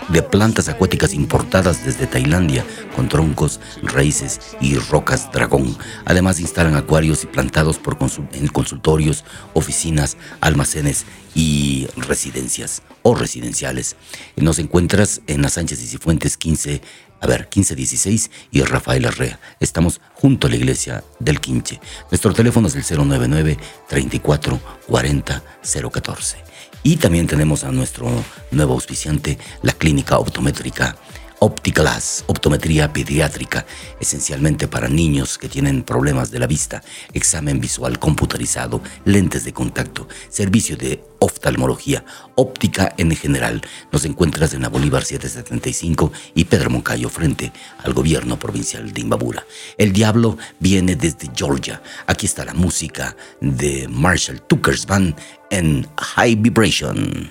de 0.08 0.22
plantas 0.22 0.68
acuáticas 0.68 1.14
importadas 1.14 1.82
desde 1.82 2.06
Tailandia 2.06 2.62
con 2.94 3.08
troncos, 3.08 3.58
raíces 3.82 4.54
y 4.60 4.76
rocas 4.76 5.32
dragón. 5.32 5.78
Además 6.04 6.40
instalan 6.40 6.74
acuarios 6.74 7.24
y 7.24 7.26
plantados 7.26 7.78
por 7.78 7.96
en 8.34 8.48
consultorios, 8.48 9.24
oficinas, 9.54 10.18
almacenes 10.42 11.06
y 11.34 11.88
residencias 11.96 12.82
o 13.06 13.14
residenciales. 13.14 13.94
Nos 14.34 14.58
encuentras 14.58 15.20
en 15.28 15.40
las 15.40 15.52
Sánchez 15.52 15.80
y 15.80 15.86
Cifuentes 15.86 16.36
15, 16.36 16.82
a 17.20 17.26
ver, 17.28 17.42
1516 17.42 18.32
y 18.50 18.62
Rafael 18.62 19.06
Arrea. 19.06 19.38
Estamos 19.60 20.00
junto 20.14 20.48
a 20.48 20.50
la 20.50 20.56
iglesia 20.56 21.04
del 21.20 21.40
Quinche. 21.40 21.80
Nuestro 22.10 22.34
teléfono 22.34 22.66
es 22.66 22.74
el 22.74 22.82
099 22.98 23.58
34 23.88 24.60
40 24.88 25.44
014. 25.92 26.36
Y 26.82 26.96
también 26.96 27.28
tenemos 27.28 27.62
a 27.62 27.70
nuestro 27.70 28.10
nuevo 28.50 28.74
auspiciante, 28.74 29.38
la 29.62 29.72
clínica 29.72 30.18
optométrica 30.18 30.96
Opticlass, 31.38 32.24
optometría 32.28 32.92
pediátrica, 32.92 33.66
esencialmente 34.00 34.68
para 34.68 34.88
niños 34.88 35.36
que 35.36 35.50
tienen 35.50 35.82
problemas 35.82 36.30
de 36.30 36.38
la 36.38 36.46
vista, 36.46 36.82
examen 37.12 37.60
visual 37.60 37.98
computarizado, 37.98 38.80
lentes 39.04 39.44
de 39.44 39.52
contacto, 39.52 40.08
servicio 40.30 40.78
de 40.78 41.04
oftalmología, 41.18 42.04
óptica 42.36 42.94
en 42.96 43.14
general. 43.14 43.60
Nos 43.92 44.06
encuentras 44.06 44.54
en 44.54 44.62
la 44.62 44.70
Bolívar 44.70 45.04
775 45.04 46.10
y 46.34 46.44
Pedro 46.44 46.70
Moncayo 46.70 47.10
frente 47.10 47.52
al 47.84 47.92
gobierno 47.92 48.38
provincial 48.38 48.92
de 48.92 49.02
Imbabura. 49.02 49.44
El 49.76 49.92
diablo 49.92 50.38
viene 50.58 50.96
desde 50.96 51.30
Georgia. 51.36 51.82
Aquí 52.06 52.24
está 52.24 52.46
la 52.46 52.54
música 52.54 53.14
de 53.40 53.88
Marshall 53.88 54.40
Tucker's 54.40 54.86
Band 54.86 55.14
en 55.50 55.86
High 55.96 56.36
Vibration. 56.36 57.30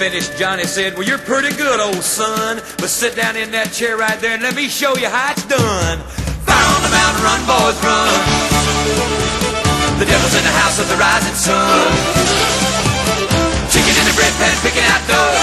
Finished, 0.00 0.38
Johnny 0.38 0.64
said, 0.64 0.96
Well, 0.96 1.06
you're 1.06 1.20
pretty 1.20 1.54
good, 1.60 1.78
old 1.78 2.02
son. 2.02 2.56
But 2.80 2.88
sit 2.88 3.14
down 3.14 3.36
in 3.36 3.50
that 3.52 3.68
chair 3.68 3.98
right 3.98 4.16
there 4.16 4.32
and 4.32 4.42
let 4.42 4.56
me 4.56 4.64
show 4.64 4.96
you 4.96 5.12
how 5.12 5.36
it's 5.36 5.44
done. 5.44 6.00
Fire 6.48 6.68
on 6.72 6.80
the 6.80 6.88
mountain, 6.88 7.20
run, 7.20 7.40
boys, 7.44 7.76
run. 7.84 8.08
The 10.00 10.08
devil's 10.08 10.32
in 10.32 10.40
the 10.40 10.56
house 10.56 10.80
of 10.80 10.88
the 10.88 10.96
rising 10.96 11.36
sun. 11.36 11.84
Chicken 13.68 13.92
in 13.92 14.08
the 14.08 14.16
bread 14.16 14.32
pan, 14.40 14.56
picking 14.64 14.88
out 14.88 15.04
dough. 15.04 15.36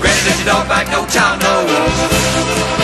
Granny, 0.00 0.24
does 0.24 0.40
your 0.40 0.56
dog 0.56 0.64
bite? 0.64 0.88
No 0.88 1.04
child 1.12 1.44
knows. 1.44 2.83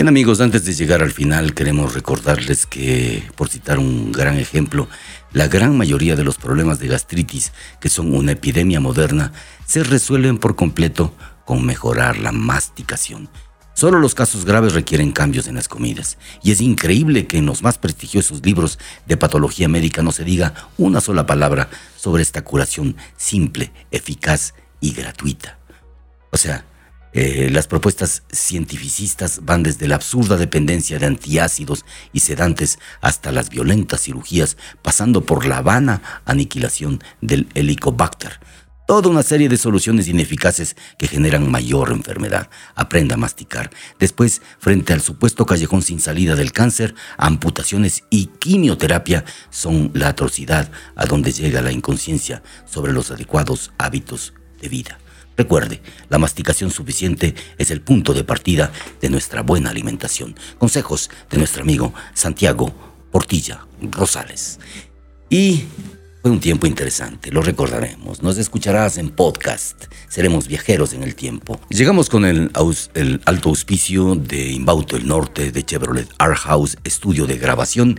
Bien 0.00 0.08
amigos, 0.08 0.40
antes 0.40 0.64
de 0.64 0.72
llegar 0.72 1.02
al 1.02 1.12
final 1.12 1.52
queremos 1.52 1.92
recordarles 1.92 2.64
que, 2.64 3.22
por 3.36 3.50
citar 3.50 3.78
un 3.78 4.12
gran 4.12 4.38
ejemplo, 4.38 4.88
la 5.34 5.46
gran 5.46 5.76
mayoría 5.76 6.16
de 6.16 6.24
los 6.24 6.38
problemas 6.38 6.78
de 6.78 6.88
gastritis, 6.88 7.52
que 7.82 7.90
son 7.90 8.14
una 8.14 8.32
epidemia 8.32 8.80
moderna, 8.80 9.34
se 9.66 9.84
resuelven 9.84 10.38
por 10.38 10.56
completo 10.56 11.14
con 11.44 11.66
mejorar 11.66 12.16
la 12.16 12.32
masticación. 12.32 13.28
Solo 13.74 13.98
los 13.98 14.14
casos 14.14 14.46
graves 14.46 14.72
requieren 14.72 15.12
cambios 15.12 15.48
en 15.48 15.56
las 15.56 15.68
comidas, 15.68 16.16
y 16.42 16.52
es 16.52 16.62
increíble 16.62 17.26
que 17.26 17.36
en 17.36 17.44
los 17.44 17.62
más 17.62 17.76
prestigiosos 17.76 18.42
libros 18.42 18.78
de 19.06 19.18
patología 19.18 19.68
médica 19.68 20.02
no 20.02 20.12
se 20.12 20.24
diga 20.24 20.70
una 20.78 21.02
sola 21.02 21.26
palabra 21.26 21.68
sobre 21.98 22.22
esta 22.22 22.42
curación 22.42 22.96
simple, 23.18 23.70
eficaz 23.90 24.54
y 24.80 24.94
gratuita. 24.94 25.58
O 26.30 26.38
sea, 26.38 26.64
eh, 27.12 27.48
las 27.50 27.66
propuestas 27.66 28.22
cientificistas 28.32 29.40
van 29.44 29.62
desde 29.62 29.88
la 29.88 29.96
absurda 29.96 30.36
dependencia 30.36 30.98
de 30.98 31.06
antiácidos 31.06 31.84
y 32.12 32.20
sedantes 32.20 32.78
hasta 33.00 33.32
las 33.32 33.48
violentas 33.50 34.02
cirugías, 34.02 34.56
pasando 34.82 35.24
por 35.24 35.44
la 35.46 35.60
vana 35.60 36.02
aniquilación 36.24 37.02
del 37.20 37.48
helicobacter. 37.54 38.38
Toda 38.86 39.08
una 39.08 39.22
serie 39.22 39.48
de 39.48 39.56
soluciones 39.56 40.08
ineficaces 40.08 40.76
que 40.98 41.06
generan 41.06 41.48
mayor 41.48 41.92
enfermedad. 41.92 42.50
Aprenda 42.74 43.14
a 43.14 43.18
masticar. 43.18 43.70
Después, 44.00 44.42
frente 44.58 44.92
al 44.92 45.00
supuesto 45.00 45.46
callejón 45.46 45.82
sin 45.82 46.00
salida 46.00 46.34
del 46.34 46.50
cáncer, 46.50 46.96
amputaciones 47.16 48.02
y 48.10 48.26
quimioterapia 48.26 49.24
son 49.50 49.92
la 49.94 50.08
atrocidad 50.08 50.72
a 50.96 51.06
donde 51.06 51.30
llega 51.30 51.62
la 51.62 51.70
inconsciencia 51.70 52.42
sobre 52.66 52.92
los 52.92 53.12
adecuados 53.12 53.70
hábitos 53.78 54.34
de 54.60 54.68
vida. 54.68 54.99
Recuerde, 55.40 55.80
la 56.10 56.18
masticación 56.18 56.70
suficiente 56.70 57.34
es 57.56 57.70
el 57.70 57.80
punto 57.80 58.12
de 58.12 58.24
partida 58.24 58.70
de 59.00 59.08
nuestra 59.08 59.40
buena 59.40 59.70
alimentación. 59.70 60.34
Consejos 60.58 61.08
de 61.30 61.38
nuestro 61.38 61.62
amigo 61.62 61.94
Santiago 62.12 62.74
Portilla 63.10 63.66
Rosales. 63.80 64.58
Y 65.30 65.64
fue 66.20 66.30
un 66.30 66.40
tiempo 66.40 66.66
interesante, 66.66 67.32
lo 67.32 67.40
recordaremos. 67.40 68.22
Nos 68.22 68.36
escucharás 68.36 68.98
en 68.98 69.08
podcast. 69.08 69.84
Seremos 70.10 70.46
viajeros 70.46 70.92
en 70.92 71.02
el 71.02 71.14
tiempo. 71.14 71.58
Llegamos 71.70 72.10
con 72.10 72.26
el, 72.26 72.50
alto 73.24 73.48
auspicio 73.48 74.16
de 74.16 74.50
Imbauto 74.52 74.98
el 74.98 75.06
Norte 75.06 75.52
de 75.52 75.64
Chevrolet 75.64 76.08
Art 76.18 76.36
House, 76.36 76.76
estudio 76.84 77.26
de 77.26 77.38
grabación. 77.38 77.98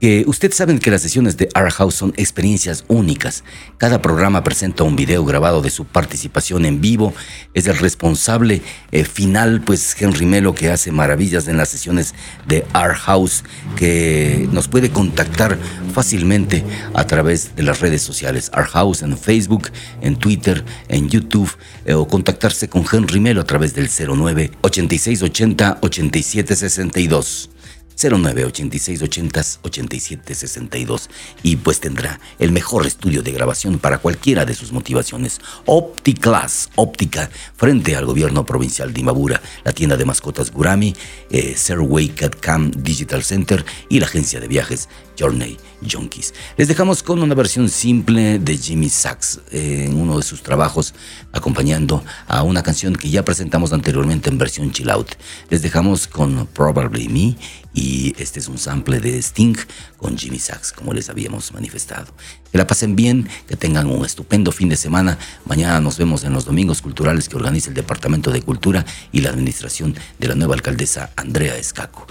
Que 0.00 0.24
ustedes 0.26 0.56
saben 0.56 0.78
que 0.78 0.90
las 0.90 1.02
sesiones 1.02 1.36
de 1.36 1.50
Art 1.52 1.72
House 1.72 1.94
son 1.94 2.14
experiencias 2.16 2.86
únicas. 2.88 3.44
Cada 3.76 4.00
programa 4.00 4.42
presenta 4.42 4.82
un 4.82 4.96
video 4.96 5.26
grabado 5.26 5.60
de 5.60 5.68
su 5.68 5.84
participación 5.84 6.64
en 6.64 6.80
vivo. 6.80 7.12
Es 7.52 7.66
el 7.66 7.76
responsable 7.76 8.62
eh, 8.92 9.04
final, 9.04 9.60
pues 9.60 9.94
Henry 10.00 10.24
Melo, 10.24 10.54
que 10.54 10.70
hace 10.70 10.90
maravillas 10.90 11.48
en 11.48 11.58
las 11.58 11.68
sesiones 11.68 12.14
de 12.48 12.64
Art 12.72 12.96
House, 12.96 13.44
que 13.76 14.48
nos 14.52 14.68
puede 14.68 14.88
contactar 14.88 15.58
fácilmente 15.92 16.64
a 16.94 17.06
través 17.06 17.54
de 17.54 17.62
las 17.62 17.80
redes 17.80 18.00
sociales. 18.00 18.50
Art 18.54 18.70
House 18.70 19.02
en 19.02 19.18
Facebook, 19.18 19.68
en 20.00 20.16
Twitter, 20.16 20.64
en 20.88 21.10
YouTube, 21.10 21.54
eh, 21.84 21.92
o 21.92 22.08
contactarse 22.08 22.70
con 22.70 22.86
Henry 22.90 23.20
Melo 23.20 23.42
a 23.42 23.44
través 23.44 23.74
del 23.74 23.90
09 23.90 24.50
8680 24.62 25.78
8762. 25.82 27.50
09 27.50 27.59
86 28.08 29.02
80 29.02 29.40
87 29.62 30.34
62 30.34 31.10
y 31.42 31.56
pues 31.56 31.80
tendrá 31.80 32.18
el 32.38 32.52
mejor 32.52 32.86
estudio 32.86 33.22
de 33.22 33.32
grabación 33.32 33.78
para 33.78 33.98
cualquiera 33.98 34.44
de 34.44 34.54
sus 34.54 34.72
motivaciones. 34.72 35.40
OptiClass, 35.66 36.70
óptica, 36.76 37.30
frente 37.56 37.96
al 37.96 38.06
gobierno 38.06 38.46
provincial 38.46 38.92
de 38.92 39.00
Imbabura, 39.00 39.42
la 39.64 39.72
tienda 39.72 39.96
de 39.96 40.04
mascotas 40.04 40.50
Gurami, 40.50 40.94
eh, 41.30 41.54
Serway 41.56 42.08
Cat 42.08 42.36
Cam 42.40 42.70
Digital 42.70 43.22
Center 43.22 43.64
y 43.88 44.00
la 44.00 44.06
agencia 44.06 44.40
de 44.40 44.48
viajes 44.48 44.88
Journey 45.18 45.58
Junkies. 45.88 46.32
Les 46.56 46.68
dejamos 46.68 47.02
con 47.02 47.22
una 47.22 47.34
versión 47.34 47.68
simple 47.68 48.38
de 48.38 48.56
Jimmy 48.56 48.88
Sachs 48.88 49.40
eh, 49.50 49.86
en 49.86 49.96
uno 50.00 50.16
de 50.16 50.22
sus 50.22 50.42
trabajos, 50.42 50.94
acompañando 51.32 52.02
a 52.26 52.42
una 52.42 52.62
canción 52.62 52.94
que 52.94 53.10
ya 53.10 53.24
presentamos 53.24 53.72
anteriormente 53.72 54.30
en 54.30 54.38
versión 54.38 54.72
chill 54.72 54.90
out. 54.90 55.10
Les 55.50 55.62
dejamos 55.62 56.06
con 56.06 56.46
Probably 56.46 57.08
Me 57.08 57.36
y 57.72 58.14
este 58.18 58.40
es 58.40 58.48
un 58.48 58.58
sample 58.58 59.00
de 59.00 59.18
Sting 59.18 59.56
con 59.96 60.16
Jimmy 60.18 60.38
Sachs, 60.38 60.72
como 60.72 60.92
les 60.92 61.08
habíamos 61.08 61.52
manifestado. 61.52 62.12
Que 62.50 62.58
la 62.58 62.66
pasen 62.66 62.96
bien, 62.96 63.28
que 63.48 63.56
tengan 63.56 63.86
un 63.86 64.04
estupendo 64.04 64.52
fin 64.52 64.68
de 64.68 64.76
semana. 64.76 65.18
Mañana 65.44 65.80
nos 65.80 65.98
vemos 65.98 66.24
en 66.24 66.32
los 66.32 66.44
domingos 66.44 66.82
culturales 66.82 67.28
que 67.28 67.36
organiza 67.36 67.68
el 67.68 67.74
Departamento 67.74 68.30
de 68.30 68.42
Cultura 68.42 68.84
y 69.12 69.20
la 69.20 69.30
administración 69.30 69.94
de 70.18 70.28
la 70.28 70.34
nueva 70.34 70.54
alcaldesa 70.54 71.10
Andrea 71.16 71.56
Escaco. 71.56 72.06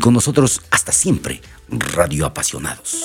Con 0.00 0.14
nosotros 0.14 0.62
hasta 0.70 0.92
siempre, 0.92 1.40
Radio 1.68 2.26
Apasionados. 2.26 3.04